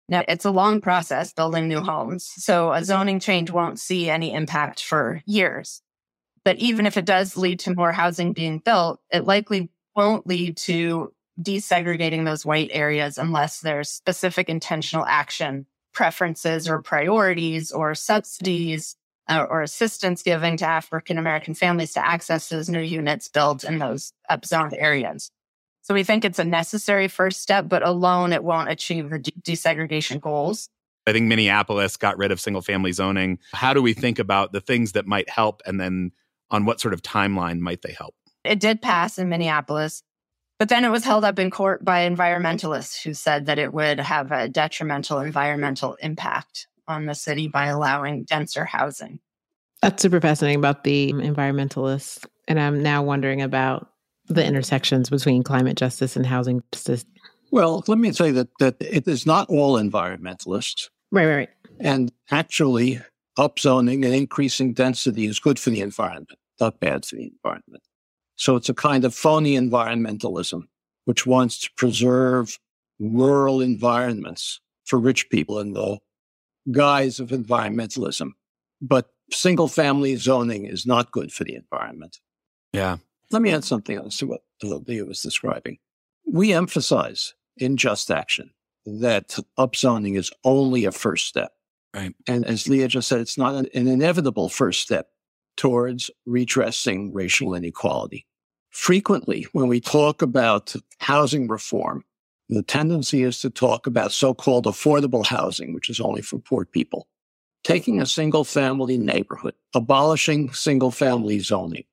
Now, 0.10 0.23
it's 0.27 0.45
a 0.45 0.51
long 0.51 0.80
process 0.80 1.34
building 1.34 1.67
new 1.67 1.82
homes, 1.82 2.23
so 2.23 2.71
a 2.71 2.84
zoning 2.84 3.19
change 3.19 3.51
won't 3.51 3.80
see 3.80 4.10
any 4.10 4.34
impact 4.34 4.82
for 4.82 5.21
years. 5.25 5.82
But 6.45 6.58
even 6.60 6.86
if 6.86 6.95
it 6.95 7.03
does 7.03 7.36
lead 7.36 7.60
to 7.62 7.75
more 7.75 7.91
housing 7.91 8.32
being 8.32 8.60
built, 8.60 9.01
it 9.12 9.25
likely 9.25 9.69
won't 9.95 10.25
lead 10.25 10.56
to 10.58 11.13
desegregating 11.41 12.23
those 12.23 12.45
white 12.45 12.69
areas 12.71 13.17
unless 13.17 13.60
there's 13.60 13.89
specific 13.89 14.47
intentional 14.47 15.06
action, 15.06 15.65
preferences 15.97 16.69
or 16.69 16.79
priorities 16.79 17.71
or 17.71 17.95
subsidies 17.95 18.95
uh, 19.27 19.47
or 19.49 19.63
assistance 19.63 20.21
given 20.21 20.55
to 20.55 20.63
African 20.63 21.17
American 21.17 21.55
families 21.55 21.93
to 21.93 22.05
access 22.05 22.49
those 22.49 22.69
new 22.69 22.81
units 22.81 23.27
built 23.27 23.63
in 23.63 23.79
those 23.79 24.13
upzoned 24.29 24.75
areas. 24.77 25.31
So 25.81 25.95
we 25.95 26.03
think 26.03 26.23
it's 26.23 26.38
a 26.38 26.43
necessary 26.43 27.07
first 27.07 27.41
step, 27.41 27.67
but 27.67 27.81
alone 27.81 28.31
it 28.31 28.43
won't 28.43 28.69
achieve 28.69 29.10
the 29.10 29.17
de- 29.17 29.31
desegregation 29.41 30.21
goals. 30.21 30.69
I 31.07 31.13
think 31.13 31.25
Minneapolis 31.25 31.97
got 31.97 32.15
rid 32.19 32.31
of 32.31 32.39
single 32.39 32.62
family 32.62 32.91
zoning. 32.91 33.39
How 33.53 33.73
do 33.73 33.81
we 33.81 33.93
think 33.93 34.19
about 34.19 34.51
the 34.51 34.62
things 34.62 34.91
that 34.91 35.07
might 35.07 35.27
help 35.27 35.63
and 35.65 35.81
then 35.81 36.12
on 36.51 36.65
what 36.65 36.79
sort 36.79 36.93
of 36.93 37.01
timeline 37.01 37.57
might 37.57 37.81
they 37.81 37.93
help? 37.93 38.13
It 38.43 38.60
did 38.60 38.83
pass 38.83 39.17
in 39.17 39.29
Minneapolis, 39.29 40.03
but 40.60 40.70
then 40.70 40.84
it 40.84 40.89
was 40.89 41.04
held 41.04 41.24
up 41.24 41.39
in 41.39 41.52
court 41.52 41.84
by 41.84 42.08
environmentalists 42.08 43.02
who 43.02 43.13
said 43.13 43.46
that 43.46 43.60
it 43.60 43.74
would 43.74 44.00
have 44.00 44.32
a 44.32 44.50
detrimental 44.50 45.20
environmental 45.20 45.96
impact 45.96 46.67
on 46.88 47.06
the 47.06 47.15
city 47.15 47.48
by 47.48 47.67
allowing 47.67 48.24
denser 48.24 48.65
housing. 48.65 49.20
That's 49.82 50.02
super 50.02 50.20
fascinating 50.20 50.60
about 50.60 50.84
the 50.84 51.12
environmentalists. 51.13 52.26
And 52.48 52.60
I'm 52.60 52.82
now 52.82 53.04
wondering 53.04 53.41
about 53.41 53.91
the 54.28 54.43
intersections 54.43 55.10
between 55.10 55.43
climate 55.43 55.78
justice 55.78 56.15
and 56.15 56.26
housing 56.26 56.63
justice. 56.72 57.06
Well, 57.52 57.84
let 57.88 57.98
me 57.98 58.12
say 58.12 58.32
that, 58.32 58.50
that 58.60 58.75
it 58.79 59.08
is 59.08 59.25
not 59.25 59.50
all 59.50 59.75
environmentalists. 59.75 60.90
Right, 61.12 61.25
right, 61.25 61.36
right. 61.36 61.50
And 61.79 62.12
actually, 62.31 63.00
upzoning 63.38 64.04
and 64.04 64.13
increasing 64.13 64.73
density 64.73 65.25
is 65.25 65.40
good 65.40 65.60
for 65.60 65.69
the 65.69 65.81
environment, 65.81 66.34
not 66.60 66.79
bad 66.79 67.06
for 67.06 67.15
the 67.15 67.31
environment. 67.31 67.84
So 68.38 68.56
it's 68.56 68.69
a 68.69 68.73
kind 68.73 69.04
of 69.04 69.13
phony 69.13 69.56
environmentalism, 69.56 70.67
which 71.06 71.25
wants 71.25 71.60
to 71.60 71.69
preserve 71.75 72.58
rural 73.00 73.62
environments 73.62 74.62
for 74.85 75.00
rich 75.00 75.29
people 75.29 75.60
in 75.60 75.73
the 75.73 76.00
guise 76.71 77.19
of 77.19 77.29
environmentalism. 77.29 78.31
But 78.79 79.10
single 79.31 79.67
family 79.67 80.15
zoning 80.15 80.65
is 80.65 80.85
not 80.85 81.12
good 81.12 81.33
for 81.33 81.44
the 81.44 81.56
environment. 81.56 82.19
Yeah. 82.73 82.98
Let 83.31 83.42
me 83.42 83.52
add 83.52 83.63
something 83.63 83.98
else 83.98 84.17
to 84.17 84.27
what 84.27 84.42
Leah 84.63 85.06
was 85.06 85.21
describing. 85.21 85.79
We 86.25 86.54
emphasize 86.54 87.33
in 87.58 87.75
Just 87.75 88.12
Action 88.12 88.52
that 88.85 89.38
upzoning 89.58 90.17
is 90.17 90.31
only 90.44 90.85
a 90.85 90.92
first 90.92 91.27
step. 91.27 91.52
Right. 91.94 92.13
And 92.27 92.46
as 92.46 92.69
Leah 92.69 92.88
just 92.88 93.08
said, 93.08 93.19
it's 93.19 93.38
not 93.38 93.56
an, 93.56 93.67
an 93.73 93.88
inevitable 93.88 94.50
first 94.50 94.81
step 94.81 95.10
towards 95.58 96.10
redressing 96.25 97.13
racial 97.13 97.53
inequality. 97.53 98.25
Frequently, 98.69 99.47
when 99.53 99.67
we 99.67 99.81
talk 99.81 100.21
about 100.21 100.75
housing 100.99 101.47
reform, 101.47 102.03
The 102.49 102.63
tendency 102.63 103.23
is 103.23 103.41
to 103.41 103.49
talk 103.49 103.87
about 103.87 104.12
so 104.12 104.33
called 104.33 104.65
affordable 104.65 105.25
housing, 105.25 105.73
which 105.73 105.89
is 105.89 105.99
only 105.99 106.21
for 106.21 106.39
poor 106.39 106.65
people. 106.65 107.08
Taking 107.63 108.01
a 108.01 108.05
single 108.05 108.45
family 108.45 108.97
neighborhood, 108.97 109.53
abolishing 109.75 110.53
single 110.53 110.91
family 110.91 111.39
zoning, 111.39 111.83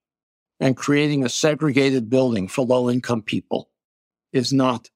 and 0.60 0.76
creating 0.76 1.24
a 1.24 1.28
segregated 1.28 2.08
building 2.08 2.46
for 2.46 2.64
low 2.64 2.88
income 2.88 3.22
people 3.22 3.70
is 4.32 4.52
not 4.52 4.90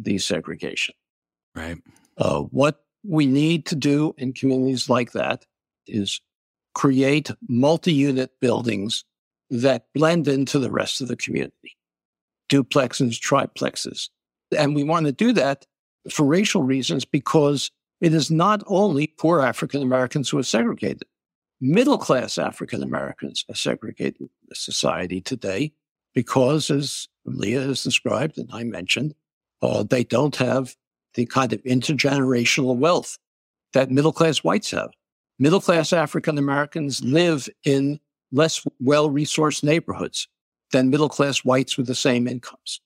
desegregation. 0.00 0.90
Right. 1.54 1.78
Uh, 2.18 2.40
what 2.40 2.84
we 3.04 3.26
need 3.26 3.66
to 3.66 3.76
do 3.76 4.14
in 4.18 4.32
communities 4.32 4.90
like 4.90 5.12
that 5.12 5.46
is 5.86 6.20
create 6.76 7.30
multi 7.48 7.90
unit 7.90 8.30
buildings 8.38 9.02
that 9.48 9.86
blend 9.94 10.28
into 10.28 10.58
the 10.58 10.70
rest 10.70 11.00
of 11.00 11.08
the 11.08 11.16
community 11.16 11.74
duplexes, 12.50 13.18
triplexes. 13.18 14.10
And 14.56 14.74
we 14.74 14.84
want 14.84 15.06
to 15.06 15.12
do 15.12 15.32
that 15.32 15.66
for 16.10 16.26
racial 16.26 16.62
reasons 16.62 17.06
because 17.06 17.70
it 18.02 18.12
is 18.12 18.30
not 18.30 18.62
only 18.66 19.06
poor 19.18 19.40
African 19.40 19.82
Americans 19.82 20.28
who 20.28 20.38
are 20.38 20.44
segregated. 20.44 21.04
Middle 21.62 21.96
class 21.96 22.36
African 22.36 22.82
Americans 22.82 23.44
are 23.48 23.54
segregated 23.54 24.20
in 24.20 24.28
society 24.52 25.22
today 25.22 25.72
because, 26.14 26.70
as 26.70 27.08
Leah 27.24 27.62
has 27.62 27.82
described 27.82 28.36
and 28.36 28.50
I 28.52 28.64
mentioned, 28.64 29.14
uh, 29.62 29.82
they 29.82 30.04
don't 30.04 30.36
have 30.36 30.76
the 31.14 31.24
kind 31.24 31.54
of 31.54 31.62
intergenerational 31.64 32.76
wealth 32.76 33.16
that 33.72 33.90
middle 33.90 34.12
class 34.12 34.44
whites 34.44 34.70
have. 34.72 34.90
Middle 35.38 35.60
class 35.60 35.92
African 35.92 36.38
Americans 36.38 37.04
live 37.04 37.48
in 37.64 38.00
less 38.32 38.64
well 38.80 39.10
resourced 39.10 39.62
neighborhoods 39.62 40.28
than 40.72 40.90
middle 40.90 41.08
class 41.08 41.44
whites 41.44 41.76
with 41.76 41.86
the 41.86 41.94
same 41.94 42.26
incomes. 42.26 42.80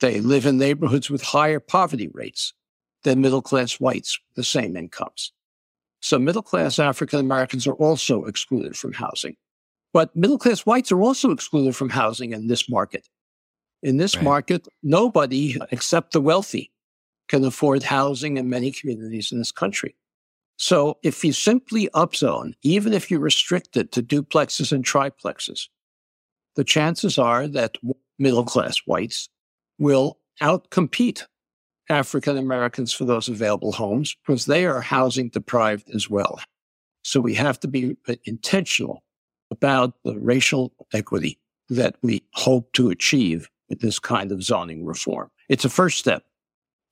They 0.00 0.20
live 0.20 0.46
in 0.46 0.58
neighborhoods 0.58 1.10
with 1.10 1.22
higher 1.22 1.60
poverty 1.60 2.08
rates 2.08 2.52
than 3.02 3.20
middle 3.20 3.42
class 3.42 3.74
whites 3.74 4.18
with 4.18 4.36
the 4.36 4.44
same 4.44 4.76
incomes. 4.76 5.32
So 6.00 6.18
middle 6.18 6.42
class 6.42 6.78
African 6.78 7.20
Americans 7.20 7.66
are 7.66 7.74
also 7.74 8.24
excluded 8.24 8.76
from 8.76 8.92
housing. 8.92 9.36
But 9.92 10.14
middle 10.14 10.38
class 10.38 10.66
whites 10.66 10.92
are 10.92 11.00
also 11.00 11.30
excluded 11.30 11.74
from 11.76 11.88
housing 11.88 12.32
in 12.32 12.48
this 12.48 12.68
market. 12.68 13.08
In 13.82 13.96
this 13.96 14.16
right. 14.16 14.24
market, 14.24 14.68
nobody 14.82 15.56
except 15.70 16.12
the 16.12 16.20
wealthy 16.20 16.72
can 17.28 17.44
afford 17.44 17.82
housing 17.82 18.36
in 18.36 18.48
many 18.48 18.70
communities 18.70 19.32
in 19.32 19.38
this 19.38 19.52
country. 19.52 19.94
So 20.56 20.98
if 21.02 21.24
you 21.24 21.32
simply 21.32 21.88
upzone, 21.94 22.54
even 22.62 22.92
if 22.92 23.10
you 23.10 23.18
restrict 23.18 23.76
it 23.76 23.92
to 23.92 24.02
duplexes 24.02 24.72
and 24.72 24.84
triplexes, 24.84 25.68
the 26.56 26.64
chances 26.64 27.18
are 27.18 27.48
that 27.48 27.76
middle 28.18 28.44
class 28.44 28.78
whites 28.86 29.28
will 29.78 30.18
outcompete 30.40 31.24
African 31.88 32.38
Americans 32.38 32.92
for 32.92 33.04
those 33.04 33.28
available 33.28 33.72
homes 33.72 34.16
because 34.24 34.46
they 34.46 34.64
are 34.64 34.80
housing 34.80 35.28
deprived 35.28 35.90
as 35.94 36.08
well. 36.08 36.40
So 37.02 37.20
we 37.20 37.34
have 37.34 37.60
to 37.60 37.68
be 37.68 37.96
uh, 38.08 38.14
intentional 38.24 39.02
about 39.50 39.94
the 40.04 40.18
racial 40.18 40.72
equity 40.92 41.38
that 41.68 41.96
we 42.02 42.22
hope 42.32 42.72
to 42.72 42.90
achieve 42.90 43.50
with 43.68 43.80
this 43.80 43.98
kind 43.98 44.32
of 44.32 44.42
zoning 44.42 44.84
reform. 44.84 45.30
It's 45.48 45.64
a 45.64 45.70
first 45.70 45.98
step, 45.98 46.24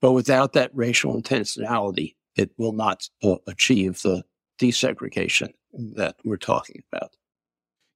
but 0.01 0.13
without 0.13 0.53
that 0.53 0.71
racial 0.75 1.21
intentionality, 1.21 2.15
it 2.37 2.51
will 2.57 2.73
not 2.73 3.09
uh, 3.23 3.37
achieve 3.47 4.03
the 4.03 4.25
desegregation 4.61 5.53
that 5.73 6.17
we're 6.25 6.37
talking 6.37 6.83
about. 6.93 7.17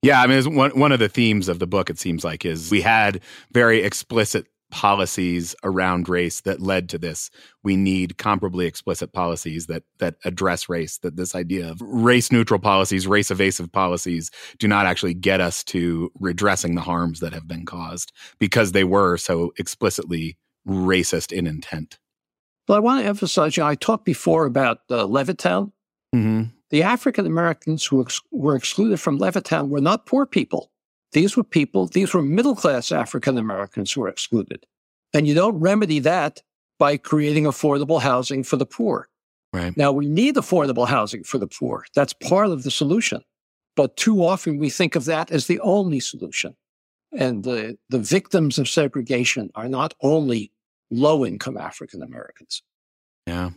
Yeah, 0.01 0.21
I 0.21 0.27
mean, 0.27 0.55
one 0.55 0.71
one 0.71 0.91
of 0.91 0.99
the 0.99 1.09
themes 1.09 1.49
of 1.49 1.59
the 1.59 1.67
book. 1.67 1.89
It 1.89 1.99
seems 1.99 2.23
like 2.23 2.45
is 2.45 2.69
we 2.69 2.81
had 2.81 3.21
very 3.51 3.81
explicit 3.81 4.47
policies 4.69 5.55
around 5.63 6.09
race 6.09 6.41
that 6.41 6.61
led 6.61 6.89
to 6.89 6.97
this. 6.97 7.29
We 7.63 7.75
need 7.77 8.17
comparably 8.17 8.65
explicit 8.65 9.13
policies 9.13 9.67
that 9.67 9.83
that 9.97 10.15
address 10.23 10.69
race. 10.69 10.99
That 10.99 11.15
this 11.15 11.33
idea 11.33 11.69
of 11.69 11.81
race 11.81 12.31
neutral 12.31 12.59
policies, 12.59 13.07
race 13.07 13.31
evasive 13.31 13.71
policies, 13.71 14.29
do 14.59 14.67
not 14.67 14.85
actually 14.85 15.15
get 15.15 15.41
us 15.41 15.63
to 15.65 16.11
redressing 16.19 16.75
the 16.75 16.81
harms 16.81 17.19
that 17.21 17.33
have 17.33 17.47
been 17.47 17.65
caused 17.65 18.11
because 18.39 18.73
they 18.73 18.83
were 18.83 19.17
so 19.17 19.51
explicitly 19.57 20.37
racist 20.67 21.31
in 21.31 21.47
intent. 21.47 21.97
Well, 22.67 22.77
I 22.77 22.79
want 22.79 23.01
to 23.01 23.07
emphasize. 23.07 23.55
You 23.55 23.63
know, 23.63 23.69
I 23.69 23.75
talked 23.75 24.05
before 24.05 24.45
about 24.45 24.79
uh, 24.89 25.05
Levittown. 25.05 25.71
Mm-hmm. 26.13 26.43
The 26.69 26.83
African 26.83 27.25
Americans 27.25 27.85
who 27.85 28.01
ex- 28.01 28.21
were 28.31 28.55
excluded 28.55 28.99
from 28.99 29.19
Levittown 29.19 29.69
were 29.69 29.81
not 29.81 30.05
poor 30.05 30.25
people. 30.25 30.71
These 31.13 31.37
were 31.37 31.43
people, 31.43 31.87
these 31.87 32.13
were 32.13 32.21
middle 32.21 32.55
class 32.55 32.91
African 32.91 33.37
Americans 33.37 33.91
who 33.91 34.01
were 34.01 34.09
excluded. 34.09 34.65
And 35.13 35.25
you 35.25 35.33
don't 35.33 35.57
remedy 35.59 35.99
that 35.99 36.41
by 36.77 36.97
creating 36.97 37.45
affordable 37.45 38.01
housing 38.01 38.43
for 38.43 38.57
the 38.57 38.65
poor. 38.65 39.07
Right. 39.53 39.75
Now, 39.77 39.93
we 39.93 40.05
need 40.05 40.35
affordable 40.35 40.87
housing 40.87 41.23
for 41.23 41.37
the 41.37 41.47
poor. 41.47 41.85
That's 41.95 42.13
part 42.13 42.49
of 42.49 42.63
the 42.63 42.71
solution. 42.71 43.21
But 43.77 43.95
too 43.95 44.23
often 44.23 44.57
we 44.57 44.69
think 44.69 44.95
of 44.95 45.05
that 45.05 45.31
as 45.31 45.47
the 45.47 45.59
only 45.61 46.01
solution. 46.01 46.55
And 47.13 47.43
the, 47.43 47.77
the 47.89 47.99
victims 47.99 48.59
of 48.59 48.67
segregation 48.67 49.49
are 49.55 49.69
not 49.69 49.93
only 50.01 50.51
low 50.89 51.25
income 51.25 51.57
African 51.57 52.01
Americans. 52.01 52.61
Yeah. 53.25 53.51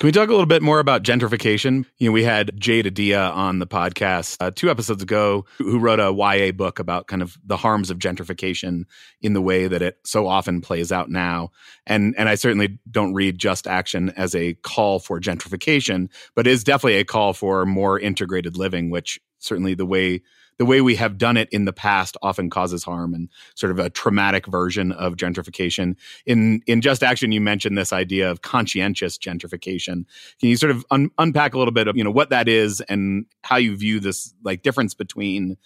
Can 0.00 0.06
we 0.06 0.12
talk 0.12 0.30
a 0.30 0.32
little 0.32 0.46
bit 0.46 0.62
more 0.62 0.78
about 0.78 1.02
gentrification? 1.02 1.84
You 1.98 2.08
know, 2.08 2.12
we 2.12 2.24
had 2.24 2.58
Jade 2.58 2.86
Adia 2.86 3.20
on 3.20 3.58
the 3.58 3.66
podcast 3.66 4.38
uh, 4.40 4.50
two 4.50 4.70
episodes 4.70 5.02
ago 5.02 5.44
who 5.58 5.78
wrote 5.78 6.00
a 6.00 6.10
YA 6.10 6.52
book 6.52 6.78
about 6.78 7.06
kind 7.06 7.20
of 7.20 7.36
the 7.44 7.58
harms 7.58 7.90
of 7.90 7.98
gentrification 7.98 8.84
in 9.20 9.34
the 9.34 9.42
way 9.42 9.66
that 9.68 9.82
it 9.82 9.98
so 10.06 10.26
often 10.26 10.62
plays 10.62 10.90
out 10.90 11.10
now. 11.10 11.50
And 11.86 12.14
and 12.16 12.30
I 12.30 12.36
certainly 12.36 12.78
don't 12.90 13.12
read 13.12 13.36
Just 13.36 13.66
Action 13.66 14.08
as 14.16 14.34
a 14.34 14.54
call 14.62 15.00
for 15.00 15.20
gentrification, 15.20 16.08
but 16.34 16.46
is 16.46 16.64
definitely 16.64 16.96
a 16.96 17.04
call 17.04 17.34
for 17.34 17.66
more 17.66 18.00
integrated 18.00 18.56
living, 18.56 18.88
which 18.88 19.20
certainly 19.38 19.74
the 19.74 19.84
way 19.84 20.22
the 20.60 20.66
way 20.66 20.82
we 20.82 20.94
have 20.94 21.16
done 21.16 21.38
it 21.38 21.48
in 21.52 21.64
the 21.64 21.72
past 21.72 22.18
often 22.20 22.50
causes 22.50 22.84
harm 22.84 23.14
and 23.14 23.30
sort 23.54 23.70
of 23.70 23.78
a 23.78 23.88
traumatic 23.88 24.46
version 24.46 24.92
of 24.92 25.16
gentrification. 25.16 25.96
In 26.26 26.60
in 26.66 26.82
Just 26.82 27.02
Action, 27.02 27.32
you 27.32 27.40
mentioned 27.40 27.78
this 27.78 27.94
idea 27.94 28.30
of 28.30 28.42
conscientious 28.42 29.16
gentrification. 29.16 30.04
Can 30.38 30.50
you 30.50 30.56
sort 30.56 30.70
of 30.70 30.84
un- 30.90 31.12
unpack 31.16 31.54
a 31.54 31.58
little 31.58 31.72
bit 31.72 31.88
of 31.88 31.96
you 31.96 32.04
know 32.04 32.10
what 32.10 32.28
that 32.28 32.46
is 32.46 32.82
and 32.90 33.24
how 33.42 33.56
you 33.56 33.74
view 33.74 34.00
this 34.00 34.34
like 34.44 34.60
difference 34.60 34.92
between 34.92 35.56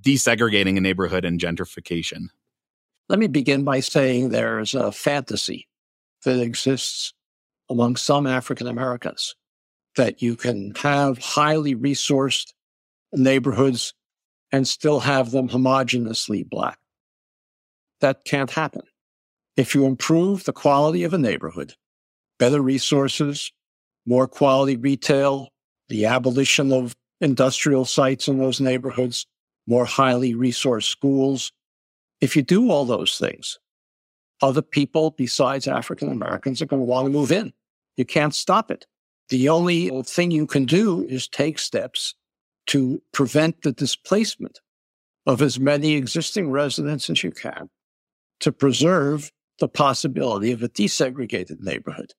desegregating 0.00 0.76
a 0.76 0.80
neighborhood 0.80 1.24
and 1.24 1.40
gentrification? 1.40 2.28
Let 3.08 3.18
me 3.18 3.26
begin 3.26 3.64
by 3.64 3.80
saying 3.80 4.28
there's 4.28 4.72
a 4.76 4.92
fantasy 4.92 5.66
that 6.24 6.38
exists 6.38 7.12
among 7.68 7.96
some 7.96 8.24
African 8.24 8.68
Americans 8.68 9.34
that 9.96 10.22
you 10.22 10.36
can 10.36 10.76
have 10.76 11.18
highly 11.18 11.74
resourced 11.74 12.52
neighborhoods 13.12 13.94
and 14.54 14.68
still 14.68 15.00
have 15.00 15.32
them 15.32 15.48
homogeneously 15.48 16.48
black. 16.48 16.78
That 18.00 18.24
can't 18.24 18.52
happen. 18.52 18.82
If 19.56 19.74
you 19.74 19.84
improve 19.84 20.44
the 20.44 20.52
quality 20.52 21.02
of 21.02 21.12
a 21.12 21.18
neighborhood, 21.18 21.74
better 22.38 22.60
resources, 22.62 23.50
more 24.06 24.28
quality 24.28 24.76
retail, 24.76 25.48
the 25.88 26.04
abolition 26.04 26.72
of 26.72 26.94
industrial 27.20 27.84
sites 27.84 28.28
in 28.28 28.38
those 28.38 28.60
neighborhoods, 28.60 29.26
more 29.66 29.86
highly 29.86 30.34
resourced 30.34 30.84
schools. 30.84 31.50
If 32.20 32.36
you 32.36 32.42
do 32.42 32.70
all 32.70 32.84
those 32.84 33.18
things, 33.18 33.58
other 34.40 34.62
people 34.62 35.16
besides 35.18 35.66
African 35.66 36.12
Americans 36.12 36.62
are 36.62 36.66
going 36.66 36.82
to 36.82 36.86
want 36.86 37.06
to 37.06 37.12
move 37.12 37.32
in. 37.32 37.52
You 37.96 38.04
can't 38.04 38.32
stop 38.32 38.70
it. 38.70 38.86
The 39.30 39.48
only 39.48 39.90
thing 40.04 40.30
you 40.30 40.46
can 40.46 40.64
do 40.64 41.04
is 41.08 41.26
take 41.26 41.58
steps 41.58 42.14
to 42.66 43.02
prevent 43.12 43.62
the 43.62 43.72
displacement 43.72 44.60
of 45.26 45.40
as 45.42 45.58
many 45.58 45.94
existing 45.94 46.50
residents 46.50 47.08
as 47.08 47.22
you 47.22 47.30
can 47.30 47.70
to 48.40 48.52
preserve 48.52 49.32
the 49.58 49.68
possibility 49.68 50.52
of 50.52 50.62
a 50.62 50.68
desegregated 50.68 51.60
neighborhood. 51.60 52.12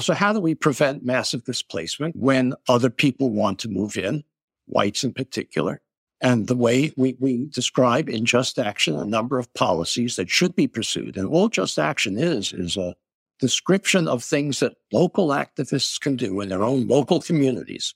So 0.00 0.12
how 0.12 0.32
do 0.32 0.40
we 0.40 0.54
prevent 0.54 1.04
massive 1.04 1.44
displacement 1.44 2.14
when 2.16 2.54
other 2.68 2.90
people 2.90 3.30
want 3.30 3.58
to 3.60 3.68
move 3.68 3.96
in, 3.96 4.24
whites 4.66 5.04
in 5.04 5.14
particular? 5.14 5.80
And 6.20 6.46
the 6.46 6.56
way 6.56 6.92
we, 6.96 7.16
we 7.18 7.46
describe 7.46 8.08
in 8.08 8.24
Just 8.24 8.58
Action 8.58 8.96
a 8.96 9.04
number 9.04 9.38
of 9.38 9.52
policies 9.54 10.16
that 10.16 10.30
should 10.30 10.54
be 10.54 10.66
pursued. 10.66 11.16
And 11.16 11.26
all 11.26 11.48
Just 11.48 11.78
Action 11.78 12.18
is, 12.18 12.52
is 12.52 12.76
a 12.76 12.94
description 13.38 14.08
of 14.08 14.22
things 14.22 14.60
that 14.60 14.74
local 14.92 15.28
activists 15.28 16.00
can 16.00 16.16
do 16.16 16.40
in 16.40 16.48
their 16.48 16.62
own 16.62 16.86
local 16.86 17.20
communities 17.20 17.94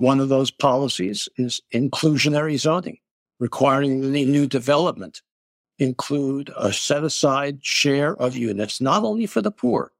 one 0.00 0.18
of 0.18 0.30
those 0.30 0.50
policies 0.50 1.28
is 1.36 1.60
inclusionary 1.74 2.58
zoning, 2.58 2.96
requiring 3.38 4.02
any 4.02 4.24
new 4.24 4.46
development 4.46 5.20
include 5.78 6.50
a 6.56 6.72
set 6.72 7.04
aside 7.04 7.62
share 7.62 8.16
of 8.16 8.34
units, 8.34 8.80
not 8.80 9.02
only 9.04 9.26
for 9.26 9.42
the 9.42 9.50
poor, 9.50 9.92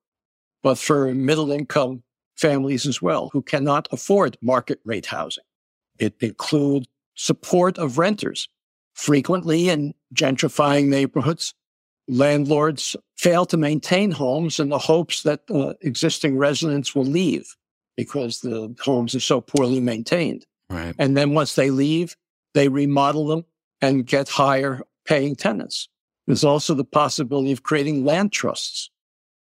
but 0.62 0.78
for 0.78 1.14
middle 1.14 1.51
income 1.53 2.03
families 2.36 2.86
as 2.86 3.03
well 3.03 3.28
who 3.34 3.42
cannot 3.42 3.88
afford 3.92 4.38
market 4.40 4.80
rate 4.86 5.05
housing. 5.05 5.44
It 5.98 6.14
includes 6.20 6.88
support 7.14 7.76
of 7.76 7.98
renters. 7.98 8.48
Frequently 8.94 9.68
in 9.68 9.94
gentrifying 10.14 10.86
neighborhoods, 10.86 11.55
landlords 12.09 12.96
fail 13.16 13.44
to 13.46 13.57
maintain 13.59 14.11
homes 14.11 14.59
in 14.59 14.70
the 14.70 14.78
hopes 14.78 15.22
that 15.24 15.42
uh, 15.51 15.74
existing 15.82 16.38
residents 16.38 16.94
will 16.94 17.05
leave 17.05 17.55
because 18.01 18.40
the 18.40 18.74
homes 18.82 19.14
are 19.14 19.20
so 19.20 19.42
poorly 19.42 19.78
maintained. 19.78 20.46
Right. 20.70 20.94
And 20.98 21.18
then 21.18 21.34
once 21.34 21.55
they 21.55 21.70
leave, 21.70 22.16
they 22.55 22.68
remodel 22.68 23.26
them 23.26 23.44
and 23.82 24.07
get 24.07 24.30
higher 24.30 24.80
paying 25.05 25.36
tenants. 25.36 25.86
There's 26.26 26.42
also 26.42 26.72
the 26.72 26.82
possibility 26.82 27.53
of 27.53 27.62
creating 27.62 28.07
land 28.07 28.32
trusts 28.32 28.88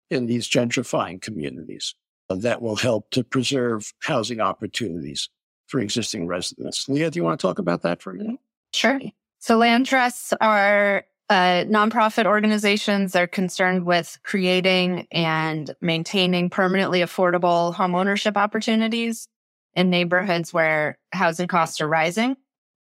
in 0.09 0.25
these 0.25 0.45
gentrifying 0.49 1.21
communities 1.21 1.95
that 2.29 2.61
will 2.61 2.75
help 2.75 3.11
to 3.11 3.23
preserve 3.23 3.93
housing 4.01 4.41
opportunities 4.41 5.29
for 5.67 5.79
existing 5.79 6.27
residents. 6.27 6.89
Leah, 6.89 7.11
do 7.11 7.17
you 7.17 7.23
want 7.23 7.39
to 7.39 7.47
talk 7.47 7.59
about 7.59 7.83
that 7.83 8.01
for 8.01 8.11
a 8.11 8.15
minute? 8.15 8.39
Sure. 8.73 8.99
So 9.39 9.55
land 9.55 9.85
trusts 9.85 10.33
are 10.41 11.05
uh, 11.29 11.63
nonprofit 11.65 12.25
organizations. 12.25 13.11
They're 13.11 13.27
concerned 13.27 13.85
with 13.85 14.17
creating 14.23 15.07
and 15.11 15.73
maintaining 15.81 16.49
permanently 16.49 17.01
affordable 17.01 17.73
homeownership 17.73 18.35
opportunities 18.35 19.27
in 19.75 19.89
neighborhoods 19.89 20.53
where 20.53 20.97
housing 21.13 21.47
costs 21.47 21.79
are 21.81 21.87
rising. 21.87 22.35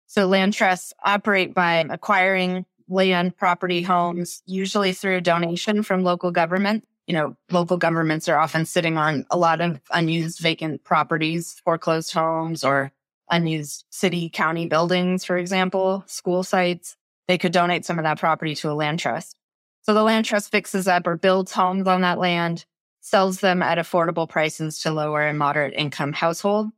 So 0.06 0.26
land 0.26 0.52
trusts 0.52 0.92
operate 1.02 1.54
by 1.54 1.86
acquiring 1.88 2.66
land, 2.88 3.36
property, 3.36 3.82
homes, 3.82 4.42
usually 4.46 4.92
through 4.92 5.16
a 5.16 5.20
donation 5.22 5.82
from 5.82 6.04
local 6.04 6.30
government. 6.30 6.86
You 7.06 7.14
know, 7.14 7.36
local 7.50 7.76
governments 7.76 8.28
are 8.28 8.38
often 8.38 8.66
sitting 8.66 8.98
on 8.98 9.26
a 9.30 9.38
lot 9.38 9.60
of 9.60 9.80
unused 9.90 10.40
vacant 10.40 10.84
properties, 10.84 11.60
foreclosed 11.64 12.12
homes 12.12 12.62
or 12.62 12.92
unused 13.30 13.86
city 13.90 14.28
county 14.28 14.66
buildings, 14.68 15.24
for 15.24 15.38
example, 15.38 16.04
school 16.06 16.42
sites. 16.42 16.96
They 17.28 17.38
could 17.38 17.52
donate 17.52 17.84
some 17.84 17.98
of 17.98 18.04
that 18.04 18.18
property 18.18 18.54
to 18.56 18.70
a 18.70 18.74
land 18.74 18.98
trust. 18.98 19.36
So 19.82 19.94
the 19.94 20.02
land 20.02 20.24
trust 20.24 20.50
fixes 20.50 20.88
up 20.88 21.06
or 21.06 21.16
builds 21.16 21.52
homes 21.52 21.86
on 21.86 22.02
that 22.02 22.18
land, 22.18 22.64
sells 23.00 23.40
them 23.40 23.62
at 23.62 23.78
affordable 23.78 24.28
prices 24.28 24.80
to 24.80 24.90
lower 24.90 25.22
and 25.22 25.38
moderate 25.38 25.74
income 25.74 26.12
household. 26.12 26.70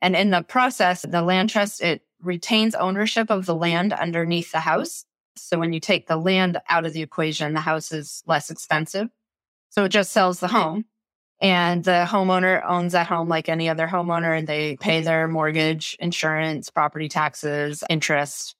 And 0.00 0.14
in 0.14 0.30
the 0.30 0.42
process, 0.42 1.02
the 1.02 1.22
land 1.22 1.50
trust, 1.50 1.82
it 1.82 2.02
retains 2.22 2.74
ownership 2.74 3.30
of 3.30 3.46
the 3.46 3.54
land 3.54 3.92
underneath 3.92 4.52
the 4.52 4.60
house. 4.60 5.04
So 5.36 5.58
when 5.58 5.72
you 5.72 5.80
take 5.80 6.06
the 6.06 6.16
land 6.16 6.58
out 6.68 6.86
of 6.86 6.92
the 6.92 7.02
equation, 7.02 7.54
the 7.54 7.60
house 7.60 7.90
is 7.90 8.22
less 8.26 8.50
expensive. 8.50 9.08
So 9.70 9.84
it 9.84 9.88
just 9.88 10.12
sells 10.12 10.40
the 10.40 10.48
home 10.48 10.84
and 11.40 11.82
the 11.82 12.06
homeowner 12.08 12.62
owns 12.64 12.92
that 12.92 13.06
home 13.06 13.28
like 13.28 13.48
any 13.48 13.68
other 13.68 13.86
homeowner 13.86 14.38
and 14.38 14.46
they 14.46 14.76
pay 14.76 15.00
their 15.00 15.26
mortgage, 15.26 15.96
insurance, 15.98 16.70
property 16.70 17.08
taxes, 17.08 17.82
interest. 17.90 18.54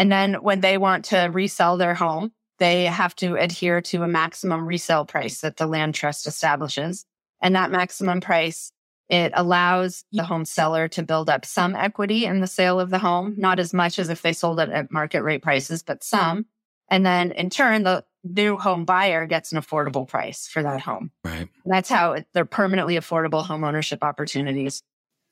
And 0.00 0.10
then 0.10 0.36
when 0.36 0.62
they 0.62 0.78
want 0.78 1.04
to 1.06 1.28
resell 1.30 1.76
their 1.76 1.92
home, 1.92 2.32
they 2.58 2.86
have 2.86 3.14
to 3.16 3.34
adhere 3.34 3.82
to 3.82 4.02
a 4.02 4.08
maximum 4.08 4.64
resale 4.64 5.04
price 5.04 5.42
that 5.42 5.58
the 5.58 5.66
land 5.66 5.94
trust 5.94 6.26
establishes. 6.26 7.04
And 7.42 7.54
that 7.54 7.70
maximum 7.70 8.22
price, 8.22 8.72
it 9.10 9.30
allows 9.34 10.06
the 10.10 10.24
home 10.24 10.46
seller 10.46 10.88
to 10.88 11.02
build 11.02 11.28
up 11.28 11.44
some 11.44 11.76
equity 11.76 12.24
in 12.24 12.40
the 12.40 12.46
sale 12.46 12.80
of 12.80 12.88
the 12.88 12.98
home, 12.98 13.34
not 13.36 13.58
as 13.58 13.74
much 13.74 13.98
as 13.98 14.08
if 14.08 14.22
they 14.22 14.32
sold 14.32 14.58
it 14.58 14.70
at 14.70 14.90
market 14.90 15.20
rate 15.20 15.42
prices, 15.42 15.82
but 15.82 16.02
some. 16.02 16.46
And 16.88 17.04
then 17.04 17.32
in 17.32 17.50
turn, 17.50 17.82
the 17.82 18.02
new 18.24 18.56
home 18.56 18.86
buyer 18.86 19.26
gets 19.26 19.52
an 19.52 19.60
affordable 19.60 20.08
price 20.08 20.48
for 20.48 20.62
that 20.62 20.80
home. 20.80 21.10
Right. 21.26 21.46
And 21.64 21.74
that's 21.74 21.90
how 21.90 22.16
they're 22.32 22.46
permanently 22.46 22.94
affordable 22.94 23.44
home 23.44 23.64
ownership 23.64 24.02
opportunities. 24.02 24.82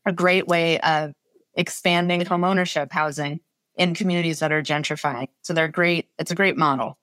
A 0.04 0.12
great 0.12 0.46
way 0.46 0.78
of 0.80 1.14
expanding 1.54 2.26
home 2.26 2.44
ownership 2.44 2.92
housing 2.92 3.40
in 3.78 3.94
communities 3.94 4.40
that 4.40 4.52
are 4.52 4.62
gentrifying. 4.62 5.28
So 5.42 5.54
they're 5.54 5.68
great. 5.68 6.08
It's 6.18 6.30
a 6.30 6.34
great 6.34 6.56
model. 6.56 6.98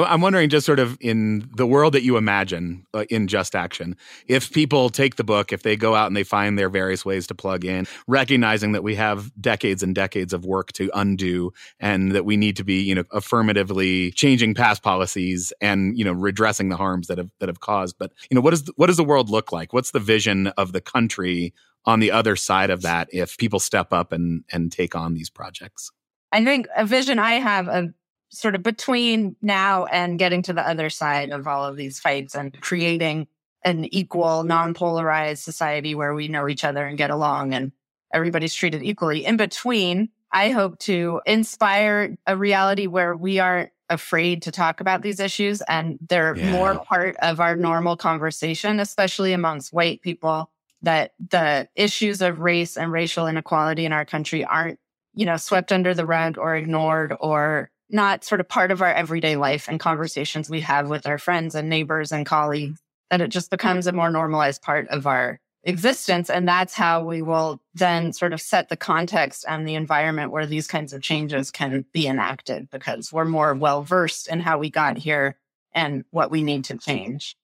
I'm 0.00 0.20
wondering, 0.20 0.48
just 0.48 0.66
sort 0.66 0.80
of 0.80 0.96
in 1.00 1.48
the 1.56 1.66
world 1.66 1.94
that 1.94 2.02
you 2.02 2.16
imagine 2.16 2.84
uh, 2.94 3.04
in 3.10 3.28
Just 3.28 3.54
Action, 3.54 3.96
if 4.26 4.52
people 4.52 4.90
take 4.90 5.16
the 5.16 5.24
book, 5.24 5.52
if 5.52 5.62
they 5.62 5.76
go 5.76 5.94
out 5.94 6.08
and 6.08 6.16
they 6.16 6.24
find 6.24 6.58
their 6.58 6.68
various 6.68 7.04
ways 7.04 7.28
to 7.28 7.34
plug 7.34 7.64
in, 7.64 7.86
recognizing 8.08 8.72
that 8.72 8.82
we 8.82 8.96
have 8.96 9.30
decades 9.40 9.82
and 9.82 9.94
decades 9.94 10.32
of 10.32 10.44
work 10.44 10.72
to 10.72 10.90
undo 10.94 11.52
and 11.78 12.12
that 12.12 12.24
we 12.24 12.36
need 12.36 12.56
to 12.56 12.64
be, 12.64 12.82
you 12.82 12.94
know, 12.94 13.04
affirmatively 13.12 14.10
changing 14.12 14.54
past 14.54 14.82
policies 14.82 15.52
and, 15.60 15.96
you 15.96 16.04
know, 16.04 16.12
redressing 16.12 16.70
the 16.70 16.76
harms 16.76 17.06
that 17.06 17.18
have 17.18 17.30
that 17.38 17.48
have 17.48 17.60
caused. 17.60 17.96
But, 17.96 18.12
you 18.30 18.34
know, 18.34 18.40
what 18.40 18.52
is 18.52 18.68
what 18.76 18.88
does 18.88 18.96
the 18.96 19.04
world 19.04 19.30
look 19.30 19.52
like? 19.52 19.72
What's 19.72 19.92
the 19.92 20.00
vision 20.00 20.48
of 20.48 20.72
the 20.72 20.80
country 20.80 21.54
on 21.84 22.00
the 22.00 22.10
other 22.10 22.34
side 22.34 22.70
of 22.70 22.82
that 22.82 23.08
if 23.12 23.38
people 23.38 23.60
step 23.60 23.92
up 23.92 24.10
and 24.10 24.44
and 24.52 24.72
take 24.72 24.96
on 24.96 25.14
these 25.14 25.30
projects? 25.30 25.92
I 26.34 26.44
think 26.44 26.66
a 26.76 26.84
vision 26.84 27.20
I 27.20 27.34
have 27.34 27.68
of 27.68 27.94
sort 28.28 28.56
of 28.56 28.64
between 28.64 29.36
now 29.40 29.84
and 29.84 30.18
getting 30.18 30.42
to 30.42 30.52
the 30.52 30.68
other 30.68 30.90
side 30.90 31.30
of 31.30 31.46
all 31.46 31.64
of 31.64 31.76
these 31.76 32.00
fights 32.00 32.34
and 32.34 32.60
creating 32.60 33.28
an 33.64 33.84
equal, 33.94 34.42
non 34.42 34.74
polarized 34.74 35.44
society 35.44 35.94
where 35.94 36.12
we 36.12 36.26
know 36.26 36.48
each 36.48 36.64
other 36.64 36.84
and 36.84 36.98
get 36.98 37.10
along 37.10 37.54
and 37.54 37.70
everybody's 38.12 38.52
treated 38.52 38.82
equally. 38.82 39.24
In 39.24 39.36
between, 39.36 40.08
I 40.32 40.50
hope 40.50 40.80
to 40.80 41.20
inspire 41.24 42.16
a 42.26 42.36
reality 42.36 42.88
where 42.88 43.16
we 43.16 43.38
aren't 43.38 43.70
afraid 43.88 44.42
to 44.42 44.50
talk 44.50 44.80
about 44.80 45.02
these 45.02 45.20
issues 45.20 45.62
and 45.62 46.00
they're 46.08 46.36
yeah. 46.36 46.50
more 46.50 46.80
part 46.80 47.14
of 47.22 47.38
our 47.38 47.54
normal 47.54 47.96
conversation, 47.96 48.80
especially 48.80 49.34
amongst 49.34 49.72
white 49.72 50.02
people, 50.02 50.50
that 50.82 51.12
the 51.30 51.68
issues 51.76 52.20
of 52.20 52.40
race 52.40 52.76
and 52.76 52.90
racial 52.90 53.28
inequality 53.28 53.84
in 53.84 53.92
our 53.92 54.04
country 54.04 54.44
aren't, 54.44 54.80
you 55.14 55.26
know, 55.26 55.36
swept 55.36 55.72
under 55.72 55.94
the 55.94 56.06
rug 56.06 56.38
or 56.38 56.56
ignored 56.56 57.14
or 57.20 57.70
not 57.90 58.24
sort 58.24 58.40
of 58.40 58.48
part 58.48 58.70
of 58.70 58.82
our 58.82 58.92
everyday 58.92 59.36
life 59.36 59.68
and 59.68 59.78
conversations 59.78 60.50
we 60.50 60.60
have 60.60 60.88
with 60.88 61.06
our 61.06 61.18
friends 61.18 61.54
and 61.54 61.68
neighbors 61.68 62.12
and 62.12 62.26
colleagues, 62.26 62.80
that 63.10 63.20
it 63.20 63.28
just 63.28 63.50
becomes 63.50 63.86
a 63.86 63.92
more 63.92 64.10
normalized 64.10 64.62
part 64.62 64.88
of 64.88 65.06
our 65.06 65.38
existence. 65.64 66.28
And 66.30 66.46
that's 66.46 66.74
how 66.74 67.04
we 67.04 67.22
will 67.22 67.60
then 67.74 68.12
sort 68.12 68.32
of 68.32 68.40
set 68.40 68.68
the 68.68 68.76
context 68.76 69.44
and 69.48 69.66
the 69.66 69.74
environment 69.74 70.30
where 70.30 70.46
these 70.46 70.66
kinds 70.66 70.92
of 70.92 71.02
changes 71.02 71.50
can 71.50 71.84
be 71.92 72.06
enacted 72.06 72.68
because 72.70 73.12
we're 73.12 73.24
more 73.24 73.54
well 73.54 73.82
versed 73.82 74.28
in 74.28 74.40
how 74.40 74.58
we 74.58 74.70
got 74.70 74.98
here 74.98 75.36
and 75.72 76.04
what 76.10 76.30
we 76.30 76.42
need 76.42 76.64
to 76.64 76.76
change. 76.76 77.36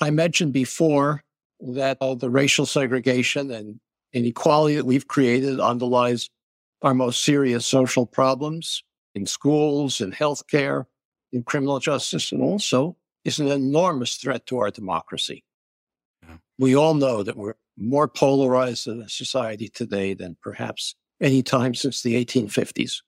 I 0.00 0.10
mentioned 0.10 0.52
before 0.52 1.22
that 1.60 1.98
all 2.00 2.16
the 2.16 2.30
racial 2.30 2.66
segregation 2.66 3.50
and 3.50 3.80
inequality 4.12 4.76
that 4.76 4.86
we've 4.86 5.08
created 5.08 5.60
underlies 5.60 6.30
our 6.82 6.94
most 6.94 7.24
serious 7.24 7.66
social 7.66 8.06
problems 8.06 8.82
in 9.14 9.26
schools, 9.26 10.00
in 10.00 10.12
healthcare, 10.12 10.84
in 11.32 11.42
criminal 11.42 11.80
justice, 11.80 12.32
and 12.32 12.42
also 12.42 12.96
is 13.24 13.38
an 13.38 13.48
enormous 13.48 14.16
threat 14.16 14.46
to 14.46 14.58
our 14.58 14.70
democracy. 14.70 15.44
Yeah. 16.26 16.36
We 16.58 16.76
all 16.76 16.94
know 16.94 17.22
that 17.22 17.36
we're 17.36 17.54
more 17.76 18.08
polarized 18.08 18.88
as 18.88 18.96
a 18.96 19.08
society 19.08 19.68
today 19.68 20.14
than 20.14 20.36
perhaps 20.42 20.94
any 21.20 21.42
time 21.42 21.74
since 21.74 22.02
the 22.02 22.24
1850s. 22.24 23.02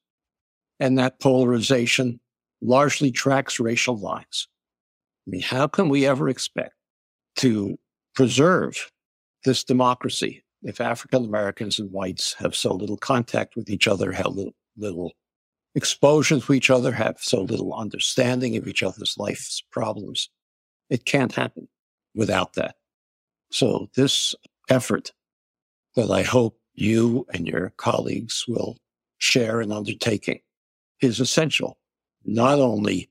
And 0.79 0.99
that 0.99 1.21
polarization 1.21 2.21
largely 2.61 3.11
tracks 3.11 3.61
racial 3.61 3.99
lines. 3.99 4.49
I 5.27 5.31
mean, 5.31 5.43
how 5.43 5.67
can 5.67 5.89
we 5.89 6.07
ever 6.07 6.29
expect 6.29 6.75
to 7.37 7.79
preserve 8.15 8.91
this 9.45 9.65
democracy 9.65 10.43
if 10.63 10.81
African 10.81 11.25
Americans 11.25 11.79
and 11.79 11.91
whites 11.91 12.35
have 12.35 12.55
so 12.55 12.75
little 12.75 12.97
contact 12.97 13.57
with 13.57 13.71
each 13.71 13.89
other, 13.89 14.13
have 14.13 14.27
little, 14.27 14.55
little 14.77 15.13
exposure 15.75 16.41
to 16.41 16.53
each 16.53 16.71
other, 16.71 16.93
have 16.93 17.17
so 17.21 17.43
little 17.43 17.75
understanding 17.75 18.57
of 18.57 18.67
each 18.67 18.83
other's 18.83 19.17
life's 19.19 19.63
problems. 19.71 20.29
It 20.89 21.05
can't 21.05 21.33
happen 21.33 21.69
without 22.15 22.55
that. 22.55 22.77
So 23.51 23.89
this 23.97 24.35
effort 24.69 25.13
that 25.97 26.11
I 26.11 26.23
hope 26.23 26.59
you 26.75 27.27
and 27.33 27.47
your 27.47 27.73
colleagues 27.77 28.45
will 28.47 28.79
share 29.19 29.61
in 29.61 29.73
undertaking 29.73 30.41
is 31.01 31.21
essential, 31.21 31.79
not 32.25 32.59
only 32.59 33.11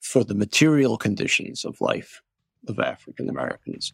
for 0.00 0.24
the 0.24 0.34
material 0.34 0.96
conditions 0.96 1.64
of 1.64 1.80
life 1.80 2.22
of 2.66 2.78
African 2.78 3.28
Americans, 3.28 3.92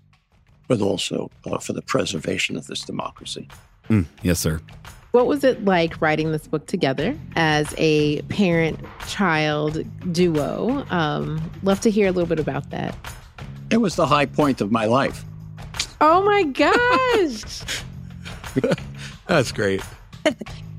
but 0.69 0.81
also 0.81 1.31
uh, 1.47 1.59
for 1.59 1.73
the 1.73 1.83
preservation 1.83 2.57
of 2.57 2.67
this 2.67 2.81
democracy. 2.81 3.49
Mm, 3.89 4.07
yes, 4.23 4.41
sir. 4.41 4.61
What 5.13 5.27
was 5.27 5.45
it 5.45 5.65
like 5.65 6.01
writing 6.01 6.33
this 6.33 6.49
book 6.49 6.67
together 6.67 7.17
as 7.37 7.73
a 7.79 8.21
parent 8.23 8.81
child 9.07 9.85
duo? 10.13 10.85
Um, 10.91 11.51
love 11.63 11.81
to 11.83 11.91
hear 11.91 12.09
a 12.09 12.11
little 12.11 12.29
bit 12.29 12.41
about 12.41 12.71
that. 12.71 12.97
It 13.71 13.77
was 13.77 13.95
the 13.95 14.07
high 14.07 14.27
point 14.27 14.61
of 14.61 14.73
my 14.73 14.87
life. 14.87 15.25
Oh 16.01 16.23
my 16.25 16.43
gosh. 16.43 17.63
That's 19.27 19.53
great. 19.53 19.83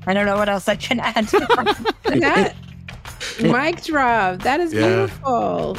I 0.06 0.14
don't 0.14 0.26
know 0.26 0.36
what 0.36 0.48
else 0.48 0.68
I 0.68 0.76
can 0.76 1.00
add 1.00 1.28
to 1.28 1.38
that. 2.04 2.54
Mic 3.40 3.82
drop. 3.84 4.42
That 4.42 4.60
is 4.60 4.72
yeah. 4.72 4.86
beautiful. 4.86 5.78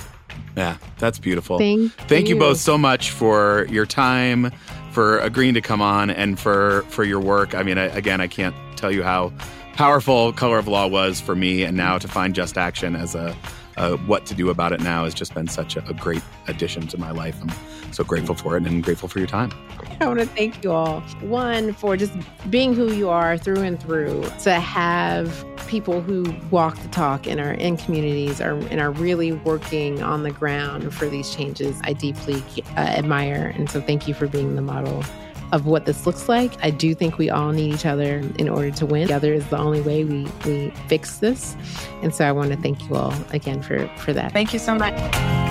Yeah, 0.58 0.78
that's 0.98 1.20
beautiful. 1.20 1.60
Thank, 1.60 1.94
Thank 1.94 2.28
you. 2.28 2.34
you 2.34 2.40
both 2.40 2.58
so 2.58 2.80
much 2.80 3.12
for 3.12 3.68
your 3.70 3.86
time 3.86 4.52
for 4.92 5.20
agreeing 5.20 5.54
to 5.54 5.62
come 5.62 5.84
on 5.84 6.10
and 6.10 6.40
for 6.40 6.82
for 6.90 7.04
your 7.04 7.20
work. 7.20 7.54
I 7.54 7.62
mean, 7.62 7.78
I, 7.78 7.84
again, 7.84 8.22
I 8.22 8.28
can't 8.28 8.56
tell 8.76 8.92
you 8.92 9.04
how 9.04 9.32
powerful 9.74 10.34
Color 10.34 10.58
of 10.58 10.68
Law 10.68 10.88
was 10.88 11.22
for 11.22 11.36
me, 11.36 11.62
and 11.62 11.78
now 11.78 12.00
to 12.00 12.08
find 12.08 12.34
Just 12.34 12.58
Action 12.58 12.96
as 12.96 13.14
a 13.14 13.38
uh, 13.78 13.96
what 14.08 14.26
to 14.26 14.34
do 14.34 14.50
about 14.50 14.74
it 14.74 14.82
now 14.82 15.04
has 15.04 15.14
just 15.14 15.36
been 15.36 15.48
such 15.48 15.76
a, 15.76 15.88
a 15.88 15.94
great 15.94 16.24
addition 16.48 16.88
to 16.88 16.98
my 16.98 17.12
life. 17.12 17.38
I'm 17.40 17.94
so 17.94 18.04
grateful 18.04 18.34
for 18.34 18.58
it 18.58 18.66
and 18.66 18.84
grateful 18.84 19.08
for 19.08 19.20
your 19.20 19.28
time. 19.28 19.52
I 20.02 20.08
want 20.08 20.20
to 20.20 20.26
thank 20.26 20.64
you 20.64 20.72
all. 20.72 21.02
One, 21.22 21.74
for 21.74 21.96
just 21.96 22.14
being 22.50 22.74
who 22.74 22.92
you 22.94 23.10
are 23.10 23.38
through 23.38 23.62
and 23.62 23.80
through, 23.80 24.24
to 24.42 24.54
have 24.54 25.46
people 25.68 26.02
who 26.02 26.34
walk 26.50 26.78
the 26.82 26.88
talk 26.90 27.28
and 27.28 27.40
are 27.40 27.54
in 27.54 27.78
communities 27.78 28.42
are, 28.42 28.54
and 28.54 28.80
are 28.80 28.92
really 28.92 29.32
working 29.32 30.02
on 30.02 30.24
the 30.24 30.32
ground 30.32 30.94
for 30.94 31.08
these 31.08 31.36
changes. 31.36 31.80
I 31.84 31.94
deeply 31.94 32.44
uh, 32.76 32.80
admire. 32.80 33.54
And 33.56 33.70
so 33.70 33.82
thank 33.82 34.08
you 34.08 34.14
for 34.14 34.28
being 34.28 34.56
the 34.56 34.62
model 34.62 35.04
of 35.52 35.66
what 35.66 35.86
this 35.86 36.06
looks 36.06 36.28
like. 36.28 36.52
I 36.64 36.72
do 36.72 36.94
think 36.94 37.18
we 37.18 37.30
all 37.30 37.52
need 37.52 37.74
each 37.74 37.86
other 37.86 38.18
in 38.38 38.50
order 38.50 38.72
to 38.72 38.86
win. 38.86 39.04
Together 39.04 39.34
is 39.34 39.48
the 39.48 39.58
only 39.58 39.82
way 39.82 40.04
we, 40.04 40.28
we 40.46 40.72
fix 40.88 41.20
this. 41.20 41.56
And 42.02 42.14
so 42.14 42.26
I 42.26 42.32
want 42.32 42.52
to 42.52 42.58
thank 42.58 42.90
you 42.90 42.96
all 42.96 43.14
again 43.32 43.62
for, 43.62 43.88
for 43.98 44.12
that. 44.14 44.34
Thank 44.34 44.54
you 44.54 44.60
so 44.60 44.76
much. 44.76 45.47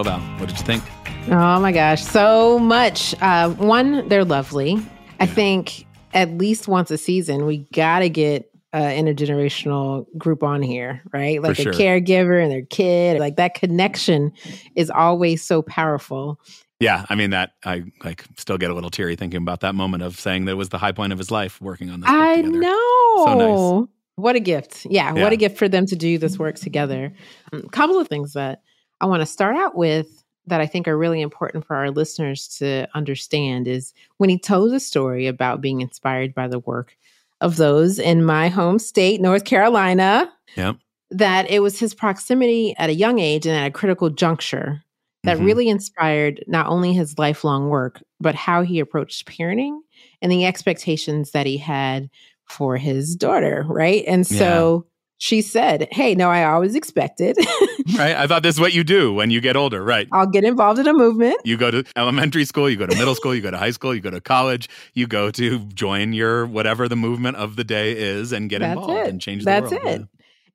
So 0.00 0.04
Val, 0.04 0.20
what 0.38 0.48
did 0.48 0.58
you 0.58 0.64
think? 0.64 0.82
Oh 1.28 1.60
my 1.60 1.72
gosh, 1.72 2.02
so 2.02 2.58
much. 2.58 3.14
Uh, 3.20 3.50
one, 3.50 4.08
they're 4.08 4.24
lovely. 4.24 4.78
I 5.18 5.26
think 5.26 5.86
at 6.14 6.30
least 6.38 6.68
once 6.68 6.90
a 6.90 6.96
season, 6.96 7.44
we 7.44 7.66
got 7.74 7.98
to 7.98 8.08
get 8.08 8.50
an 8.72 9.04
intergenerational 9.04 10.06
group 10.16 10.42
on 10.42 10.62
here, 10.62 11.02
right? 11.12 11.42
Like 11.42 11.56
sure. 11.56 11.72
a 11.72 11.74
caregiver 11.74 12.42
and 12.42 12.50
their 12.50 12.62
kid. 12.62 13.20
Like 13.20 13.36
that 13.36 13.52
connection 13.52 14.32
is 14.74 14.88
always 14.88 15.44
so 15.44 15.60
powerful. 15.60 16.40
Yeah, 16.78 17.04
I 17.10 17.14
mean 17.14 17.28
that 17.28 17.50
I 17.66 17.84
like 18.02 18.24
still 18.38 18.56
get 18.56 18.70
a 18.70 18.74
little 18.74 18.88
teary 18.88 19.16
thinking 19.16 19.42
about 19.42 19.60
that 19.60 19.74
moment 19.74 20.02
of 20.02 20.18
saying 20.18 20.46
that 20.46 20.52
it 20.52 20.54
was 20.54 20.70
the 20.70 20.78
high 20.78 20.92
point 20.92 21.12
of 21.12 21.18
his 21.18 21.30
life 21.30 21.60
working 21.60 21.90
on 21.90 22.00
this. 22.00 22.08
I 22.08 22.40
know. 22.40 23.24
So 23.26 23.80
nice. 23.80 23.88
What 24.14 24.34
a 24.34 24.40
gift. 24.40 24.86
Yeah, 24.88 25.14
Yeah. 25.14 25.22
what 25.22 25.34
a 25.34 25.36
gift 25.36 25.58
for 25.58 25.68
them 25.68 25.84
to 25.84 25.94
do 25.94 26.16
this 26.16 26.38
work 26.38 26.54
together. 26.54 27.12
A 27.52 27.60
couple 27.68 28.00
of 28.00 28.08
things 28.08 28.32
that 28.32 28.62
I 29.00 29.06
want 29.06 29.20
to 29.20 29.26
start 29.26 29.56
out 29.56 29.76
with 29.76 30.22
that 30.46 30.60
I 30.60 30.66
think 30.66 30.88
are 30.88 30.96
really 30.98 31.20
important 31.20 31.66
for 31.66 31.76
our 31.76 31.90
listeners 31.90 32.48
to 32.58 32.88
understand 32.94 33.68
is 33.68 33.92
when 34.16 34.30
he 34.30 34.38
told 34.38 34.72
a 34.72 34.80
story 34.80 35.26
about 35.26 35.60
being 35.60 35.80
inspired 35.80 36.34
by 36.34 36.48
the 36.48 36.58
work 36.58 36.96
of 37.40 37.56
those 37.56 37.98
in 37.98 38.24
my 38.24 38.48
home 38.48 38.78
state, 38.78 39.20
North 39.20 39.44
Carolina, 39.44 40.30
Yep. 40.56 40.76
that 41.10 41.50
it 41.50 41.60
was 41.60 41.78
his 41.78 41.94
proximity 41.94 42.74
at 42.78 42.90
a 42.90 42.94
young 42.94 43.18
age 43.18 43.46
and 43.46 43.56
at 43.56 43.66
a 43.66 43.70
critical 43.70 44.10
juncture 44.10 44.82
that 45.24 45.38
Mhm. 45.38 45.44
really 45.44 45.68
inspired 45.68 46.42
not 46.46 46.66
only 46.66 46.92
his 46.94 47.18
lifelong 47.18 47.68
work, 47.68 48.02
but 48.20 48.34
how 48.34 48.62
he 48.62 48.80
approached 48.80 49.26
parenting 49.26 49.78
and 50.22 50.32
the 50.32 50.46
expectations 50.46 51.30
that 51.32 51.46
he 51.46 51.58
had 51.58 52.08
for 52.46 52.76
his 52.76 53.14
daughter, 53.14 53.64
right? 53.68 54.02
And 54.06 54.26
so 54.26 54.86
she 55.20 55.42
said, 55.42 55.86
Hey, 55.92 56.14
no, 56.14 56.30
I 56.30 56.44
always 56.44 56.74
expected 56.74 57.36
Right. 57.96 58.16
I 58.16 58.26
thought 58.26 58.42
this 58.42 58.54
is 58.56 58.60
what 58.60 58.72
you 58.72 58.82
do 58.84 59.12
when 59.12 59.30
you 59.30 59.40
get 59.40 59.54
older. 59.56 59.82
Right. 59.84 60.08
I'll 60.12 60.26
get 60.26 60.44
involved 60.44 60.78
in 60.80 60.86
a 60.88 60.92
movement. 60.94 61.36
You 61.44 61.56
go 61.56 61.70
to 61.70 61.84
elementary 61.94 62.44
school, 62.44 62.68
you 62.70 62.76
go 62.76 62.86
to 62.86 62.96
middle 62.96 63.14
school, 63.14 63.34
you 63.34 63.40
go 63.42 63.50
to 63.50 63.56
high 63.58 63.70
school, 63.72 63.94
you 63.94 64.00
go 64.00 64.10
to 64.10 64.20
college, 64.20 64.68
you 64.94 65.06
go 65.06 65.30
to 65.32 65.58
join 65.66 66.12
your 66.14 66.46
whatever 66.46 66.88
the 66.88 66.96
movement 66.96 67.36
of 67.36 67.56
the 67.56 67.64
day 67.64 67.92
is 67.96 68.32
and 68.32 68.48
get 68.48 68.60
That's 68.60 68.78
involved 68.80 69.06
it. 69.06 69.10
and 69.10 69.20
change 69.20 69.42
the 69.42 69.46
That's 69.46 69.70
world. 69.70 69.84
it. 69.84 70.08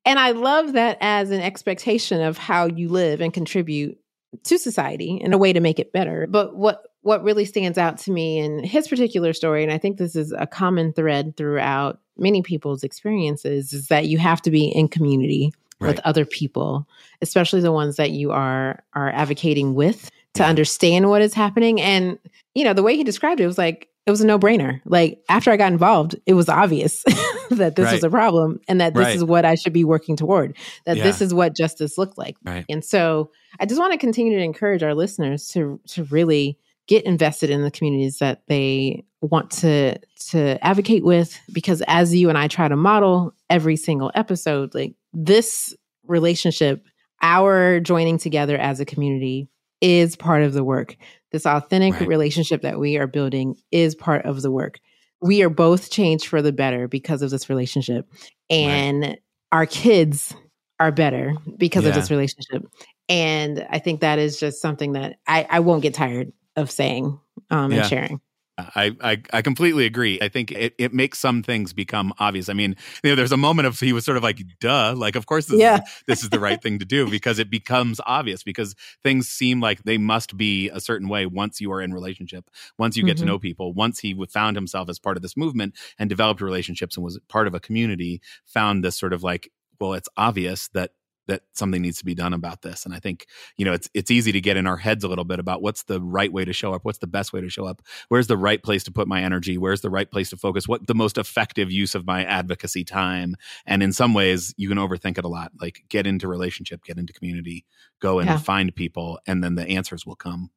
And 0.06 0.20
I 0.20 0.32
love 0.32 0.74
that 0.74 0.98
as 1.02 1.30
an 1.32 1.42
expectation 1.42 2.22
of 2.22 2.38
how 2.38 2.66
you 2.66 2.90
live 2.90 3.22
and 3.22 3.34
contribute 3.34 3.98
to 4.44 4.58
society 4.58 5.18
in 5.22 5.32
a 5.34 5.38
way 5.38 5.54
to 5.54 5.60
make 5.60 5.80
it 5.80 5.94
better. 5.94 6.28
But 6.28 6.56
what 6.56 6.84
what 7.06 7.24
really 7.24 7.46
stands 7.46 7.78
out 7.78 8.00
to 8.00 8.12
me 8.12 8.40
in 8.40 8.64
his 8.64 8.88
particular 8.88 9.32
story, 9.32 9.62
and 9.62 9.72
I 9.72 9.78
think 9.78 9.98
this 9.98 10.16
is 10.16 10.34
a 10.36 10.48
common 10.48 10.92
thread 10.92 11.38
throughout 11.38 12.00
many 12.18 12.42
people's 12.42 12.84
experiences, 12.84 13.74
is 13.74 13.88
that 13.90 14.08
you 14.08 14.18
have 14.18 14.42
to 14.42 14.50
be 14.50 14.66
in 14.66 14.88
community 14.88 15.54
Right. 15.80 15.90
with 15.90 16.00
other 16.06 16.26
people, 16.26 16.88
especially 17.22 17.60
the 17.62 17.72
ones 17.72 17.98
that 17.98 18.10
you 18.12 18.32
are 18.32 18.82
are 18.94 19.12
advocating 19.12 19.76
with 19.76 20.10
to 20.34 20.42
Yeah. 20.44 20.50
understand 20.50 21.10
what 21.10 21.22
is 21.22 21.34
happening. 21.36 21.80
And 21.80 22.18
you 22.56 22.64
know, 22.64 22.74
the 22.74 22.82
way 22.82 22.96
he 22.96 23.04
described 23.04 23.40
it 23.40 23.46
was 23.46 23.58
like 23.60 23.90
it 24.08 24.12
was 24.12 24.22
a 24.22 24.26
no 24.26 24.40
brainer. 24.40 24.80
Like 24.86 25.20
after 25.30 25.52
I 25.52 25.58
got 25.58 25.72
involved, 25.72 26.16
it 26.26 26.34
was 26.34 26.48
obvious 26.50 27.04
that 27.52 27.76
this 27.76 27.86
Right. 27.86 27.94
was 27.94 28.04
a 28.04 28.10
problem 28.10 28.62
and 28.68 28.80
that 28.82 28.94
this 28.96 29.04
Right. 29.06 29.16
is 29.16 29.24
what 29.24 29.46
I 29.46 29.56
should 29.56 29.74
be 29.74 29.84
working 29.84 30.16
toward. 30.16 30.56
That 30.86 30.98
this 30.98 31.22
is 31.22 31.34
what 31.34 31.56
justice 31.56 31.98
looked 31.98 32.18
like. 32.18 32.38
Right. 32.44 32.66
And 32.70 32.84
so 32.84 33.30
I 33.60 33.66
just 33.68 33.80
want 33.80 33.92
to 33.94 34.00
continue 34.00 34.38
to 34.38 34.44
encourage 34.44 34.82
our 34.82 34.96
listeners 34.96 35.50
to 35.50 35.80
to 35.90 36.04
really 36.06 36.58
get 36.88 37.06
invested 37.06 37.50
in 37.50 37.64
the 37.64 37.72
communities 37.72 38.20
that 38.20 38.44
they 38.48 39.04
want 39.22 39.50
to 39.50 39.98
to 40.20 40.64
advocate 40.66 41.04
with 41.04 41.40
because 41.52 41.82
as 41.88 42.14
you 42.14 42.30
and 42.30 42.38
I 42.38 42.48
try 42.48 42.68
to 42.68 42.76
model 42.76 43.34
every 43.50 43.76
single 43.76 44.12
episode 44.14 44.76
like 44.76 44.96
this 45.14 45.74
relationship 46.06 46.86
our 47.22 47.80
joining 47.80 48.18
together 48.18 48.58
as 48.58 48.80
a 48.80 48.86
community 48.86 49.50
is 49.82 50.16
part 50.16 50.44
of 50.44 50.54
the 50.54 50.64
work. 50.64 50.96
This 51.32 51.46
authentic 51.46 52.00
Right. 52.00 52.08
relationship 52.08 52.62
that 52.62 52.80
we 52.80 52.98
are 52.98 53.08
building 53.08 53.56
is 53.72 53.96
part 53.96 54.26
of 54.26 54.42
the 54.42 54.52
work. 54.52 54.80
We 55.22 55.42
are 55.42 55.50
both 55.50 55.90
changed 55.90 56.28
for 56.28 56.42
the 56.42 56.52
better 56.52 56.88
because 56.88 57.22
of 57.22 57.32
this 57.32 57.50
relationship 57.50 58.08
and 58.50 59.18
our 59.52 59.66
kids 59.66 60.36
are 60.80 60.92
better 60.92 61.34
because 61.58 61.86
of 61.86 61.94
this 61.96 62.12
relationship. 62.12 62.64
And 63.08 63.66
i 63.70 63.80
think 63.80 64.02
that 64.02 64.20
is 64.20 64.40
just 64.40 64.62
something 64.62 64.94
that 64.94 65.18
i, 65.28 65.48
I 65.50 65.60
won't 65.60 65.84
get 65.84 65.94
tired 65.94 66.32
of 66.56 66.72
saying 66.72 67.20
um, 67.50 67.72
Yeah. 67.72 67.80
and 67.82 67.86
sharing 67.86 68.22
I, 68.58 68.96
I 69.02 69.22
I 69.34 69.42
completely 69.42 69.86
agree. 69.86 70.18
I 70.22 70.30
think 70.30 70.50
it, 70.54 70.74
it 70.80 70.94
makes 70.94 71.20
some 71.20 71.44
things 71.44 71.74
become 71.74 72.14
obvious. 72.20 72.48
I 72.48 72.54
mean, 72.54 72.78
you 73.04 73.10
know, 73.10 73.16
there's 73.18 73.34
a 73.34 73.38
moment 73.38 73.68
of 73.68 73.78
he 73.78 73.92
was 73.92 74.06
sort 74.06 74.16
of 74.16 74.24
like, 74.24 74.42
duh, 74.62 74.94
like 74.96 75.18
of 75.18 75.26
course 75.26 75.48
this, 75.48 75.60
Yeah. 75.60 75.76
is, 75.76 75.82
this 76.08 76.24
is 76.24 76.30
the 76.30 76.40
right 76.40 76.62
thing 76.64 76.80
to 76.80 76.86
do 76.86 77.10
because 77.12 77.38
it 77.38 77.50
becomes 77.50 78.00
obvious 78.06 78.44
because 78.44 78.74
things 79.04 79.28
seem 79.28 79.60
like 79.60 79.84
they 79.84 79.98
must 79.98 80.38
be 80.38 80.70
a 80.70 80.80
certain 80.80 81.10
way 81.10 81.26
once 81.26 81.60
you 81.60 81.70
are 81.74 81.82
in 81.82 81.94
relationship, 81.94 82.50
once 82.78 82.96
you 82.96 83.04
get 83.04 83.18
to 83.18 83.24
Mhm. 83.24 83.28
know 83.28 83.40
people, 83.40 83.74
once 83.74 84.00
he 84.00 84.16
found 84.30 84.56
himself 84.56 84.88
as 84.88 85.00
part 85.00 85.18
of 85.18 85.22
this 85.22 85.36
movement 85.36 85.76
and 86.00 86.10
developed 86.10 86.40
relationships 86.40 86.96
and 86.96 87.04
was 87.04 87.20
part 87.28 87.48
of 87.48 87.56
a 87.56 87.60
community, 87.60 88.22
found 88.46 88.86
this 88.86 88.96
sort 88.98 89.12
of 89.12 89.22
like, 89.22 89.52
well, 89.82 89.96
it's 89.96 90.08
obvious 90.16 90.70
that 90.70 90.92
that 91.28 91.42
something 91.54 91.82
needs 91.82 91.98
to 92.00 92.06
be 92.06 92.16
done 92.16 92.34
about 92.34 92.62
this. 92.62 92.86
And 92.86 92.94
I 92.94 93.00
think, 93.00 93.26
you 93.58 93.66
know, 93.66 93.74
it's 93.74 93.90
it's 93.94 94.12
easy 94.12 94.32
to 94.32 94.42
get 94.42 94.58
in 94.58 94.68
our 94.68 94.78
heads 94.78 95.04
a 95.04 95.08
little 95.08 95.26
bit 95.26 95.40
about 95.40 95.62
what's 95.62 95.84
the 95.84 96.02
right 96.02 96.32
way 96.32 96.46
to 96.46 96.54
show 96.54 96.74
up, 96.74 96.86
what's 96.86 97.00
the 97.00 97.08
best 97.08 97.34
way 97.34 97.42
to 97.42 97.50
show 97.50 97.66
up, 97.66 97.82
where's 98.10 98.28
the 98.28 98.38
right 98.38 98.62
place 98.62 98.84
to 98.84 98.92
put 98.92 99.08
my 99.08 99.22
energy, 99.22 99.58
where's 99.58 99.82
the 99.82 99.90
right 99.90 100.10
place 100.10 100.30
to 100.30 100.38
focus, 100.38 100.68
what 100.68 100.88
the 100.88 100.96
most 100.96 101.18
effective 101.18 101.72
use 101.72 101.96
of 101.96 102.06
my 102.06 102.24
advocacy 102.24 102.84
time. 102.84 103.36
And 103.66 103.82
in 103.82 103.94
some 103.94 104.14
ways, 104.14 104.54
you 104.58 104.70
can 104.70 104.78
overthink 104.78 105.18
it 105.18 105.26
a 105.26 105.30
lot. 105.30 105.52
Like 105.60 105.84
get 105.90 106.06
into 106.08 106.28
relationship, 106.28 106.84
get 106.84 106.98
into 106.98 107.14
community, 107.14 107.66
go 108.00 108.20
and 108.20 108.30
Yeah. 108.30 108.38
find 108.38 108.76
people, 108.76 109.20
and 109.26 109.44
then 109.44 109.56
the 109.56 109.68
answers 109.68 110.06
will 110.06 110.16
come. 110.16 110.52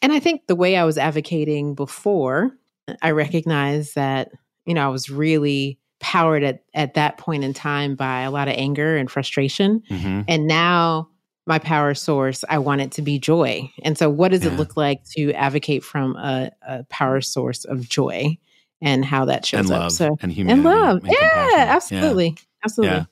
And 0.00 0.12
I 0.12 0.20
think 0.20 0.46
the 0.46 0.56
way 0.56 0.76
I 0.76 0.84
was 0.84 0.96
advocating 0.96 1.74
before, 1.74 2.56
I 3.02 3.10
recognized 3.10 3.96
that, 3.96 4.30
you 4.64 4.74
know, 4.74 4.84
I 4.86 4.88
was 4.90 5.10
really 5.10 5.78
powered 6.00 6.42
at, 6.42 6.64
at 6.74 6.94
that 6.94 7.18
point 7.18 7.44
in 7.44 7.52
time 7.54 7.94
by 7.94 8.20
a 8.22 8.30
lot 8.30 8.48
of 8.48 8.54
anger 8.56 8.96
and 8.96 9.10
frustration. 9.10 9.82
Mm-hmm. 9.90 10.22
And 10.28 10.46
now 10.46 11.08
my 11.46 11.58
power 11.58 11.94
source, 11.94 12.44
I 12.48 12.58
want 12.58 12.80
it 12.80 12.92
to 12.92 13.02
be 13.02 13.18
joy. 13.18 13.70
And 13.82 13.96
so, 13.96 14.10
what 14.10 14.30
does 14.32 14.44
Yeah. 14.44 14.52
it 14.52 14.56
look 14.56 14.76
like 14.76 15.04
to 15.16 15.32
advocate 15.32 15.84
from 15.84 16.16
a, 16.16 16.50
a 16.66 16.84
power 16.84 17.20
source 17.20 17.64
of 17.64 17.88
joy 17.88 18.36
and 18.82 19.04
how 19.04 19.24
that 19.26 19.46
shows 19.46 19.70
And 19.70 19.82
up? 19.84 19.90
So, 19.92 20.16
and 20.20 20.32
humanity. 20.32 20.68
and 20.68 20.80
love. 20.80 20.98
and 21.04 21.12
yeah, 21.12 21.44
compassion. 21.48 21.68
absolutely. 21.68 22.36
Absolutely. 22.64 22.96
Yeah. 22.96 23.04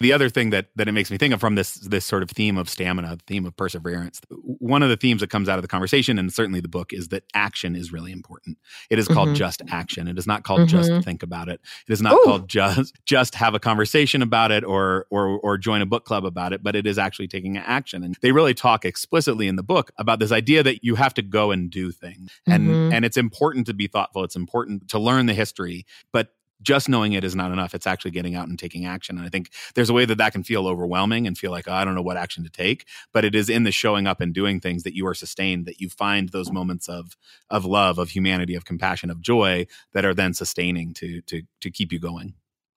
The 0.00 0.14
other 0.14 0.30
thing 0.30 0.48
that 0.50 0.68
that 0.76 0.88
it 0.88 0.92
makes 0.92 1.10
me 1.10 1.18
think 1.18 1.34
of 1.34 1.40
from 1.40 1.56
this 1.56 1.74
this 1.74 2.06
sort 2.06 2.22
of 2.22 2.30
theme 2.30 2.56
of 2.56 2.70
stamina, 2.70 3.18
theme 3.26 3.44
of 3.44 3.54
perseverance, 3.56 4.20
one 4.30 4.82
of 4.82 4.88
the 4.88 4.96
themes 4.96 5.20
that 5.20 5.28
comes 5.28 5.46
out 5.48 5.58
of 5.58 5.62
the 5.62 5.68
conversation 5.68 6.18
and 6.18 6.32
certainly 6.32 6.60
the 6.60 6.68
book 6.68 6.92
is 6.94 7.08
that 7.08 7.24
action 7.34 7.76
is 7.76 7.92
really 7.92 8.10
important. 8.10 8.56
It 8.88 8.98
is 8.98 9.08
called 9.08 9.28
Mhm. 9.30 9.34
just 9.34 9.60
action. 9.70 10.08
It 10.08 10.18
is 10.18 10.26
not 10.26 10.42
called 10.42 10.66
just 10.68 10.90
Mhm. 10.90 11.04
think 11.04 11.22
about 11.22 11.48
it. 11.50 11.60
It 11.86 11.92
is 11.92 12.00
not 12.00 12.14
Ooh. 12.14 12.22
called 12.24 12.48
just 12.48 12.94
just 13.04 13.34
have 13.34 13.54
a 13.54 13.58
conversation 13.60 14.22
about 14.22 14.50
it 14.50 14.64
or 14.64 15.06
or 15.10 15.38
or 15.40 15.58
join 15.58 15.82
a 15.82 15.86
book 15.86 16.06
club 16.06 16.24
about 16.24 16.54
it, 16.54 16.62
but 16.62 16.74
it 16.74 16.86
is 16.86 16.98
actually 16.98 17.28
taking 17.28 17.58
action. 17.58 18.02
And 18.02 18.16
they 18.22 18.32
really 18.32 18.54
talk 18.54 18.86
explicitly 18.86 19.48
in 19.48 19.56
the 19.56 19.62
book 19.62 19.90
about 19.98 20.18
this 20.18 20.32
idea 20.32 20.62
that 20.62 20.82
you 20.82 20.94
have 20.94 21.12
to 21.14 21.22
go 21.22 21.50
and 21.50 21.70
do 21.70 21.90
things. 21.92 22.30
And 22.48 22.70
Mhm. 22.70 22.88
and 22.90 23.04
it's 23.04 23.18
important 23.18 23.66
to 23.66 23.74
be 23.74 23.86
thoughtful. 23.86 24.24
It's 24.24 24.36
important 24.36 24.88
to 24.88 24.98
learn 24.98 25.26
the 25.26 25.34
history, 25.34 25.84
but 26.10 26.28
just 26.62 26.88
knowing 26.88 27.12
it 27.12 27.24
is 27.24 27.34
not 27.34 27.52
enough. 27.52 27.74
It's 27.74 27.86
actually 27.86 28.10
getting 28.10 28.34
out 28.34 28.48
and 28.48 28.58
taking 28.58 28.86
action. 28.86 29.16
And 29.16 29.26
I 29.26 29.30
think 29.30 29.50
there's 29.74 29.90
a 29.90 29.94
way 29.94 30.04
that 30.04 30.18
that 30.18 30.32
can 30.32 30.42
feel 30.42 30.66
overwhelming 30.66 31.26
and 31.26 31.36
feel 31.36 31.50
like, 31.50 31.66
oh, 31.68 31.72
I 31.72 31.84
don't 31.84 31.94
know 31.94 32.02
what 32.02 32.16
action 32.16 32.44
to 32.44 32.50
take. 32.50 32.86
But 33.12 33.24
it 33.24 33.34
is 33.34 33.48
in 33.48 33.64
the 33.64 33.72
showing 33.72 34.06
up 34.06 34.20
and 34.20 34.34
doing 34.34 34.60
things 34.60 34.82
that 34.82 34.94
you 34.94 35.06
are 35.06 35.14
sustained, 35.14 35.66
that 35.66 35.80
you 35.80 35.88
find 35.88 36.28
those 36.28 36.50
moments 36.50 36.88
of 36.88 37.16
of 37.50 37.64
love, 37.64 37.98
of 37.98 38.10
humanity, 38.10 38.54
of 38.54 38.64
compassion, 38.64 39.10
of 39.10 39.20
joy 39.20 39.66
that 39.92 40.04
are 40.04 40.14
then 40.14 40.34
sustaining 40.34 40.94
to 40.94 41.20
to 41.22 41.42
to 41.60 41.70
keep 41.70 41.92
you 41.92 41.98
going. 41.98 42.34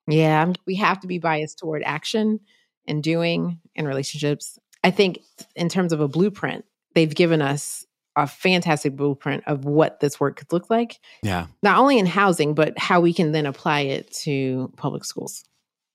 Yeah, 0.07 0.51
we 0.65 0.75
have 0.75 0.99
to 1.01 1.07
be 1.07 1.19
biased 1.19 1.59
toward 1.59 1.84
action 1.84 2.39
and 2.88 3.01
doing 3.01 3.59
in 3.75 3.88
relationships. 3.88 4.59
I 4.84 4.91
think 4.91 5.19
in 5.55 5.69
terms 5.69 5.93
of 5.93 6.01
a 6.01 6.07
blueprint, 6.07 6.65
they've 6.93 7.13
given 7.13 7.41
us 7.41 7.86
a 8.16 8.28
fantastic 8.28 8.95
blueprint 8.95 9.43
of 9.47 9.66
what 9.66 9.99
this 9.99 10.20
work 10.20 10.38
could 10.38 10.51
look 10.53 10.70
like. 10.70 10.99
Yeah. 11.22 11.47
Not 11.61 11.80
only 11.80 11.97
in 11.97 12.05
housing, 12.05 12.53
but 12.53 12.78
how 12.78 13.01
we 13.01 13.14
can 13.14 13.32
then 13.32 13.45
apply 13.45 13.82
it 13.82 14.11
to 14.24 14.72
public 14.78 15.03
schools. 15.05 15.43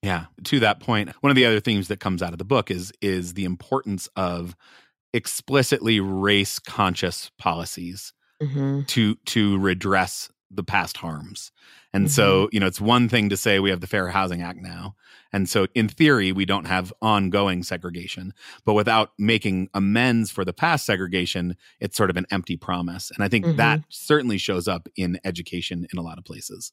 Yeah. 0.03 0.27
To 0.45 0.61
that 0.61 0.81
point, 0.81 1.11
one 1.21 1.31
of 1.31 1.37
the 1.37 1.47
other 1.47 1.61
themes 1.61 1.89
that 1.89 2.01
comes 2.01 2.23
out 2.23 2.33
of 2.33 2.39
the 2.39 2.45
book 2.45 2.71
is 2.71 2.93
is 3.01 3.35
the 3.35 3.45
importance 3.45 4.09
of 4.17 4.57
explicitly 5.13 6.01
race 6.01 6.59
conscious 6.59 7.31
policies 7.39 8.13
Mm-hmm. 8.41 8.83
to 8.83 9.17
to 9.17 9.59
redress 9.59 10.31
the 10.51 10.63
past 10.65 10.97
harms. 10.99 11.53
And 11.93 12.05
Mm-hmm. 12.07 12.11
so, 12.11 12.49
you 12.53 12.61
know, 12.61 12.67
it's 12.67 12.81
one 12.81 13.09
thing 13.09 13.29
to 13.31 13.37
say 13.37 13.59
we 13.61 13.71
have 13.71 13.81
the 13.81 13.87
Fair 13.87 14.09
Housing 14.09 14.43
Act 14.43 14.61
now. 14.61 14.95
And 15.33 15.49
so 15.49 15.67
in 15.75 15.89
theory, 15.89 16.33
we 16.33 16.45
don't 16.45 16.67
have 16.67 16.93
ongoing 17.03 17.63
segregation, 17.63 18.33
but 18.65 18.75
without 18.75 19.11
making 19.19 19.69
amends 19.75 20.31
for 20.31 20.45
the 20.45 20.53
past 20.53 20.85
segregation, 20.87 21.57
it's 21.81 21.97
sort 21.97 22.11
of 22.11 22.17
an 22.17 22.27
empty 22.31 22.57
promise. 22.57 23.11
And 23.15 23.25
I 23.25 23.29
think 23.29 23.45
Mhm. 23.47 23.57
that 23.57 23.81
certainly 23.89 24.39
shows 24.39 24.69
up 24.69 24.89
in 24.97 25.19
education 25.25 25.87
in 25.93 25.99
a 25.99 26.03
lot 26.03 26.19
of 26.19 26.25
places. 26.25 26.73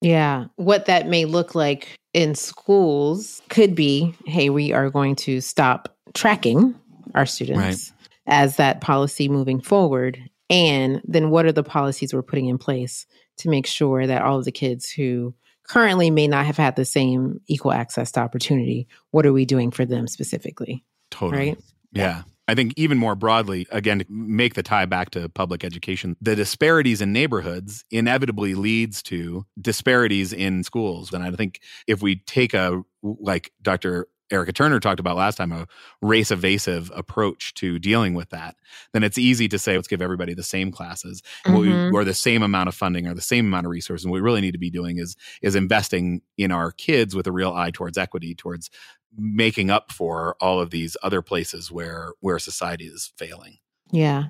Yeah. 0.00 0.46
What 0.56 0.86
that 0.86 1.08
may 1.08 1.24
look 1.24 1.54
like 1.54 1.88
in 2.12 2.34
schools 2.34 3.40
could 3.48 3.74
be 3.74 4.14
hey, 4.26 4.50
we 4.50 4.72
are 4.72 4.90
going 4.90 5.14
to 5.16 5.40
stop 5.40 5.96
tracking 6.14 6.74
our 7.14 7.26
students 7.26 7.92
as 8.26 8.56
that 8.56 8.80
policy 8.80 9.28
moving 9.28 9.60
forward. 9.60 10.18
And 10.52 11.00
then 11.04 11.30
what 11.30 11.46
are 11.46 11.52
the 11.52 11.62
policies 11.62 12.12
we're 12.12 12.22
putting 12.22 12.46
in 12.46 12.58
place 12.58 13.06
to 13.38 13.48
make 13.48 13.66
sure 13.66 14.06
that 14.06 14.22
all 14.22 14.38
of 14.38 14.44
the 14.44 14.52
kids 14.52 14.90
who 14.90 15.34
currently 15.66 16.10
may 16.10 16.28
not 16.28 16.44
have 16.44 16.58
had 16.58 16.76
the 16.76 16.84
same 16.84 17.40
equal 17.46 17.72
access 17.72 18.12
to 18.12 18.20
opportunity, 18.20 18.86
what 19.10 19.24
are 19.24 19.32
we 19.32 19.46
doing 19.46 19.70
for 19.70 19.86
them 19.86 20.06
specifically? 20.06 20.84
Totally. 21.10 21.48
Right. 21.48 21.58
Yeah. 21.92 22.22
I 22.48 22.54
think 22.54 22.74
even 22.76 22.98
more 22.98 23.14
broadly, 23.14 23.66
again, 23.70 24.00
to 24.00 24.06
make 24.10 24.54
the 24.54 24.62
tie 24.62 24.84
back 24.84 25.10
to 25.12 25.28
public 25.28 25.64
education, 25.64 26.16
the 26.20 26.36
disparities 26.36 27.00
in 27.00 27.12
neighborhoods 27.12 27.84
inevitably 27.90 28.54
leads 28.54 29.02
to 29.04 29.46
disparities 29.58 30.32
in 30.32 30.64
schools. 30.64 31.14
And 31.14 31.22
I 31.22 31.30
think 31.30 31.60
if 31.86 32.02
we 32.02 32.16
take 32.16 32.52
a, 32.52 32.82
like 33.02 33.52
Dr. 33.62 34.08
Erica 34.32 34.52
Turner 34.52 34.80
talked 34.80 34.98
about 35.00 35.16
last 35.16 35.36
time, 35.36 35.52
a 35.52 35.66
race 36.00 36.30
evasive 36.30 36.90
approach 36.94 37.54
to 37.54 37.78
dealing 37.78 38.14
with 38.14 38.30
that, 38.30 38.56
then 38.92 39.02
it's 39.04 39.18
easy 39.18 39.46
to 39.48 39.58
say, 39.58 39.76
let's 39.76 39.88
give 39.88 40.02
everybody 40.02 40.34
the 40.34 40.42
same 40.42 40.72
classes 40.72 41.22
Mhm. 41.46 41.60
we, 41.60 41.96
or 41.96 42.04
the 42.04 42.14
same 42.14 42.42
amount 42.42 42.68
of 42.68 42.74
funding 42.74 43.06
or 43.06 43.14
the 43.14 43.20
same 43.20 43.46
amount 43.46 43.66
of 43.66 43.70
resources. 43.70 44.04
And 44.04 44.10
what 44.10 44.16
we 44.16 44.22
really 44.22 44.40
need 44.40 44.52
to 44.52 44.58
be 44.58 44.70
doing 44.70 44.98
is, 44.98 45.14
is 45.42 45.54
investing 45.54 46.22
in 46.38 46.50
our 46.50 46.72
kids 46.72 47.14
with 47.14 47.26
a 47.26 47.32
real 47.32 47.52
eye 47.52 47.70
towards 47.70 47.98
equity, 47.98 48.34
towards 48.34 48.70
making 49.16 49.70
up 49.70 49.92
for 49.92 50.36
all 50.40 50.58
of 50.60 50.70
these 50.70 50.96
other 51.02 51.20
places 51.20 51.70
where 51.70 52.12
where 52.20 52.38
society 52.38 52.86
is 52.86 53.12
failing. 53.18 53.58
Yeah. 53.90 54.24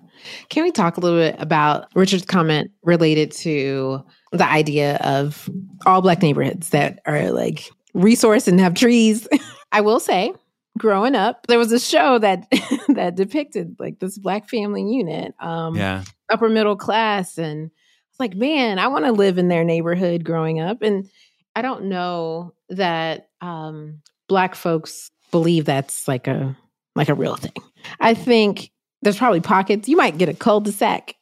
Can 0.49 0.65
we 0.65 0.73
talk 0.73 0.97
a 0.97 1.01
little 1.01 1.21
bit 1.21 1.37
about 1.39 1.87
Richard's 1.95 2.25
comment 2.25 2.73
related 2.83 3.31
to 3.33 4.03
the 4.33 4.49
idea 4.51 4.97
of 4.97 5.49
all 5.87 6.03
black 6.03 6.21
neighborhoods 6.21 6.71
that 6.71 6.99
are 7.07 7.31
like 7.31 7.71
resource 7.95 8.49
and 8.49 8.59
have 8.59 8.75
trees? 8.75 9.29
I 9.73 9.81
will 9.81 9.99
say, 10.01 10.33
growing 10.79 11.15
up, 11.17 11.47
there 11.49 11.59
was 11.59 11.73
a 11.73 11.81
show 11.81 12.19
that 12.19 12.47
that 12.89 13.15
depicted 13.17 13.77
like 13.79 13.99
this 13.99 14.19
black 14.19 14.49
family 14.49 14.83
unit, 14.85 15.35
um, 15.41 15.75
Yeah. 15.77 16.05
upper 16.31 16.49
middle 16.49 16.77
class, 16.77 17.39
and 17.39 17.71
it's 18.11 18.21
like, 18.21 18.35
man, 18.37 18.79
I 18.79 18.89
want 18.89 19.05
to 19.07 19.13
live 19.13 19.39
in 19.39 19.49
their 19.49 19.65
neighborhood 19.65 20.23
growing 20.25 20.61
up. 20.61 20.83
And 20.83 21.09
I 21.57 21.63
don't 21.63 21.87
know 21.87 22.53
that 22.69 23.29
um, 23.41 24.03
black 24.29 24.55
folks 24.55 25.11
believe 25.31 25.65
that's 25.65 26.07
like 26.07 26.27
a 26.29 26.57
like 26.95 27.09
a 27.09 27.15
real 27.15 27.37
thing. 27.37 27.53
I 28.01 28.15
think 28.15 28.71
there's 29.01 29.17
probably 29.19 29.41
pockets. 29.41 29.89
You 29.89 29.97
might 29.97 30.17
get 30.19 30.29
a 30.29 30.35
cul-de-sac. 30.35 31.15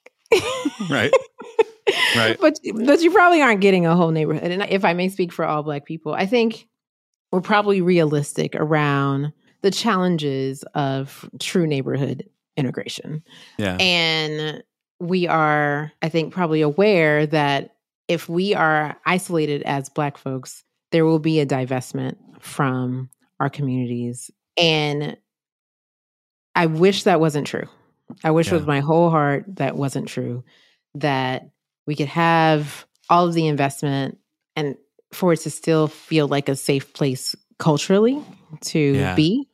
Right. 0.91 1.13
Right. 2.15 2.37
But 2.41 2.57
but 2.85 3.01
you 3.03 3.11
probably 3.11 3.43
aren't 3.43 3.61
getting 3.61 3.85
a 3.85 3.97
whole 3.97 4.13
neighborhood. 4.13 4.51
And 4.53 4.63
if 4.69 4.85
I 4.85 4.93
may 4.93 5.09
speak 5.09 5.33
for 5.33 5.45
all 5.45 5.65
black 5.65 5.85
people, 5.85 6.13
I 6.15 6.25
think 6.25 6.69
we're 7.33 7.41
probably 7.41 7.81
realistic 7.81 8.55
around 8.57 9.33
the 9.63 9.71
challenges 9.71 10.65
of 10.75 11.29
true 11.39 11.67
neighborhood 11.67 12.29
integration. 12.57 13.23
Yeah. 13.59 13.77
And 13.79 14.63
we 14.99 15.27
are, 15.27 15.93
I 16.03 16.09
think, 16.09 16.33
probably 16.33 16.61
aware 16.61 17.27
that 17.27 17.77
if 18.09 18.29
we 18.29 18.55
are 18.55 18.97
isolated 19.07 19.63
as 19.63 19.89
Black 19.89 20.19
folks, 20.19 20.65
there 20.93 21.05
will 21.05 21.19
be 21.21 21.41
a 21.41 21.47
divestment 21.47 22.17
from 22.41 23.09
our 23.39 23.49
communities. 23.49 24.31
And 24.57 25.17
I 26.55 26.67
wish 26.67 27.05
that 27.05 27.21
wasn't 27.21 27.47
true. 27.47 27.69
I 28.25 28.33
wish 28.33 28.49
Yeah. 28.49 28.55
with 28.55 28.67
my 28.67 28.81
whole 28.81 29.11
heart 29.11 29.45
that 29.57 29.77
wasn't 29.77 30.09
true, 30.09 30.43
that 30.97 31.49
we 31.87 31.95
could 31.95 32.09
have 32.09 32.87
all 33.09 33.29
of 33.29 33.35
the 33.35 33.47
investment 33.47 34.19
and 34.57 34.77
for 35.13 35.33
it 35.33 35.39
to 35.41 35.51
still 35.51 35.89
feel 35.89 36.29
like 36.29 36.49
a 36.49 36.57
safe 36.57 36.93
place 36.93 37.35
culturally 37.59 38.23
to 38.63 38.79
Yeah. 38.79 39.15
be. 39.15 39.49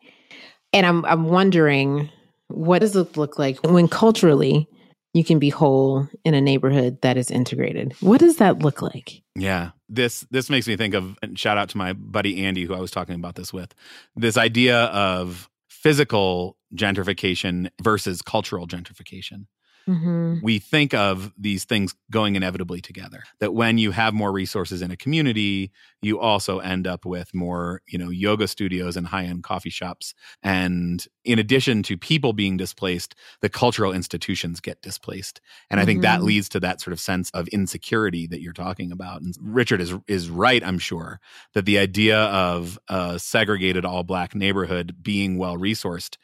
And 0.73 0.85
I'm 0.87 1.05
I'm 1.05 1.25
wondering 1.25 2.11
what 2.49 2.79
does 2.81 2.95
it 2.97 3.17
look 3.17 3.39
like 3.39 3.59
when 3.65 3.89
culturally 3.89 4.69
you 5.15 5.25
can 5.25 5.39
be 5.39 5.49
whole 5.49 6.07
in 6.25 6.35
a 6.35 6.41
neighborhood 6.41 7.01
that 7.01 7.17
is 7.17 7.31
integrated? 7.31 7.95
What 8.01 8.21
does 8.21 8.37
that 8.37 8.59
look 8.59 8.83
like? 8.83 9.23
Yeah. 9.35 9.71
This 9.89 10.27
this 10.31 10.51
makes 10.51 10.67
me 10.69 10.77
think 10.77 10.95
of 10.95 11.17
and 11.23 11.39
shout 11.39 11.57
out 11.59 11.71
to 11.71 11.79
my 11.79 11.93
buddy 11.95 12.45
Andy 12.45 12.65
who 12.65 12.75
I 12.75 12.81
was 12.81 12.91
talking 12.91 13.15
about 13.15 13.35
this 13.37 13.53
with. 13.53 13.75
This 14.15 14.37
idea 14.37 14.85
of 14.87 15.49
physical 15.69 16.57
gentrification 16.75 17.71
versus 17.83 18.21
cultural 18.23 18.67
gentrification. 18.67 19.47
Mm-hmm. 19.89 20.41
we 20.43 20.59
think 20.59 20.95
of 20.95 21.33
these 21.39 21.65
things 21.65 21.95
going 22.11 22.35
inevitably 22.35 22.81
together 22.81 23.23
that 23.39 23.55
when 23.55 23.79
you 23.79 23.93
have 23.93 24.15
more 24.15 24.33
resources 24.33 24.83
in 24.83 24.91
a 24.91 24.97
community 24.97 25.71
you 26.03 26.19
also 26.19 26.59
end 26.59 26.89
up 26.89 27.05
with 27.07 27.33
more 27.33 27.83
you 27.87 27.97
know 27.97 28.09
yoga 28.11 28.49
studios 28.49 28.97
and 28.97 29.07
high-end 29.07 29.45
coffee 29.45 29.71
shops 29.71 30.13
and 30.43 31.07
in 31.25 31.39
addition 31.39 31.85
to 31.85 31.97
people 31.97 32.33
being 32.33 32.57
displaced 32.57 33.15
the 33.43 33.49
cultural 33.49 33.93
institutions 33.93 34.59
get 34.61 34.83
displaced 34.83 35.41
and 35.71 35.79
i 35.79 35.85
think 35.85 36.03
that 36.03 36.19
Mhm. 36.21 36.25
leads 36.25 36.49
to 36.49 36.59
that 36.61 36.81
sort 36.81 36.93
of 36.93 36.99
sense 36.99 37.31
of 37.31 37.47
insecurity 37.49 38.27
that 38.27 38.41
you're 38.43 38.53
talking 38.53 38.91
about 38.91 39.23
and 39.23 39.35
richard 39.41 39.81
is 39.81 39.95
is 40.09 40.29
right 40.29 40.65
i'm 40.65 40.79
sure 40.81 41.21
that 41.55 41.65
the 41.65 41.79
idea 41.79 42.19
of 42.25 42.77
a 42.89 43.21
segregated 43.21 43.85
all 43.85 44.03
black 44.03 44.35
neighborhood 44.35 44.97
being 45.01 45.39
well 45.39 45.57
resourced 45.57 46.17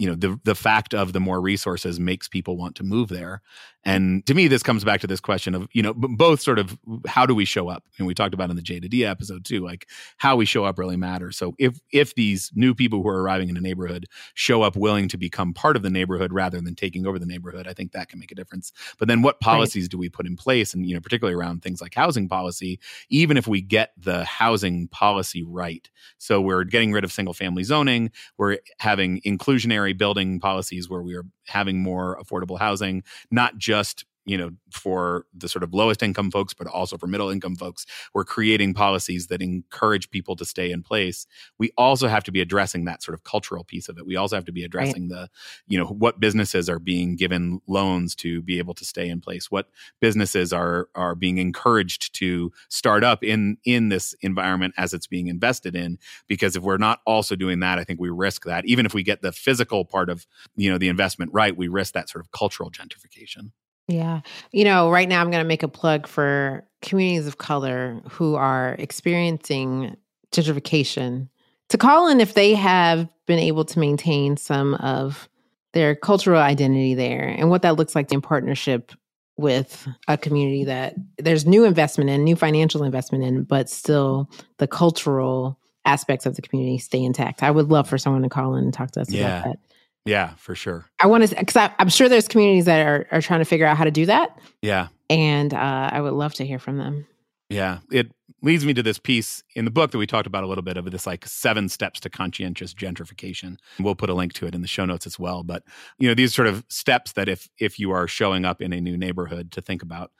you 0.00 0.08
know 0.08 0.14
the 0.14 0.40
the 0.44 0.54
fact 0.54 0.94
of 0.94 1.12
the 1.12 1.20
more 1.20 1.40
resources 1.42 2.00
makes 2.00 2.26
people 2.26 2.56
want 2.56 2.74
to 2.76 2.82
move 2.82 3.10
there. 3.10 3.42
And 3.84 4.26
to 4.26 4.34
me 4.34 4.48
this 4.48 4.62
comes 4.62 4.82
back 4.82 5.00
to 5.02 5.06
this 5.06 5.20
question 5.20 5.54
of 5.54 5.68
you 5.72 5.82
know 5.82 5.92
b- 5.92 6.08
both 6.10 6.40
sort 6.40 6.58
of 6.58 6.78
how 7.06 7.26
do 7.26 7.34
we 7.34 7.44
show 7.44 7.68
up? 7.68 7.84
And 7.98 8.06
we 8.06 8.14
talked 8.14 8.32
about 8.32 8.48
in 8.48 8.56
the 8.56 8.62
j 8.62 8.80
to 8.80 8.88
d 8.88 9.04
episode 9.04 9.44
too 9.44 9.60
like 9.60 9.86
how 10.16 10.36
we 10.36 10.46
show 10.46 10.64
up 10.64 10.78
really 10.78 10.96
matters. 10.96 11.36
So 11.36 11.54
if 11.58 11.78
if 11.92 12.14
these 12.14 12.50
new 12.54 12.74
people 12.74 13.02
who 13.02 13.08
are 13.10 13.22
arriving 13.22 13.50
in 13.50 13.58
a 13.58 13.60
neighborhood 13.60 14.06
show 14.32 14.62
up 14.62 14.74
willing 14.74 15.06
to 15.08 15.18
become 15.18 15.52
part 15.52 15.76
of 15.76 15.82
the 15.82 15.90
neighborhood 15.90 16.32
rather 16.32 16.62
than 16.62 16.74
taking 16.74 17.06
over 17.06 17.18
the 17.18 17.26
neighborhood 17.26 17.66
i 17.68 17.74
think 17.74 17.92
that 17.92 18.08
can 18.08 18.18
make 18.18 18.32
a 18.32 18.34
difference. 18.34 18.72
But 18.98 19.08
then 19.08 19.20
what 19.20 19.40
policies 19.40 19.86
do 19.86 19.98
we 19.98 20.08
put 20.08 20.26
in 20.26 20.34
place? 20.36 20.72
And 20.72 20.86
you 20.86 20.94
know 20.94 21.00
particularly 21.00 21.34
around 21.34 21.62
things 21.62 21.82
like 21.82 21.94
housing 21.94 22.26
policy 22.26 22.80
even 23.10 23.36
if 23.36 23.46
we 23.46 23.60
get 23.60 23.92
the 23.98 24.24
housing 24.24 24.88
policy 24.88 25.42
right. 25.42 25.90
So 26.16 26.40
we're 26.40 26.64
getting 26.64 26.90
rid 26.90 27.04
of 27.04 27.12
single 27.12 27.34
family 27.34 27.64
zoning 27.64 28.10
we're 28.38 28.58
having 28.78 29.20
inclusionary 29.26 29.89
building 29.92 30.40
policies 30.40 30.88
where 30.88 31.02
we 31.02 31.14
are 31.14 31.24
having 31.46 31.82
more 31.82 32.18
affordable 32.22 32.58
housing, 32.58 33.02
not 33.30 33.58
just 33.58 34.04
you 34.24 34.36
know 34.36 34.50
for 34.72 35.26
the 35.34 35.48
sort 35.48 35.62
of 35.62 35.72
lowest 35.72 36.02
income 36.02 36.30
folks 36.30 36.54
but 36.54 36.66
also 36.66 36.96
for 36.96 37.06
middle 37.06 37.30
income 37.30 37.56
folks 37.56 37.86
we're 38.14 38.24
creating 38.24 38.74
policies 38.74 39.28
that 39.28 39.42
encourage 39.42 40.10
people 40.10 40.36
to 40.36 40.44
stay 40.44 40.70
in 40.70 40.82
place. 40.82 41.26
We 41.58 41.70
also 41.76 42.08
have 42.08 42.24
to 42.24 42.32
be 42.32 42.40
addressing 42.40 42.84
that 42.84 43.02
sort 43.02 43.14
of 43.14 43.24
cultural 43.24 43.64
piece 43.64 43.88
of 43.88 43.98
it. 43.98 44.06
We 44.06 44.16
also 44.16 44.36
have 44.36 44.44
to 44.46 44.52
be 44.52 44.64
addressing 44.64 45.08
the 45.08 45.28
you 45.66 45.78
know 45.78 45.86
what 45.86 46.20
businesses 46.20 46.68
are 46.68 46.78
being 46.78 47.16
given 47.16 47.60
loans 47.66 48.14
to 48.16 48.42
be 48.42 48.58
able 48.58 48.74
to 48.74 48.84
stay 48.84 49.08
in 49.08 49.20
place 49.20 49.50
what 49.50 49.68
businesses 50.00 50.52
are 50.52 50.88
are 50.94 51.14
being 51.14 51.38
encouraged 51.38 52.14
to 52.14 52.52
start 52.68 53.04
up 53.04 53.22
in 53.22 53.56
in 53.64 53.88
this 53.88 54.14
environment 54.20 54.74
as 54.76 54.94
it's 54.94 55.06
being 55.06 55.28
invested 55.28 55.74
in. 55.74 55.98
Because 56.26 56.56
if 56.56 56.62
we're 56.62 56.76
not 56.76 57.00
also 57.06 57.36
doing 57.36 57.60
that 57.60 57.78
i 57.78 57.84
think 57.84 58.00
we 58.00 58.10
risk 58.10 58.44
that. 58.44 58.64
Even 58.66 58.86
if 58.86 58.94
we 58.94 59.02
get 59.02 59.22
the 59.22 59.32
physical 59.32 59.84
part 59.84 60.08
of 60.10 60.26
you 60.56 60.70
know 60.70 60.78
the 60.78 60.88
investment 60.88 61.30
right 61.32 61.56
we 61.56 61.68
risk 61.68 61.94
that 61.94 62.08
sort 62.08 62.24
of 62.24 62.30
cultural 62.32 62.70
gentrification 62.70 63.52
Yeah. 63.88 64.20
You 64.52 64.64
know, 64.64 64.90
right 64.90 65.08
now 65.08 65.20
I'm 65.20 65.30
going 65.30 65.42
to 65.42 65.48
make 65.48 65.62
a 65.62 65.68
plug 65.68 66.06
for 66.06 66.64
communities 66.82 67.26
of 67.26 67.38
color 67.38 68.00
who 68.08 68.34
are 68.36 68.76
experiencing 68.78 69.96
gentrification 70.32 71.28
to 71.68 71.78
call 71.78 72.08
in 72.08 72.20
if 72.20 72.34
they 72.34 72.54
have 72.54 73.08
been 73.26 73.38
able 73.38 73.64
to 73.64 73.78
maintain 73.78 74.36
some 74.36 74.74
of 74.76 75.28
their 75.72 75.94
cultural 75.94 76.40
identity 76.40 76.94
there 76.94 77.28
and 77.28 77.48
what 77.50 77.62
that 77.62 77.76
looks 77.76 77.94
like 77.94 78.12
in 78.12 78.20
partnership 78.20 78.92
with 79.36 79.86
a 80.08 80.18
community 80.18 80.64
that 80.64 80.94
there's 81.18 81.46
new 81.46 81.64
investment 81.64 82.10
in, 82.10 82.24
new 82.24 82.36
financial 82.36 82.82
investment 82.82 83.24
in, 83.24 83.42
but 83.44 83.68
still 83.70 84.28
the 84.58 84.66
cultural 84.66 85.58
aspects 85.84 86.26
of 86.26 86.36
the 86.36 86.42
community 86.42 86.76
stay 86.78 87.02
intact. 87.02 87.42
I 87.42 87.50
would 87.50 87.68
love 87.68 87.88
for 87.88 87.98
someone 87.98 88.22
to 88.22 88.28
call 88.28 88.54
in 88.56 88.64
and 88.64 88.74
talk 88.74 88.90
to 88.92 89.00
us 89.00 89.10
Yeah. 89.10 89.38
about 89.38 89.44
that. 89.44 89.58
Yeah, 90.06 90.34
for 90.36 90.54
sure. 90.54 90.86
I 91.00 91.06
want 91.06 91.28
to 91.28 91.36
because 91.36 91.70
I'm 91.78 91.88
sure 91.90 92.08
there's 92.08 92.28
communities 92.28 92.64
that 92.64 92.86
are 92.86 93.06
are 93.10 93.20
trying 93.20 93.40
to 93.40 93.44
figure 93.44 93.66
out 93.66 93.76
how 93.76 93.84
to 93.84 93.90
do 93.90 94.06
that, 94.06 94.38
Yeah. 94.62 94.88
and 95.10 95.52
uh, 95.52 95.90
I 95.92 96.00
would 96.00 96.14
love 96.14 96.34
to 96.34 96.46
hear 96.46 96.58
from 96.58 96.78
them. 96.78 97.06
Yeah. 97.50 97.78
It 97.90 98.10
leads 98.42 98.64
me 98.64 98.72
to 98.74 98.82
this 98.82 98.98
piece 98.98 99.42
in 99.56 99.64
the 99.64 99.70
book 99.72 99.90
that 99.90 99.98
we 99.98 100.06
talked 100.06 100.26
about 100.28 100.44
a 100.44 100.46
little 100.46 100.62
bit 100.62 100.76
of 100.76 100.88
this 100.90 101.04
like 101.06 101.26
seven 101.26 101.68
steps 101.68 101.98
to 102.00 102.08
conscientious 102.08 102.72
gentrification. 102.72 103.56
We'll 103.80 103.96
put 103.96 104.08
a 104.08 104.14
link 104.14 104.32
to 104.34 104.46
it 104.46 104.54
in 104.54 104.62
the 104.62 104.68
show 104.68 104.84
notes 104.86 105.04
as 105.06 105.18
well. 105.18 105.42
But 105.42 105.64
you 105.98 106.06
know, 106.08 106.14
these 106.14 106.32
sort 106.34 106.46
of 106.48 106.64
steps 106.68 107.12
that 107.12 107.28
if 107.28 107.48
if 107.58 107.78
you 107.78 107.90
are 107.90 108.06
showing 108.08 108.44
up 108.44 108.62
in 108.62 108.72
a 108.72 108.80
new 108.80 108.96
neighborhood 108.96 109.50
to 109.52 109.60
think 109.60 109.82
about. 109.82 110.12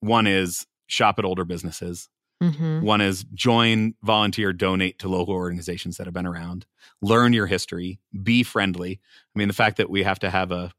One 0.00 0.26
is 0.26 0.66
shop 0.86 1.18
at 1.18 1.24
older 1.24 1.44
businesses. 1.44 2.08
Mm-hmm. 2.42 2.82
One 2.82 3.00
is 3.00 3.24
join, 3.34 3.94
volunteer, 4.02 4.52
donate 4.52 4.98
to 5.00 5.08
local 5.08 5.34
organizations 5.34 5.96
that 5.96 6.06
have 6.06 6.14
been 6.14 6.26
around. 6.26 6.66
Learn 7.00 7.32
your 7.32 7.46
history. 7.46 7.98
Be 8.22 8.42
friendly. 8.42 9.00
I 9.34 9.38
mean, 9.38 9.48
the 9.48 9.54
fact 9.54 9.78
that 9.78 9.88
we 9.88 10.02
have 10.02 10.18
to 10.20 10.28
have 10.30 10.52
a, 10.52 10.70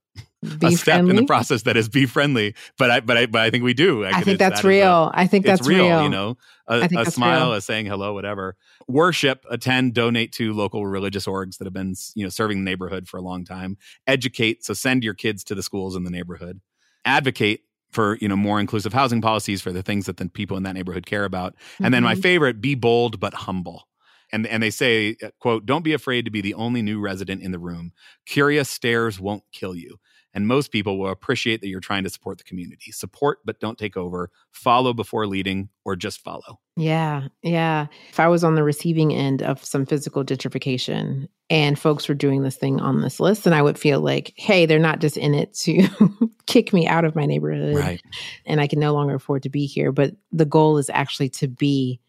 Be 0.59 0.67
a 0.67 0.71
step 0.71 0.95
friendly. 0.95 1.09
in 1.11 1.15
the 1.15 1.25
process 1.25 1.63
that 1.63 1.75
is 1.75 1.89
be 1.89 2.05
friendly, 2.05 2.53
but 2.77 2.91
I 2.91 2.99
but 2.99 3.17
I 3.17 3.25
but 3.25 3.41
I 3.41 3.49
think 3.49 3.63
we 3.63 3.73
do. 3.73 4.05
I 4.05 4.13
could- 4.13 4.23
think 4.25 4.39
that's 4.39 4.57
that 4.57 4.59
is 4.59 4.65
a- 4.65 4.67
real. 4.67 5.11
I 5.13 5.25
think 5.27 5.45
that's 5.45 5.67
real, 5.67 5.85
real. 5.87 6.03
you 6.03 6.09
know 6.09 6.37
a, 6.67 6.83
I 6.83 6.87
think 6.87 7.07
a 7.07 7.11
smile 7.11 7.47
real. 7.47 7.53
a 7.53 7.61
saying 7.61 7.85
hello 7.87 8.13
whatever 8.13 8.55
worship 8.87 9.43
attend 9.49 9.93
donate 9.95 10.31
to 10.33 10.53
local 10.53 10.85
religious 10.85 11.25
orgs 11.25 11.57
that 11.57 11.65
have 11.65 11.73
been 11.73 11.95
you 12.15 12.23
know 12.23 12.29
serving 12.29 12.59
the 12.63 12.63
neighborhood 12.69 13.07
for 13.07 13.17
a 13.17 13.21
long 13.21 13.45
time 13.45 13.77
educate 14.05 14.63
so 14.63 14.73
send 14.73 15.03
your 15.03 15.13
kids 15.13 15.43
to 15.45 15.55
the 15.55 15.63
schools 15.63 15.95
in 15.95 16.03
the 16.03 16.09
neighborhood 16.11 16.61
advocate 17.05 17.61
for 17.91 18.17
you 18.21 18.27
know 18.27 18.35
more 18.35 18.59
inclusive 18.59 18.93
housing 18.93 19.21
policies 19.21 19.61
for 19.61 19.71
the 19.71 19.83
things 19.83 20.05
that 20.05 20.17
the 20.17 20.29
people 20.29 20.57
in 20.57 20.63
that 20.63 20.73
neighborhood 20.73 21.05
care 21.05 21.25
about. 21.25 21.55
And 21.83 21.93
then 21.93 22.03
my 22.03 22.15
Mhm. 22.15 22.21
favorite 22.21 22.61
be 22.61 22.75
bold 22.75 23.19
but 23.19 23.33
humble. 23.33 23.87
And 24.31 24.45
and 24.47 24.61
they 24.61 24.69
say 24.71 25.15
uh, 25.23 25.29
quote 25.39 25.65
don't 25.65 25.83
be 25.83 25.93
afraid 25.93 26.25
to 26.25 26.31
be 26.31 26.41
the 26.41 26.53
only 26.53 26.81
new 26.81 26.99
resident 26.99 27.41
in 27.41 27.51
the 27.51 27.59
room. 27.59 27.91
Curious 28.25 28.69
stares 28.69 29.19
won't 29.19 29.43
kill 29.53 29.75
you 29.75 29.97
and 30.37 30.47
most 30.47 30.71
people 30.71 30.99
will 30.99 31.09
appreciate 31.09 31.61
that 31.61 31.67
you're 31.67 31.79
trying 31.79 32.03
to 32.03 32.09
support 32.11 32.37
the 32.37 32.43
community 32.43 32.91
support 32.91 33.39
but 33.43 33.59
don't 33.59 33.79
take 33.79 33.97
over 33.97 34.29
follow 34.51 34.93
before 34.93 35.25
leading 35.25 35.67
or 35.83 35.95
just 35.95 36.21
follow 36.23 36.59
Yeah, 36.75 37.29
yeah. 37.41 37.87
If 38.11 38.19
I 38.19 38.27
was 38.27 38.43
on 38.43 38.53
the 38.53 38.63
receiving 38.63 39.11
end 39.11 39.41
of 39.41 39.65
some 39.65 39.85
physical 39.87 40.23
gentrification 40.23 41.27
and 41.49 41.79
folks 41.79 42.07
were 42.07 42.13
doing 42.13 42.43
this 42.43 42.55
thing 42.55 42.79
on 42.79 43.01
this 43.01 43.19
list, 43.19 43.45
then 43.45 43.53
I 43.53 43.63
would 43.63 43.79
feel 43.79 43.99
like, 43.99 44.33
hey, 44.35 44.67
they're 44.67 44.77
not 44.77 44.99
just 44.99 45.17
in 45.17 45.33
it 45.33 45.55
to 45.55 45.87
kick 46.45 46.73
me 46.73 46.85
out 46.87 47.03
of 47.03 47.15
my 47.15 47.25
neighborhood 47.25 47.75
right 47.75 48.01
and 48.45 48.61
I 48.61 48.67
can 48.67 48.79
no 48.79 48.93
longer 48.93 49.15
afford 49.15 49.41
to 49.43 49.49
be 49.49 49.65
here. 49.65 49.91
But 49.91 50.11
the 50.31 50.45
goal 50.45 50.77
is 50.77 50.89
actually 50.93 51.29
to 51.29 51.47
be 51.47 51.99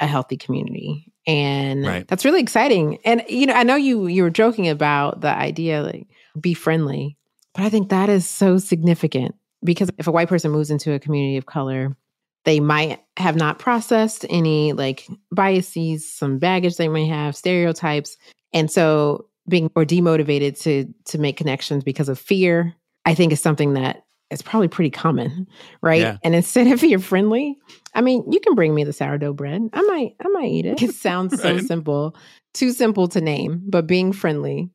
a 0.00 0.06
healthy 0.08 0.36
community. 0.36 1.12
And 1.26 1.86
Right. 1.86 2.08
that's 2.08 2.24
really 2.24 2.40
exciting. 2.40 2.98
And 3.04 3.22
you 3.28 3.46
know, 3.46 3.54
I 3.54 3.62
know 3.62 3.76
you 3.76 4.06
you 4.08 4.22
were 4.24 4.30
joking 4.30 4.68
about 4.68 5.20
the 5.20 5.30
idea 5.30 5.82
like 5.82 6.08
be 6.40 6.54
friendly, 6.54 7.16
but 7.56 7.64
I 7.64 7.68
think 7.70 7.88
that 7.88 8.08
is 8.08 8.28
so 8.28 8.58
significant 8.58 9.34
because 9.64 9.90
if 9.98 10.06
a 10.06 10.12
white 10.12 10.28
person 10.28 10.50
moves 10.50 10.70
into 10.70 10.92
a 10.92 10.98
community 10.98 11.36
of 11.36 11.46
color, 11.46 11.96
they 12.44 12.60
might 12.60 13.00
have 13.16 13.34
not 13.34 13.58
processed 13.58 14.24
any 14.30 14.72
like 14.72 15.08
biases, 15.32 16.10
some 16.10 16.38
baggage 16.38 16.76
they 16.76 16.88
may 16.88 17.06
have, 17.06 17.34
stereotypes. 17.34 18.16
And 18.52 18.70
so 18.70 19.26
being 19.48 19.70
or 19.74 19.84
demotivated 19.84 20.60
to 20.62 20.92
to 21.06 21.18
make 21.18 21.36
connections 21.36 21.82
because 21.82 22.08
of 22.08 22.18
fear, 22.18 22.74
I 23.04 23.14
think 23.14 23.32
is 23.32 23.40
something 23.40 23.74
that 23.74 24.04
is 24.30 24.42
probably 24.42 24.68
pretty 24.68 24.90
common, 24.90 25.46
right? 25.82 26.00
Yeah. 26.00 26.18
And 26.22 26.34
instead 26.34 26.66
of 26.72 26.82
you're 26.82 26.98
friendly, 26.98 27.56
I 27.94 28.00
mean, 28.00 28.24
you 28.30 28.40
can 28.40 28.54
bring 28.54 28.74
me 28.74 28.84
the 28.84 28.92
sourdough 28.92 29.32
bread. 29.32 29.62
I 29.72 29.82
might 29.82 30.14
I 30.24 30.28
might 30.28 30.50
eat 30.50 30.66
it. 30.66 30.82
It 30.82 30.94
sounds 30.94 31.40
so 31.40 31.54
Right. 31.54 31.64
simple, 31.64 32.16
too 32.54 32.70
simple 32.72 33.08
to 33.08 33.20
name, 33.20 33.62
but 33.66 33.86
being 33.86 34.12
friendly, 34.12 34.70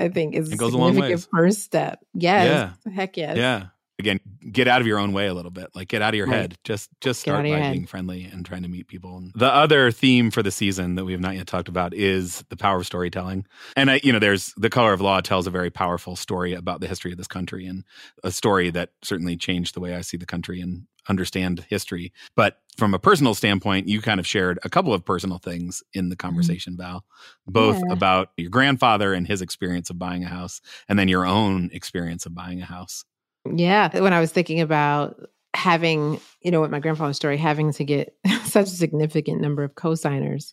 I 0.00 0.08
think 0.08 0.34
is 0.34 0.50
It 0.50 0.54
a 0.54 0.56
goes 0.56 0.74
a 0.74 0.78
significant 0.78 1.28
first 1.30 1.62
step. 1.62 2.00
Yes. 2.14 2.74
Heck 2.94 3.16
yes. 3.16 3.36
yeah 3.36 3.66
again 4.00 4.18
get 4.50 4.66
out 4.66 4.80
of 4.80 4.88
your 4.88 4.98
own 4.98 5.12
way 5.12 5.28
a 5.28 5.34
little 5.34 5.52
bit 5.52 5.68
like 5.72 5.86
get 5.86 6.02
out 6.02 6.12
of 6.14 6.18
your 6.18 6.26
Right. 6.26 6.34
head 6.36 6.58
just 6.64 6.90
just 7.00 7.24
Get 7.24 7.30
start 7.30 7.44
by 7.44 7.50
head. 7.50 7.72
being 7.74 7.86
friendly 7.86 8.24
and 8.24 8.44
trying 8.44 8.64
to 8.64 8.68
meet 8.68 8.88
people 8.88 9.16
And 9.18 9.30
the 9.36 9.46
other 9.46 9.92
theme 9.92 10.32
for 10.32 10.42
the 10.42 10.50
season 10.50 10.96
that 10.96 11.04
we 11.04 11.12
have 11.12 11.20
not 11.20 11.36
yet 11.36 11.46
talked 11.46 11.68
about 11.68 11.94
is 11.94 12.42
the 12.48 12.56
power 12.56 12.78
of 12.78 12.86
storytelling 12.86 13.46
and 13.76 13.92
i 13.92 14.00
you 14.02 14.12
know 14.12 14.18
there's 14.18 14.52
the 14.56 14.68
color 14.68 14.92
of 14.92 15.00
law 15.00 15.20
tells 15.20 15.46
a 15.46 15.50
very 15.52 15.70
powerful 15.70 16.16
story 16.16 16.54
about 16.54 16.80
the 16.80 16.88
history 16.88 17.12
of 17.12 17.18
this 17.18 17.28
country 17.28 17.66
and 17.66 17.84
a 18.24 18.32
story 18.32 18.68
that 18.70 18.90
certainly 19.02 19.36
changed 19.36 19.76
the 19.76 19.80
way 19.80 19.94
i 19.94 20.00
see 20.00 20.16
the 20.16 20.26
country 20.26 20.60
and 20.60 20.86
understand 21.08 21.64
history 21.68 22.12
but 22.34 22.60
from 22.76 22.94
a 22.94 22.98
personal 22.98 23.34
standpoint 23.34 23.88
you 23.88 24.00
kind 24.00 24.18
of 24.20 24.26
shared 24.26 24.58
a 24.64 24.68
couple 24.70 24.92
of 24.92 25.04
personal 25.04 25.38
things 25.38 25.82
in 25.92 26.08
the 26.08 26.16
conversation 26.16 26.76
val 26.76 27.04
both 27.46 27.76
Mm-hmm. 27.76 27.86
Yeah. 27.88 27.92
about 27.92 28.28
your 28.36 28.50
grandfather 28.50 29.12
and 29.12 29.26
his 29.26 29.42
experience 29.42 29.90
of 29.90 29.98
buying 29.98 30.24
a 30.24 30.28
house 30.28 30.60
and 30.88 30.98
then 30.98 31.08
your 31.08 31.26
own 31.26 31.70
experience 31.72 32.26
of 32.26 32.34
buying 32.34 32.60
a 32.62 32.66
house 32.66 33.04
Yeah. 33.46 34.00
When 34.00 34.12
I 34.12 34.20
was 34.20 34.32
thinking 34.32 34.60
about 34.60 35.20
having, 35.52 36.20
you 36.40 36.50
know, 36.50 36.60
with 36.62 36.70
my 36.70 36.80
grandfather's 36.80 37.16
story, 37.16 37.36
having 37.36 37.72
to 37.74 37.84
get 37.84 38.16
such 38.44 38.66
a 38.66 38.70
significant 38.70 39.40
number 39.40 39.62
of 39.62 39.74
co-signers, 39.74 40.52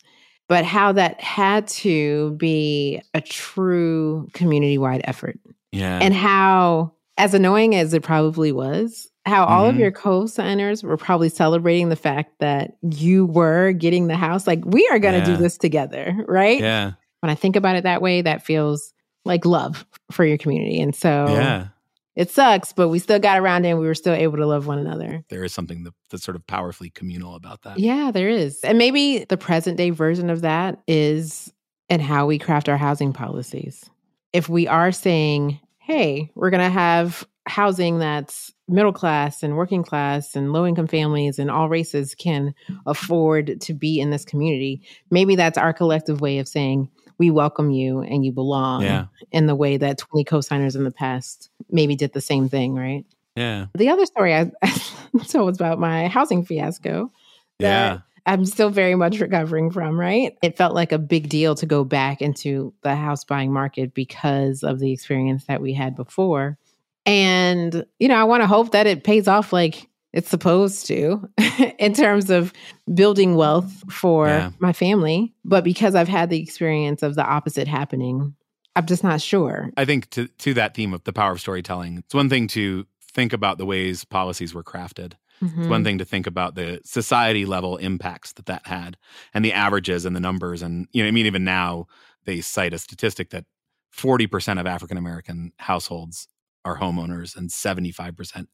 but 0.49 0.65
how 0.65 0.91
that 0.91 1.21
had 1.21 1.67
to 1.67 2.31
be 2.37 3.01
a 3.13 3.21
true 3.21 4.27
community-wide 4.33 5.01
effort. 5.05 5.39
yeah 5.71 5.99
And 6.01 6.13
how, 6.13 6.91
as 7.17 7.33
annoying 7.33 7.75
as 7.75 7.93
it 7.93 8.03
probably 8.03 8.51
was, 8.51 9.09
how 9.25 9.45
all 9.45 9.65
of 9.67 9.75
Mhm. 9.75 9.79
your 9.79 9.91
co-signers 9.91 10.83
were 10.83 10.97
probably 10.97 11.29
celebrating 11.29 11.89
the 11.89 11.95
fact 11.95 12.39
that 12.39 12.77
you 12.81 13.25
were 13.25 13.71
getting 13.71 14.07
the 14.07 14.15
house. 14.17 14.47
Like, 14.47 14.61
we 14.65 14.87
are 14.91 14.99
going 14.99 15.13
to 15.13 15.19
Yeah. 15.29 15.37
do 15.37 15.41
this 15.41 15.57
together, 15.57 16.15
right? 16.27 16.59
yeah 16.59 16.93
When 17.21 17.29
I 17.29 17.35
think 17.35 17.55
about 17.55 17.75
it 17.75 17.83
that 17.83 18.01
way, 18.01 18.21
that 18.23 18.43
feels 18.43 18.93
like 19.25 19.45
love 19.45 19.85
for 20.11 20.25
your 20.25 20.37
community. 20.39 20.81
And 20.81 20.95
so 20.95 21.27
yeah 21.29 21.67
it 22.15 22.29
sucks, 22.29 22.73
but 22.73 22.89
we 22.89 22.99
still 22.99 23.19
got 23.19 23.39
around 23.39 23.63
it 23.63 23.69
and 23.69 23.79
we 23.79 23.85
were 23.85 23.95
still 23.95 24.13
able 24.13 24.35
to 24.37 24.45
love 24.45 24.67
one 24.67 24.77
another. 24.79 25.23
there 25.29 25.45
is 25.45 25.53
something 25.53 25.83
that, 25.83 25.93
that's 26.09 26.23
sort 26.25 26.35
of 26.35 26.45
powerfully 26.45 26.89
communal 26.89 27.35
about 27.35 27.61
that 27.61 27.79
Yeah, 27.79 28.11
there 28.11 28.27
is. 28.27 28.59
And 28.65 28.77
maybe 28.77 29.23
the 29.23 29.37
present 29.37 29.77
day 29.77 29.91
version 29.91 30.29
of 30.29 30.41
that 30.41 30.79
is 30.87 31.53
in 31.87 32.01
how 32.01 32.25
we 32.25 32.37
craft 32.37 32.67
our 32.67 32.75
housing 32.77 33.13
policies. 33.13 33.89
If 34.33 34.49
we 34.49 34.67
are 34.67 34.91
saying, 34.91 35.59
hey, 35.79 36.29
we're 36.35 36.49
going 36.49 36.63
to 36.63 36.69
have 36.69 37.25
housing 37.47 37.99
that's 37.99 38.51
middle 38.71 38.93
class 38.93 39.43
and 39.43 39.57
working 39.57 39.83
class 39.83 40.35
and 40.35 40.53
low 40.53 40.65
income 40.65 40.87
families 40.87 41.37
and 41.39 41.51
all 41.51 41.69
races 41.69 42.15
can 42.15 42.53
afford 42.85 43.59
to 43.61 43.73
be 43.73 43.99
in 43.99 44.09
this 44.09 44.25
community, 44.25 44.81
maybe 45.09 45.35
that's 45.35 45.57
our 45.57 45.73
collective 45.73 46.21
way 46.21 46.39
of 46.39 46.47
saying, 46.47 46.89
we 47.17 47.29
welcome 47.29 47.69
you 47.69 48.01
and 48.01 48.25
you 48.25 48.31
belong 48.31 48.81
yeah 48.81 49.05
in 49.31 49.45
the 49.45 49.55
way 49.55 49.77
that 49.77 49.99
20 49.99 50.23
co-signers 50.23 50.75
in 50.75 50.83
the 50.83 50.91
past 50.91 51.51
maybe 51.69 51.95
did 51.95 52.13
the 52.13 52.21
same 52.21 52.49
thing, 52.49 52.73
right? 52.73 53.05
yeah 53.35 53.67
The 53.75 53.89
other 53.89 54.05
story 54.07 54.33
I 54.33 54.51
told 55.27 55.45
was 55.45 55.57
about 55.57 55.77
my 55.79 56.07
housing 56.07 56.43
fiasco. 56.45 57.11
yeah 57.59 57.99
I'm 58.25 58.45
still 58.45 58.69
very 58.69 58.95
much 58.95 59.19
recovering 59.19 59.71
from, 59.71 59.99
right? 59.99 60.37
It 60.43 60.55
felt 60.55 60.75
like 60.75 60.91
a 60.91 60.99
big 60.99 61.27
deal 61.27 61.55
to 61.55 61.65
go 61.65 61.83
back 61.83 62.21
into 62.21 62.73
the 62.83 62.95
house 62.95 63.23
buying 63.23 63.51
market 63.51 63.95
because 63.95 64.63
of 64.63 64.79
the 64.79 64.91
experience 64.91 65.45
that 65.45 65.61
we 65.61 65.73
had 65.73 65.95
before. 65.95 66.57
And, 67.05 67.85
you 67.99 68.07
know, 68.07 68.15
I 68.15 68.23
want 68.23 68.41
to 68.43 68.47
hope 68.47 68.71
that 68.71 68.87
it 68.87 69.03
pays 69.03 69.27
off 69.27 69.51
like 69.51 69.87
it's 70.13 70.29
supposed 70.29 70.85
to 70.87 71.27
in 71.79 71.93
terms 71.93 72.29
of 72.29 72.53
building 72.93 73.35
wealth 73.35 73.71
for 73.91 74.27
Yeah. 74.27 74.51
my 74.59 74.73
family. 74.73 75.33
But 75.43 75.63
because 75.63 75.95
I've 75.95 76.07
had 76.09 76.29
the 76.29 76.41
experience 76.41 77.01
of 77.01 77.15
the 77.15 77.25
opposite 77.25 77.67
happening, 77.67 78.35
I'm 78.75 78.85
just 78.85 79.03
not 79.03 79.21
sure. 79.21 79.69
I 79.77 79.85
think 79.85 80.09
to 80.11 80.27
to 80.27 80.53
that 80.55 80.75
theme 80.75 80.93
of 80.93 81.03
the 81.03 81.13
power 81.13 81.31
of 81.33 81.41
storytelling, 81.41 81.97
it's 81.99 82.13
one 82.13 82.29
thing 82.29 82.47
to 82.49 82.85
think 83.13 83.33
about 83.33 83.57
the 83.57 83.65
ways 83.65 84.05
policies 84.05 84.53
were 84.53 84.63
crafted. 84.63 85.13
It's 85.13 85.51
Mm-hmm. 85.53 85.69
one 85.69 85.83
thing 85.83 85.97
to 85.97 86.05
think 86.05 86.27
about 86.27 86.53
the 86.53 86.81
society 86.85 87.45
level 87.45 87.77
impacts 87.77 88.31
that 88.33 88.45
that 88.45 88.67
had, 88.67 88.95
and 89.33 89.43
the 89.43 89.53
averages 89.53 90.05
and 90.05 90.15
the 90.15 90.19
numbers. 90.19 90.61
And 90.61 90.87
you 90.91 91.01
know, 91.01 91.07
I 91.07 91.11
mean, 91.11 91.25
even 91.25 91.43
now 91.43 91.87
they 92.25 92.41
cite 92.41 92.75
a 92.75 92.77
statistic 92.77 93.31
that 93.31 93.45
forty 93.89 94.27
percent 94.27 94.59
of 94.59 94.67
African 94.67 94.97
American 94.97 95.51
households 95.57 96.27
are 96.65 96.77
homeowners, 96.79 97.35
and 97.35 97.51
seventy 97.51 97.91
five 97.91 98.15
percent 98.15 98.49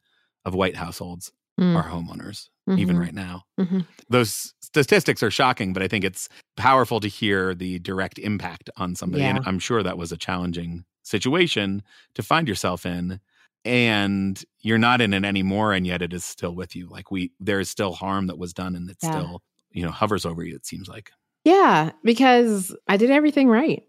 of 0.46 0.54
white 0.54 0.76
households 0.76 1.32
Mm. 1.60 1.76
are 1.76 1.90
homeowners. 1.90 2.50
Even 2.70 2.98
Mhm. 2.98 3.00
right 3.00 3.14
now, 3.16 3.46
Mhm. 3.60 3.88
those 4.10 4.54
statistics 4.62 5.24
are 5.24 5.32
shocking, 5.32 5.72
but 5.74 5.82
I 5.82 5.88
think 5.88 6.04
it's 6.04 6.28
powerful 6.58 7.00
to 7.00 7.08
hear 7.08 7.56
the 7.56 7.80
direct 7.80 8.20
impact 8.20 8.70
on 8.78 8.94
somebody. 8.94 9.24
And 9.24 9.40
I'm 9.46 9.58
sure 9.58 9.82
that 9.82 9.98
was 9.98 10.12
a 10.12 10.18
challenging 10.18 10.84
situation 11.04 11.82
to 12.16 12.22
find 12.22 12.48
yourself 12.48 12.86
in. 12.86 13.20
And 13.66 14.42
you're 14.60 14.78
not 14.78 15.02
in 15.02 15.14
it 15.14 15.26
anymore, 15.26 15.74
and 15.74 15.88
yet 15.88 16.02
it 16.02 16.14
is 16.14 16.24
still 16.24 16.54
with 16.54 16.76
you. 16.76 16.88
Like 16.90 17.10
we, 17.10 17.32
there 17.40 17.60
is 17.60 17.70
still 17.70 17.94
harm 17.94 18.28
that 18.28 18.38
was 18.38 18.54
done, 18.54 18.76
and 18.76 18.90
it 18.90 18.98
Yeah. 19.02 19.12
still, 19.12 19.42
you 19.72 19.84
know, 19.84 19.92
hovers 19.92 20.26
over 20.26 20.44
you. 20.44 20.56
It 20.56 20.66
seems 20.66 20.88
like. 20.88 21.12
Yeah, 21.44 21.92
because 22.04 22.76
I 22.88 22.98
did 22.98 23.10
everything 23.10 23.48
right. 23.48 23.84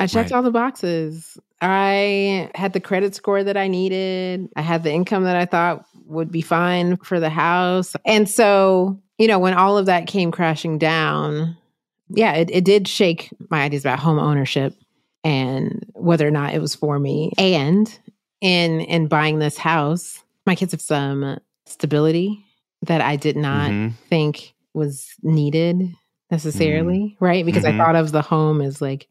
I 0.00 0.06
checked 0.08 0.30
Right. 0.30 0.36
all 0.36 0.42
the 0.42 0.50
boxes. 0.50 1.38
I 1.60 2.50
had 2.54 2.72
the 2.72 2.80
credit 2.80 3.14
score 3.14 3.42
that 3.42 3.56
I 3.56 3.68
needed. 3.68 4.48
I 4.56 4.62
had 4.62 4.82
the 4.84 4.92
income 4.92 5.24
that 5.24 5.36
I 5.36 5.44
thought 5.44 5.84
would 6.06 6.30
be 6.30 6.40
fine 6.40 6.96
for 6.98 7.18
the 7.20 7.30
house. 7.30 7.94
And 8.04 8.28
so, 8.28 9.00
you 9.18 9.26
know, 9.26 9.38
when 9.38 9.54
all 9.54 9.76
of 9.76 9.86
that 9.86 10.06
came 10.06 10.30
crashing 10.30 10.78
down, 10.78 11.56
yeah, 12.10 12.32
it, 12.34 12.48
it 12.50 12.64
did 12.64 12.86
shake 12.88 13.30
my 13.50 13.62
ideas 13.62 13.84
about 13.84 13.98
home 13.98 14.18
ownership. 14.18 14.74
and 15.24 15.84
whether 15.94 16.26
or 16.26 16.30
not 16.30 16.54
it 16.54 16.60
was 16.60 16.76
for 16.76 16.96
me. 17.00 17.32
And 17.36 17.98
in 18.40 18.80
in 18.80 19.08
buying 19.08 19.40
this 19.40 19.58
house, 19.58 20.22
my 20.46 20.54
kids 20.54 20.70
have 20.70 20.80
some 20.80 21.38
stability 21.66 22.44
that 22.82 23.00
I 23.00 23.16
did 23.16 23.36
not 23.36 23.72
Mhm. 23.72 23.94
think 24.08 24.54
was 24.74 25.08
needed 25.24 25.92
necessarily, 26.30 27.16
right? 27.18 27.44
Because 27.44 27.64
Mhm. 27.64 27.74
I 27.74 27.76
thought 27.78 27.96
of 27.96 28.12
the 28.12 28.22
home 28.22 28.60
as 28.62 28.80
like 28.80 29.08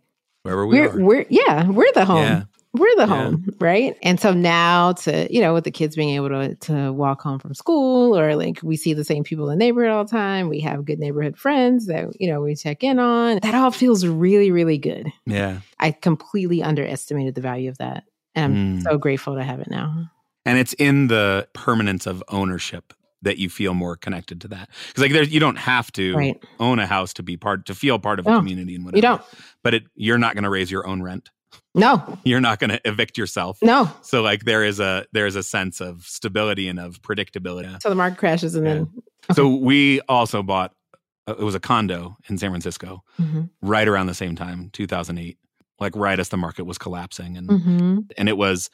Wherever 0.47 0.65
we 0.65 0.79
we're 0.79 0.89
are. 0.89 0.99
we're 1.03 1.25
yeah, 1.29 1.67
we're 1.69 1.91
the 1.93 2.05
home. 2.05 2.23
Yeah. 2.23 2.43
We're 2.73 2.95
the 2.95 3.07
Yeah. 3.07 3.23
home, 3.23 3.45
right? 3.59 3.95
And 4.03 4.19
so 4.19 4.33
now 4.33 4.91
to, 4.93 5.33
you 5.33 5.41
know, 5.41 5.53
with 5.53 5.63
the 5.63 5.71
kids 5.71 5.95
being 5.95 6.09
able 6.11 6.29
to 6.29 6.53
to 6.55 6.91
walk 6.93 7.21
home 7.21 7.39
from 7.39 7.53
school 7.55 8.15
or 8.17 8.35
like 8.35 8.59
we 8.61 8.75
see 8.77 8.93
the 8.93 9.03
same 9.05 9.23
people 9.23 9.49
in 9.49 9.57
the 9.57 9.65
neighborhood 9.65 9.89
all 9.91 10.03
the 10.03 10.11
time, 10.11 10.47
we 10.47 10.59
have 10.59 10.85
good 10.85 10.99
neighborhood 10.99 11.37
friends 11.37 11.87
that, 11.87 12.05
you 12.19 12.29
know, 12.29 12.41
we 12.41 12.55
check 12.55 12.83
in 12.83 12.99
on. 12.99 13.39
That 13.41 13.55
all 13.55 13.71
feels 13.71 14.05
really, 14.05 14.51
really 14.51 14.77
good. 14.77 15.07
Yeah. 15.25 15.59
I 15.79 15.91
completely 15.91 16.61
underestimated 16.61 17.33
the 17.35 17.41
value 17.41 17.69
of 17.69 17.77
that. 17.79 18.03
And 18.35 18.45
I'm 18.45 18.79
Mm. 18.79 18.83
so 18.83 18.97
grateful 18.97 19.35
to 19.35 19.43
have 19.43 19.59
it 19.59 19.69
now. 19.71 20.11
And 20.45 20.59
it's 20.59 20.73
in 20.73 21.07
the 21.07 21.47
permanence 21.53 22.05
of 22.05 22.23
ownership 22.29 22.93
that 23.23 23.37
you 23.37 23.49
feel 23.49 23.73
more 23.73 23.95
connected 23.95 24.41
to 24.41 24.47
that. 24.49 24.69
Because 24.87 25.01
like 25.03 25.11
there's 25.11 25.31
you 25.33 25.39
don't 25.39 25.57
have 25.57 25.91
to 25.93 26.15
Right. 26.15 26.43
own 26.59 26.79
a 26.79 26.85
house 26.85 27.13
to 27.13 27.23
be 27.23 27.37
part 27.37 27.65
to 27.65 27.75
feel 27.75 27.99
part 27.99 28.19
of 28.19 28.27
a 28.27 28.37
community 28.37 28.75
and 28.75 28.85
whatever. 28.85 28.97
You 28.97 29.01
don't. 29.01 29.21
But 29.63 29.73
it 29.73 29.83
you're 29.95 30.17
not 30.19 30.33
going 30.35 30.43
to 30.43 30.49
raise 30.49 30.69
your 30.71 30.85
own 30.87 31.01
rent. 31.01 31.29
No, 31.73 32.17
You're 32.23 32.41
not 32.41 32.59
going 32.59 32.71
to 32.71 32.81
evict 32.85 33.17
yourself. 33.17 33.59
no. 33.61 33.89
So 34.01 34.21
like 34.21 34.43
there 34.45 34.63
is 34.63 34.79
a 34.79 35.05
there 35.13 35.25
is 35.25 35.35
a 35.35 35.43
sense 35.43 35.79
of 35.81 36.03
stability 36.03 36.67
and 36.67 36.79
of 36.79 37.01
predictability. 37.01 37.81
So 37.81 37.89
the 37.89 37.95
market 37.95 38.17
crashes 38.19 38.55
and 38.55 38.65
then 38.65 38.87
So 39.33 39.47
we 39.55 40.01
also 40.01 40.43
bought 40.43 40.73
uh, 41.27 41.35
it 41.39 41.43
was 41.43 41.55
a 41.55 41.59
condo 41.59 42.17
in 42.29 42.37
San 42.37 42.51
Francisco 42.51 43.03
Mhm. 43.19 43.49
right 43.61 43.87
around 43.87 44.07
the 44.07 44.13
same 44.13 44.35
time, 44.35 44.69
2008, 44.73 45.37
like 45.79 45.95
right 45.95 46.19
as 46.19 46.29
the 46.29 46.37
market 46.37 46.65
was 46.65 46.77
collapsing 46.77 47.35
and 47.37 47.49
Mhm. 47.49 48.11
and 48.17 48.29
it 48.29 48.37
was 48.37 48.69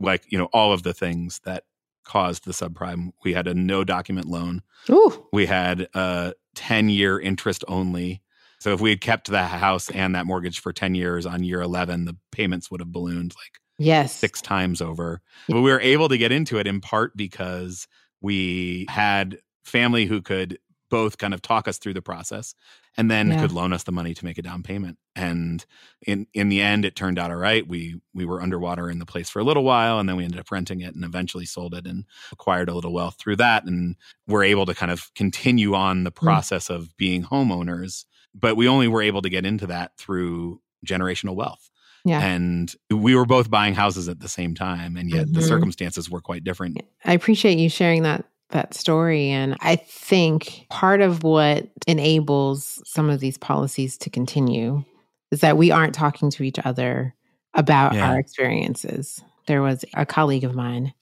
like, 0.00 0.24
you 0.32 0.38
know, 0.38 0.46
all 0.52 0.72
of 0.72 0.82
the 0.82 0.92
things 0.94 1.40
that 1.44 1.64
caused 2.04 2.44
the 2.44 2.52
subprime. 2.52 3.10
We 3.24 3.32
had 3.32 3.46
a 3.46 3.54
no 3.54 3.84
document 3.84 4.26
loan. 4.26 4.62
Ooh, 4.90 5.26
We 5.32 5.46
had 5.46 5.88
a 5.94 6.34
10 6.54 6.88
year 6.88 7.20
interest 7.20 7.64
only. 7.68 8.22
So 8.60 8.72
if 8.72 8.80
we 8.80 8.90
had 8.90 9.00
kept 9.00 9.28
the 9.28 9.44
house 9.44 9.90
and 9.90 10.14
that 10.14 10.26
mortgage 10.26 10.60
for 10.60 10.72
10 10.72 10.94
years 10.94 11.26
on 11.26 11.42
year 11.42 11.60
11, 11.60 12.04
the 12.04 12.16
payments 12.30 12.70
would 12.70 12.80
have 12.80 12.92
ballooned 12.92 13.34
like 13.36 13.60
yes. 13.78 14.14
six 14.14 14.40
times 14.40 14.80
over. 14.80 15.20
But 15.48 15.62
we 15.62 15.70
were 15.70 15.80
able 15.80 16.08
to 16.08 16.18
get 16.18 16.30
into 16.30 16.58
it 16.58 16.66
in 16.66 16.80
part 16.80 17.16
because 17.16 17.88
we 18.20 18.86
had 18.88 19.38
family 19.64 20.06
who 20.06 20.22
could 20.22 20.58
both 20.90 21.18
kind 21.18 21.34
of 21.34 21.42
talk 21.42 21.66
us 21.66 21.78
through 21.78 21.94
the 21.94 22.02
process 22.02 22.54
and 22.96 23.10
then 23.10 23.28
Yeah. 23.30 23.40
could 23.40 23.52
loan 23.52 23.72
us 23.72 23.84
the 23.84 23.92
money 23.92 24.14
to 24.14 24.24
make 24.24 24.38
a 24.38 24.42
down 24.42 24.62
payment. 24.62 24.98
And 25.16 25.64
in 26.06 26.26
in 26.34 26.48
the 26.48 26.60
end 26.60 26.84
it 26.84 26.96
turned 26.96 27.18
out 27.18 27.30
all 27.30 27.36
right. 27.36 27.66
We 27.66 28.00
we 28.14 28.24
were 28.24 28.40
underwater 28.42 28.90
in 28.90 28.98
the 28.98 29.06
place 29.06 29.28
for 29.30 29.40
a 29.40 29.44
little 29.44 29.64
while 29.64 29.98
and 29.98 30.08
then 30.08 30.16
we 30.16 30.24
ended 30.24 30.40
up 30.40 30.50
renting 30.50 30.80
it 30.80 30.94
and 30.94 31.04
eventually 31.04 31.44
sold 31.46 31.74
it 31.74 31.86
and 31.86 32.04
acquired 32.32 32.68
a 32.68 32.74
little 32.74 32.92
wealth 32.92 33.16
through 33.18 33.36
that 33.36 33.64
and 33.64 33.96
we're 34.26 34.44
able 34.44 34.66
to 34.66 34.74
kind 34.74 34.90
of 34.92 35.12
continue 35.14 35.74
on 35.74 36.04
the 36.04 36.10
process 36.10 36.70
of 36.70 36.96
being 36.96 37.22
homeowners. 37.24 38.04
But 38.34 38.56
we 38.56 38.68
only 38.68 38.88
were 38.88 39.02
able 39.02 39.22
to 39.22 39.28
get 39.28 39.44
into 39.46 39.66
that 39.66 39.96
through 39.98 40.60
generational 40.86 41.34
wealth 41.36 41.70
Yeah. 42.04 42.20
and 42.20 42.74
we 42.90 43.14
were 43.14 43.26
both 43.26 43.50
buying 43.50 43.74
houses 43.74 44.08
at 44.08 44.20
the 44.20 44.28
same 44.28 44.54
time 44.54 44.96
and 44.96 45.10
yet 45.10 45.32
the 45.32 45.40
Mhm. 45.40 45.48
circumstances 45.48 46.10
were 46.10 46.20
quite 46.20 46.42
different 46.42 46.78
I 47.04 47.12
appreciate 47.12 47.58
you 47.58 47.68
sharing 47.68 48.02
that 48.02 48.24
that 48.52 48.74
story 48.74 49.28
and 49.30 49.56
I 49.60 49.76
think 49.76 50.66
part 50.70 51.00
of 51.00 51.22
what 51.22 51.68
enables 51.86 52.80
some 52.84 53.10
of 53.10 53.20
these 53.20 53.36
policies 53.38 53.98
to 53.98 54.10
continue 54.10 54.84
is 55.30 55.40
that 55.40 55.56
we 55.56 55.70
aren't 55.70 55.94
talking 55.94 56.30
to 56.30 56.42
each 56.42 56.58
other 56.64 57.14
about 57.54 57.94
Yeah. 57.94 58.10
our 58.10 58.18
experiences. 58.18 59.22
There 59.46 59.62
was 59.62 59.84
a 59.94 60.06
colleague 60.06 60.44
of 60.44 60.54
mine, 60.54 60.92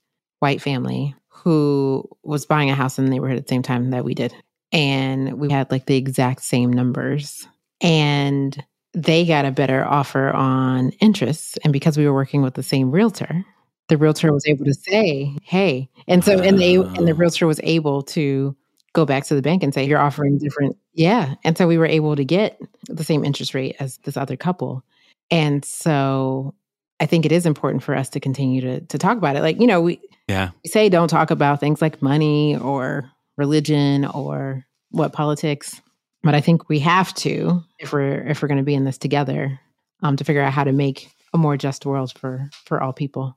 white 0.41 0.63
family, 0.63 1.15
who 1.29 2.09
was 2.23 2.47
buying 2.47 2.71
a 2.71 2.75
house 2.75 2.99
in 2.99 3.05
the 3.05 3.11
neighborhood 3.11 3.39
at 3.39 3.47
the 3.47 3.55
same 3.55 3.63
time 3.63 3.91
that 3.91 4.05
we 4.05 4.15
did. 4.15 4.35
And 4.73 5.35
we 5.41 5.51
had 5.51 5.71
like 5.71 5.87
the 5.87 5.97
exact 5.97 6.43
same 6.43 6.73
numbers. 6.73 7.47
And 7.81 8.63
they 8.93 9.25
got 9.25 9.45
a 9.45 9.51
better 9.51 9.85
offer 9.85 10.31
on 10.31 10.91
interest. 11.01 11.59
And 11.65 11.73
because 11.73 11.97
we 11.97 12.07
were 12.07 12.15
working 12.15 12.43
with 12.43 12.55
the 12.55 12.63
same 12.63 12.91
realtor, 12.91 13.45
the 13.91 13.99
realtor 13.99 14.33
was 14.33 14.47
able 14.47 14.65
to 14.65 14.73
say, 14.75 15.37
"Hey," 15.43 15.91
and 16.09 16.25
so 16.25 16.41
and 16.41 16.59
they 16.59 16.77
and 16.77 17.07
the 17.07 17.13
Oh. 17.13 17.17
realtor 17.17 17.47
was 17.47 17.61
able 17.63 18.03
to 18.03 18.57
go 18.95 19.05
back 19.05 19.25
to 19.25 19.35
the 19.35 19.43
bank 19.43 19.63
and 19.63 19.75
say, 19.75 19.85
"You're 19.87 19.99
offering 19.99 20.39
different." 20.39 20.77
Yeah, 20.95 21.35
and 21.45 21.59
so 21.59 21.67
we 21.69 21.77
were 21.77 21.87
able 21.87 22.17
to 22.17 22.25
get 22.25 22.59
the 22.89 23.05
same 23.05 23.25
interest 23.25 23.53
rate 23.53 23.77
as 23.79 23.99
this 24.05 24.17
other 24.17 24.37
couple, 24.37 24.83
and 25.31 25.65
so 25.65 26.55
I 27.01 27.07
think 27.07 27.27
it 27.27 27.33
is 27.33 27.45
important 27.47 27.83
for 27.83 27.95
us 27.95 28.09
to 28.11 28.21
continue 28.21 28.61
to 28.63 28.81
to 28.81 28.97
talk 28.99 29.19
about 29.19 29.37
it. 29.37 29.43
Like 29.43 29.61
you 29.61 29.67
know, 29.67 29.81
we 29.83 30.01
yeah 30.29 30.51
we 30.65 30.71
say 30.71 30.89
don't 30.89 31.09
talk 31.09 31.31
about 31.31 31.61
things 31.61 31.83
like 31.83 32.01
money 32.01 32.57
or 32.57 33.11
religion 33.37 34.05
or 34.07 34.65
what 34.91 35.13
politics, 35.13 35.81
but 36.23 36.35
I 36.35 36.41
think 36.41 36.69
we 36.69 36.79
have 36.81 37.13
to 37.15 37.63
if 37.79 37.93
we're 37.93 38.27
if 38.29 38.41
we're 38.41 38.49
going 38.49 38.59
to 38.59 38.65
be 38.65 38.75
in 38.75 38.85
this 38.85 38.99
together 38.99 39.59
um, 40.03 40.17
to 40.17 40.25
figure 40.25 40.43
out 40.43 40.53
how 40.53 40.65
to 40.65 40.73
make 40.73 41.11
a 41.33 41.39
more 41.39 41.57
just 41.57 41.87
world 41.87 42.13
for 42.19 42.51
for 42.67 42.83
all 42.83 42.93
people. 42.93 43.37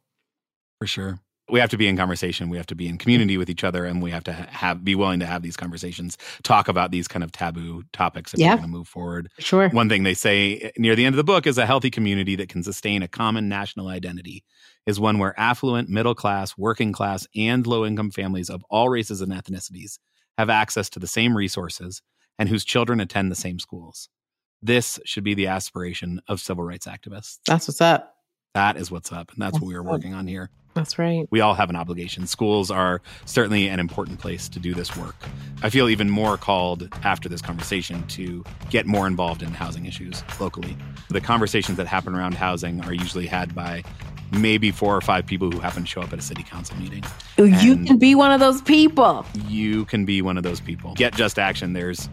For 0.84 0.88
sure 0.88 1.20
we 1.50 1.60
have 1.62 1.70
to 1.70 1.78
be 1.78 1.88
in 1.88 1.96
conversation 1.96 2.50
we 2.50 2.58
have 2.58 2.66
to 2.68 2.76
be 2.76 2.88
in 2.90 2.98
community 2.98 3.38
with 3.38 3.50
each 3.50 3.64
other 3.64 3.86
and 3.86 4.02
we 4.02 4.12
have 4.12 4.24
to 4.26 4.34
have 4.34 4.84
be 4.84 4.96
willing 4.96 5.20
to 5.22 5.26
have 5.26 5.42
these 5.42 5.56
conversations 5.56 6.18
talk 6.44 6.68
about 6.68 6.92
these 6.92 7.08
kind 7.08 7.24
of 7.24 7.32
taboo 7.32 7.84
topics 7.94 8.34
if 8.34 8.40
Yeah. 8.42 8.50
we're 8.52 8.58
going 8.58 8.70
to 8.72 8.78
move 8.78 8.88
forward 8.90 9.30
Sure. 9.40 9.70
one 9.70 9.88
thing 9.88 10.04
they 10.04 10.14
say 10.14 10.58
eh, 10.58 10.72
near 10.78 10.94
the 10.98 11.06
end 11.06 11.14
of 11.14 11.18
the 11.18 11.24
book 11.24 11.48
is 11.48 11.58
a 11.58 11.66
healthy 11.66 11.90
community 11.90 12.36
that 12.36 12.50
can 12.50 12.64
sustain 12.64 13.02
a 13.02 13.08
common 13.08 13.48
national 13.48 13.88
identity 13.88 14.44
is 14.86 15.00
one 15.00 15.20
where 15.20 15.40
affluent 15.40 15.88
middle 15.88 16.16
class 16.16 16.58
working 16.58 16.92
class 16.92 17.26
and 17.34 17.66
low 17.66 17.86
income 17.86 18.12
families 18.12 18.50
of 18.50 18.62
all 18.70 18.90
races 18.90 19.22
and 19.22 19.32
ethnicities 19.32 20.00
have 20.38 20.50
access 20.50 20.90
to 20.90 21.00
the 21.00 21.08
same 21.08 21.38
resources 21.38 22.02
and 22.38 22.50
whose 22.50 22.66
children 22.66 23.00
attend 23.00 23.32
the 23.32 23.36
same 23.36 23.58
schools 23.60 24.10
this 24.62 25.00
should 25.06 25.24
be 25.24 25.34
the 25.34 25.48
aspiration 25.48 26.20
of 26.28 26.42
civil 26.42 26.64
rights 26.66 26.88
activists 26.88 27.38
That's 27.46 27.70
what's 27.70 27.80
up. 27.80 28.16
that 28.54 28.76
is 28.78 28.90
what's 28.92 29.12
up 29.14 29.32
and 29.32 29.42
that's 29.42 29.54
what 29.60 29.68
we 29.68 29.76
are 29.76 29.82
What's 29.84 29.94
up. 29.96 30.00
working 30.00 30.14
on 30.14 30.28
here 30.28 30.50
That's 30.74 30.98
right. 30.98 31.28
we 31.30 31.40
all 31.40 31.54
have 31.54 31.70
an 31.70 31.76
obligation. 31.76 32.26
Schools 32.26 32.72
are 32.72 33.02
certainly 33.26 33.68
an 33.68 33.80
important 33.80 34.20
place 34.20 34.50
to 34.50 34.60
do 34.60 34.74
this 34.74 34.96
work. 34.98 35.16
I 35.62 35.70
feel 35.70 35.88
even 35.88 36.10
more 36.10 36.38
called 36.38 36.90
after 37.04 37.30
this 37.30 37.42
conversation 37.42 38.06
to 38.08 38.44
get 38.70 38.86
more 38.86 39.06
involved 39.06 39.44
in 39.44 39.50
housing 39.50 39.86
issues 39.86 40.24
locally. 40.40 40.76
The 41.10 41.22
conversations 41.22 41.78
that 41.78 41.88
happen 41.88 42.16
around 42.16 42.34
housing 42.34 42.84
are 42.86 42.94
usually 42.94 43.28
had 43.28 43.54
by 43.54 43.84
maybe 44.34 44.72
four 44.72 44.96
or 44.96 45.02
five 45.02 45.26
people 45.26 45.50
who 45.52 45.60
happen 45.60 45.84
to 45.84 45.88
show 45.90 46.02
up 46.02 46.12
at 46.14 46.20
a 46.20 46.22
city 46.22 46.44
council 46.44 46.76
meeting. 46.78 47.04
You 47.38 47.74
And- 47.74 47.88
can 47.88 47.98
be 47.98 48.16
one 48.16 48.32
of 48.32 48.40
those 48.40 48.62
people. 48.62 49.26
You 49.48 49.86
can 49.86 50.06
be 50.06 50.22
one 50.22 50.38
of 50.38 50.44
those 50.44 50.60
people. 50.60 50.94
Get 50.96 51.16
just 51.16 51.40
action. 51.40 51.74
There's 51.74 52.10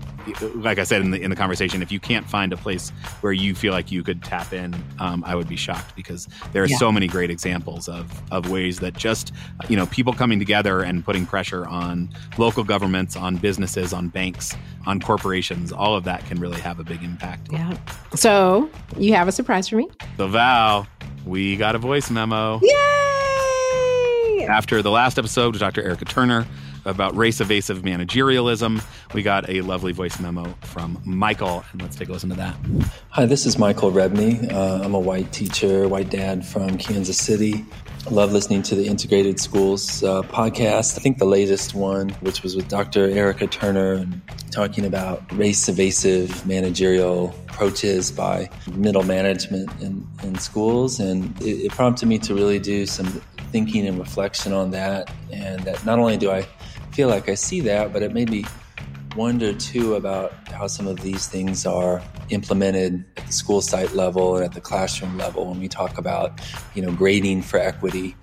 like 0.54 0.78
I 0.78 0.84
said 0.84 1.00
in 1.00 1.10
the 1.10 1.20
in 1.20 1.30
the 1.30 1.36
conversation, 1.36 1.82
if 1.82 1.90
you 1.90 1.98
can't 1.98 2.28
find 2.28 2.52
a 2.52 2.56
place 2.56 2.90
where 3.22 3.32
you 3.32 3.54
feel 3.54 3.72
like 3.72 3.90
you 3.90 4.02
could 4.02 4.22
tap 4.22 4.52
in, 4.52 4.74
um, 4.98 5.24
I 5.26 5.34
would 5.34 5.48
be 5.48 5.56
shocked 5.56 5.96
because 5.96 6.28
there 6.52 6.62
are 6.62 6.66
Yeah. 6.66 6.76
so 6.76 6.92
many 6.92 7.06
great 7.06 7.30
examples 7.30 7.88
of 7.88 8.10
of 8.30 8.50
ways 8.50 8.78
that 8.80 8.96
just 8.96 9.32
you 9.68 9.76
know 9.76 9.86
people 9.86 10.12
coming 10.12 10.38
together 10.38 10.82
and 10.82 11.04
putting 11.04 11.24
pressure 11.26 11.66
on 11.66 12.10
local 12.38 12.64
governments, 12.64 13.16
on 13.16 13.36
businesses, 13.36 13.92
on 13.92 14.08
banks, 14.08 14.54
on 14.86 15.00
corporations. 15.00 15.72
All 15.72 15.96
of 15.96 16.04
that 16.04 16.24
can 16.26 16.38
really 16.38 16.60
have 16.60 16.78
a 16.80 16.84
big 16.84 17.02
impact. 17.02 17.48
Yeah. 17.50 17.74
So 18.14 18.68
you 18.98 19.14
have 19.14 19.26
a 19.26 19.32
surprise 19.32 19.68
for 19.68 19.76
me. 19.76 19.88
So 20.18 20.28
Val, 20.28 20.86
we 21.30 21.54
got 21.54 21.76
a 21.76 21.78
voice 21.78 22.10
memo 22.10 22.58
Yay! 22.60 24.46
after 24.48 24.82
the 24.82 24.90
last 24.90 25.16
episode 25.16 25.52
with 25.52 25.60
Dr. 25.60 25.80
Erica 25.80 26.04
Turner 26.04 26.44
about 26.84 27.14
race 27.14 27.40
evasive 27.40 27.82
managerialism. 27.82 28.82
We 29.14 29.22
got 29.22 29.48
a 29.48 29.60
lovely 29.60 29.92
voice 29.92 30.18
memo 30.18 30.52
from 30.62 31.00
Michael, 31.04 31.64
and 31.70 31.82
let's 31.82 31.94
take 31.94 32.08
a 32.08 32.12
listen 32.12 32.30
to 32.30 32.36
that. 32.36 32.56
Hi, 33.10 33.26
this 33.26 33.46
is 33.46 33.58
Michael 33.58 33.92
Rebney. 33.92 34.52
Uh, 34.52 34.82
I'm 34.82 34.94
a 34.94 34.98
white 34.98 35.32
teacher, 35.32 35.86
white 35.88 36.10
dad 36.10 36.44
from 36.44 36.78
Kansas 36.78 37.18
City. 37.18 37.64
Love 38.08 38.32
listening 38.32 38.62
to 38.62 38.74
the 38.74 38.86
Integrated 38.86 39.38
Schools 39.38 40.02
uh, 40.02 40.22
podcast. 40.22 40.96
I 40.96 41.00
think 41.00 41.18
the 41.18 41.26
latest 41.26 41.74
one, 41.74 42.08
which 42.20 42.42
was 42.42 42.56
with 42.56 42.66
Dr. 42.66 43.04
Erica 43.10 43.46
Turner, 43.46 44.06
talking 44.50 44.86
about 44.86 45.22
race 45.36 45.68
evasive 45.68 46.44
managerial 46.46 47.34
approaches 47.48 48.10
by 48.10 48.48
middle 48.72 49.02
management 49.02 49.70
in, 49.80 50.04
in 50.22 50.38
schools. 50.38 50.98
And 50.98 51.40
it, 51.42 51.66
it 51.66 51.72
prompted 51.72 52.06
me 52.06 52.18
to 52.20 52.34
really 52.34 52.58
do 52.58 52.86
some 52.86 53.06
thinking 53.52 53.86
and 53.86 53.98
reflection 53.98 54.52
on 54.52 54.70
that. 54.70 55.12
And 55.30 55.60
that 55.60 55.84
not 55.84 55.98
only 55.98 56.16
do 56.16 56.30
I 56.30 56.42
feel 56.92 57.08
like 57.08 57.28
I 57.28 57.34
see 57.34 57.60
that, 57.60 57.92
but 57.92 58.02
it 58.02 58.12
made 58.12 58.30
me 58.30 58.44
wonder 59.16 59.52
too 59.52 59.94
about 59.94 60.32
how 60.48 60.66
some 60.66 60.86
of 60.86 61.00
these 61.00 61.26
things 61.26 61.66
are 61.66 62.02
implemented 62.28 63.04
at 63.16 63.26
the 63.26 63.32
school 63.32 63.60
site 63.60 63.92
level 63.92 64.36
and 64.36 64.44
at 64.44 64.52
the 64.52 64.60
classroom 64.60 65.18
level 65.18 65.46
when 65.46 65.58
we 65.58 65.68
talk 65.68 65.98
about 65.98 66.40
you 66.74 66.82
know 66.82 66.92
grading 66.92 67.42
for 67.42 67.58
equity 67.58 68.16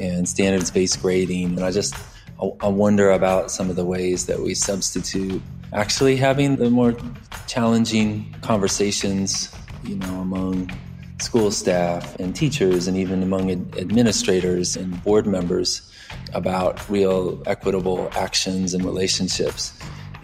and 0.00 0.28
standards 0.28 0.70
based 0.70 1.00
grading. 1.00 1.56
And 1.56 1.60
i 1.60 1.70
just 1.70 1.94
I- 2.40 2.68
wonder 2.68 3.10
about 3.10 3.50
some 3.50 3.70
of 3.70 3.76
the 3.76 3.84
ways 3.84 4.26
that 4.26 4.40
we 4.40 4.54
substitute 4.54 5.40
actually 5.72 6.16
having 6.16 6.56
the 6.56 6.70
more 6.70 6.94
challenging 7.46 8.34
conversations 8.42 9.54
you 9.84 9.96
know 9.96 10.20
among 10.20 10.70
school 11.20 11.50
staff 11.50 12.18
and 12.18 12.34
teachers, 12.34 12.86
and 12.86 12.96
even 12.96 13.22
among 13.22 13.50
ad- 13.50 13.78
administrators 13.78 14.76
and 14.76 15.02
board 15.04 15.26
members 15.26 15.90
about 16.34 16.88
real 16.90 17.42
equitable 17.46 18.10
actions 18.14 18.74
and 18.74 18.84
relationships 18.84 19.72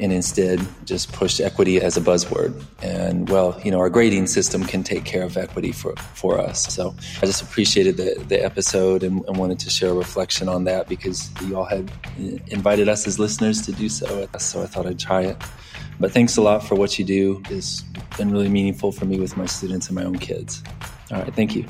and 0.01 0.13
instead 0.13 0.61
just 0.85 1.13
push 1.13 1.41
equity 1.41 1.81
as 1.81 1.97
a 1.97 2.01
buzzword. 2.01 2.63
And 2.83 3.29
well, 3.29 3.61
you 3.63 3.71
know, 3.71 3.79
our 3.79 3.91
grading 3.91 4.27
system 4.27 4.65
can 4.65 4.83
take 4.83 5.05
care 5.05 5.23
of 5.23 5.37
equity 5.37 5.73
for, 5.73 5.95
for 6.15 6.39
us. 6.39 6.73
So 6.75 6.95
I 7.23 7.27
just 7.27 7.43
appreciated 7.43 7.97
the, 7.97 8.23
the 8.27 8.43
episode 8.43 9.03
and, 9.03 9.25
and 9.27 9.37
wanted 9.37 9.59
to 9.61 9.71
share 9.71 9.91
a 9.91 9.95
reflection 9.95 10.49
on 10.49 10.65
that 10.65 10.89
because 10.89 11.31
you 11.43 11.57
all 11.57 11.65
had 11.65 11.91
invited 12.49 12.89
us 12.89 13.07
as 13.07 13.19
listeners 13.19 13.63
to 13.63 13.73
do 13.73 13.89
so. 13.89 14.27
So 14.39 14.63
I 14.63 14.67
thought 14.67 14.87
I'd 14.87 14.99
try 14.99 15.23
it. 15.23 15.37
But 15.99 16.13
thanks 16.13 16.39
a 16.39 16.43
lot 16.43 16.67
for 16.67 16.75
what 16.77 16.99
you 16.99 17.05
do. 17.05 17.43
It's 17.51 17.83
been 18.17 18.31
really 18.31 18.49
meaningful 18.49 18.91
for 18.91 19.05
me 19.05 19.21
with 19.21 19.37
my 19.37 19.47
students 19.47 19.89
and 19.89 19.97
my 19.97 20.05
own 20.05 20.19
kids. 20.19 20.63
All 21.13 21.21
right, 21.21 21.35
thank 21.35 21.55
you. 21.55 21.67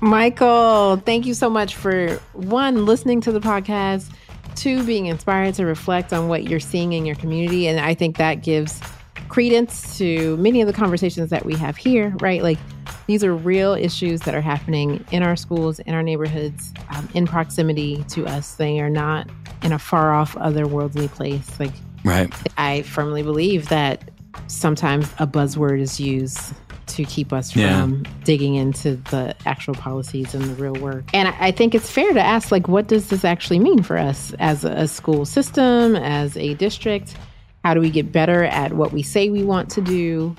Michael, 0.00 0.96
thank 0.96 1.26
you 1.26 1.34
so 1.34 1.48
much 1.48 1.76
for 1.76 2.16
one, 2.32 2.84
listening 2.84 3.20
to 3.20 3.30
the 3.30 3.38
podcast 3.38 4.10
Two, 4.54 4.84
being 4.84 5.06
inspired 5.06 5.54
to 5.54 5.66
reflect 5.66 6.12
on 6.12 6.28
what 6.28 6.44
you're 6.44 6.60
seeing 6.60 6.92
in 6.92 7.06
your 7.06 7.16
community. 7.16 7.68
And 7.68 7.80
I 7.80 7.94
think 7.94 8.16
that 8.18 8.42
gives 8.42 8.80
credence 9.28 9.96
to 9.98 10.36
many 10.36 10.60
of 10.60 10.66
the 10.66 10.72
conversations 10.72 11.30
that 11.30 11.46
we 11.46 11.54
have 11.54 11.76
here, 11.76 12.14
right? 12.20 12.42
Like 12.42 12.58
these 13.06 13.24
are 13.24 13.34
real 13.34 13.72
issues 13.72 14.20
that 14.20 14.34
are 14.34 14.40
happening 14.40 15.04
in 15.10 15.22
our 15.22 15.36
schools, 15.36 15.78
in 15.80 15.94
our 15.94 16.02
neighborhoods, 16.02 16.72
um, 16.90 17.08
in 17.14 17.26
proximity 17.26 18.04
to 18.10 18.26
us. 18.26 18.56
They 18.56 18.80
are 18.80 18.90
not 18.90 19.28
in 19.62 19.72
a 19.72 19.78
far 19.78 20.12
off, 20.12 20.34
otherworldly 20.34 21.10
place. 21.10 21.58
Like, 21.58 21.72
right. 22.04 22.32
I 22.58 22.82
firmly 22.82 23.22
believe 23.22 23.68
that 23.68 24.10
sometimes 24.48 25.10
a 25.18 25.26
buzzword 25.26 25.80
is 25.80 25.98
used 25.98 26.54
to 26.92 27.04
keep 27.04 27.32
us 27.32 27.52
from 27.52 27.60
yeah. 27.60 28.10
digging 28.24 28.54
into 28.54 28.96
the 29.10 29.34
actual 29.46 29.74
policies 29.74 30.34
and 30.34 30.44
the 30.44 30.54
real 30.54 30.74
work. 30.74 31.04
And 31.12 31.28
I 31.28 31.50
think 31.50 31.74
it's 31.74 31.90
fair 31.90 32.12
to 32.12 32.20
ask, 32.20 32.50
like, 32.50 32.68
what 32.68 32.88
does 32.88 33.08
this 33.08 33.24
actually 33.24 33.58
mean 33.58 33.82
for 33.82 33.96
us 33.96 34.34
as 34.38 34.64
a 34.64 34.86
school 34.86 35.24
system, 35.24 35.96
as 35.96 36.36
a 36.36 36.54
district? 36.54 37.16
How 37.64 37.74
do 37.74 37.80
we 37.80 37.90
get 37.90 38.10
better 38.12 38.44
at 38.44 38.74
what 38.74 38.92
we 38.92 39.02
say 39.02 39.30
we 39.30 39.44
want 39.44 39.70
to 39.70 39.80
do? 39.80 40.34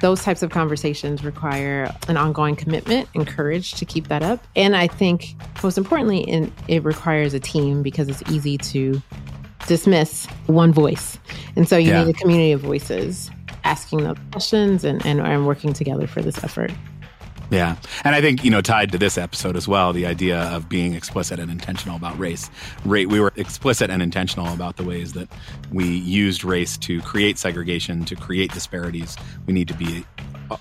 Those 0.00 0.22
types 0.22 0.42
of 0.42 0.50
conversations 0.50 1.24
require 1.24 1.92
an 2.06 2.16
ongoing 2.16 2.54
commitment 2.54 3.08
and 3.14 3.26
courage 3.26 3.72
to 3.74 3.84
keep 3.84 4.08
that 4.08 4.22
up. 4.22 4.46
And 4.54 4.76
I 4.76 4.86
think 4.86 5.34
most 5.62 5.76
importantly, 5.76 6.18
in, 6.18 6.52
it 6.68 6.84
requires 6.84 7.34
a 7.34 7.40
team 7.40 7.82
because 7.82 8.08
it's 8.08 8.22
easy 8.30 8.58
to 8.58 9.02
dismiss 9.66 10.26
one 10.46 10.72
voice. 10.72 11.18
And 11.56 11.68
so 11.68 11.76
you 11.76 11.90
yeah. 11.90 12.04
need 12.04 12.14
a 12.14 12.18
community 12.18 12.52
of 12.52 12.60
voices 12.60 13.30
asking 13.68 14.04
those 14.04 14.16
questions 14.32 14.82
and, 14.82 15.04
and, 15.04 15.20
and 15.20 15.46
working 15.46 15.72
together 15.74 16.06
for 16.06 16.22
this 16.22 16.42
effort. 16.42 16.72
Yeah. 17.50 17.76
And 18.04 18.14
I 18.14 18.20
think, 18.20 18.44
you 18.44 18.50
know, 18.50 18.60
tied 18.60 18.92
to 18.92 18.98
this 18.98 19.16
episode 19.16 19.56
as 19.56 19.66
well, 19.66 19.92
the 19.92 20.06
idea 20.06 20.38
of 20.38 20.68
being 20.68 20.94
explicit 20.94 21.38
and 21.38 21.50
intentional 21.50 21.96
about 21.96 22.18
race. 22.18 22.50
We 22.84 23.06
were 23.06 23.32
explicit 23.36 23.90
and 23.90 24.02
intentional 24.02 24.52
about 24.52 24.76
the 24.76 24.84
ways 24.84 25.14
that 25.14 25.28
we 25.72 25.86
used 25.86 26.44
race 26.44 26.76
to 26.78 27.00
create 27.02 27.38
segregation, 27.38 28.04
to 28.04 28.16
create 28.16 28.52
disparities. 28.52 29.16
We 29.46 29.54
need 29.54 29.68
to 29.68 29.74
be 29.74 30.04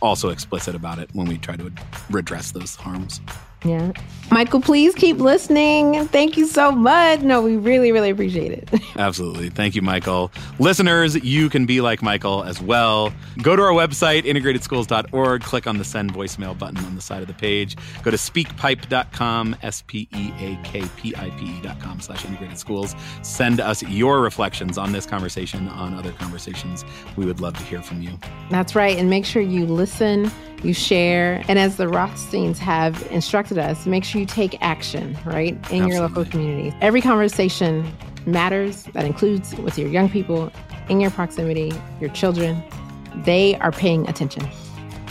also 0.01 0.29
explicit 0.29 0.75
about 0.75 0.99
it 0.99 1.09
when 1.13 1.27
we 1.27 1.37
try 1.37 1.55
to 1.57 1.71
redress 2.09 2.51
those 2.51 2.75
harms. 2.75 3.19
Yeah. 3.65 3.91
Michael, 4.29 4.61
please 4.61 4.93
keep 4.93 5.17
listening. 5.17 6.05
Thank 6.09 6.37
you 6.37 6.45
so 6.47 6.71
much. 6.71 7.21
No, 7.21 7.41
we 7.41 7.55
really, 7.55 7.91
really 7.91 8.09
appreciate 8.09 8.51
it. 8.51 8.69
Absolutely. 8.97 9.49
Thank 9.49 9.73
you, 9.73 9.81
Michael. 9.81 10.31
Listeners, 10.59 11.15
you 11.23 11.49
can 11.49 11.65
be 11.65 11.79
like 11.79 12.01
Michael 12.01 12.43
as 12.43 12.61
well. 12.61 13.13
Go 13.41 13.55
to 13.55 13.61
our 13.61 13.71
website, 13.71 14.23
integratedschools.org, 14.23 15.41
click 15.43 15.65
on 15.65 15.77
the 15.77 15.85
send 15.85 16.13
voicemail 16.13 16.57
button 16.57 16.83
on 16.85 16.95
the 16.95 17.01
side 17.01 17.21
of 17.21 17.27
the 17.27 17.33
page. 17.33 17.77
Go 18.03 18.11
to 18.11 18.17
speakpipe.com, 18.17 19.55
S 19.63 19.81
P 19.87 20.09
E 20.13 20.31
A 20.39 20.59
K 20.63 20.83
P 20.97 21.15
I 21.15 21.29
P 21.31 21.45
E.com 21.45 22.01
slash 22.01 22.25
integrated 22.25 22.59
schools. 22.59 22.95
Send 23.23 23.61
us 23.61 23.81
your 23.83 24.21
reflections 24.21 24.77
on 24.77 24.91
this 24.91 25.05
conversation, 25.05 25.69
on 25.69 25.93
other 25.93 26.11
conversations. 26.11 26.83
We 27.15 27.25
would 27.25 27.39
love 27.39 27.57
to 27.57 27.63
hear 27.63 27.81
from 27.81 28.01
you. 28.01 28.19
That's 28.49 28.75
right. 28.75 28.97
And 28.97 29.09
make 29.09 29.25
sure 29.25 29.41
you 29.41 29.65
listen, 29.65 30.29
you 30.63 30.73
share. 30.73 31.43
And 31.47 31.57
as 31.57 31.77
the 31.77 31.87
Rothsteins 31.87 32.59
have 32.59 33.07
instructed 33.11 33.46
us, 33.55 33.85
make 33.85 34.03
sure 34.03 34.19
you 34.19 34.27
take 34.27 34.57
action, 34.61 35.17
right, 35.25 35.53
in 35.53 35.57
Absolutely. 35.59 35.91
your 35.91 36.01
local 36.01 36.25
community. 36.25 36.75
Every 36.81 37.01
conversation 37.01 37.91
matters. 38.25 38.83
That 38.93 39.05
includes 39.05 39.55
with 39.55 39.77
your 39.77 39.87
young 39.87 40.09
people 40.09 40.51
in 40.89 40.99
your 40.99 41.11
proximity, 41.11 41.71
your 41.99 42.09
children. 42.11 42.63
They 43.15 43.55
are 43.55 43.71
paying 43.71 44.07
attention. 44.09 44.47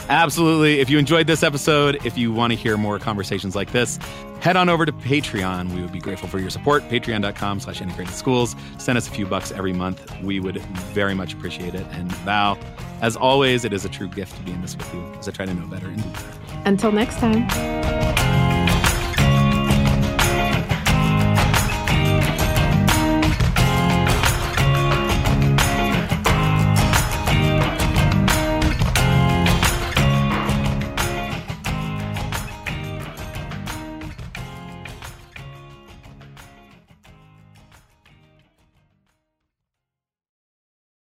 Absolutely. 0.09 0.80
If 0.80 0.88
you 0.88 0.98
enjoyed 0.98 1.26
this 1.26 1.42
episode, 1.42 2.04
if 2.04 2.16
you 2.16 2.32
want 2.32 2.52
to 2.52 2.57
hear 2.57 2.76
more 2.76 2.98
conversations 2.98 3.57
like 3.57 3.72
this, 3.72 3.98
head 4.40 4.57
on 4.57 4.68
over 4.68 4.86
to 4.86 4.92
Patreon. 4.92 5.74
We 5.74 5.82
would 5.82 5.92
be 5.92 5.98
grateful 5.98 6.28
for 6.28 6.38
your 6.38 6.50
support. 6.50 6.88
Patreon.com 6.88 7.61
slash 7.61 7.80
integrated 7.80 8.14
schools. 8.14 8.54
Send 8.78 8.98
us 8.98 9.09
a 9.09 9.11
few 9.11 9.26
bucks 9.26 9.50
every 9.50 9.72
month. 9.72 10.11
We 10.22 10.40
would 10.40 10.59
very 10.59 11.14
much 11.14 11.32
appreciate 11.34 11.74
it. 11.74 11.86
And 11.90 12.11
Val, 12.18 12.59
as 13.00 13.16
always, 13.16 13.64
it 13.64 13.72
is 13.72 13.84
a 13.84 13.88
true 13.88 14.09
gift 14.09 14.36
to 14.36 14.42
be 14.42 14.52
in 14.52 14.62
this 14.62 14.76
with 14.76 14.92
you 14.94 15.02
as 15.18 15.28
I 15.28 15.32
try 15.32 15.46
to 15.46 15.54
know 15.54 15.66
better 15.66 15.88
and 15.88 16.02
do 16.02 16.09
better. 16.11 16.28
Until 16.64 16.92
next 16.92 17.18
time. 17.18 18.36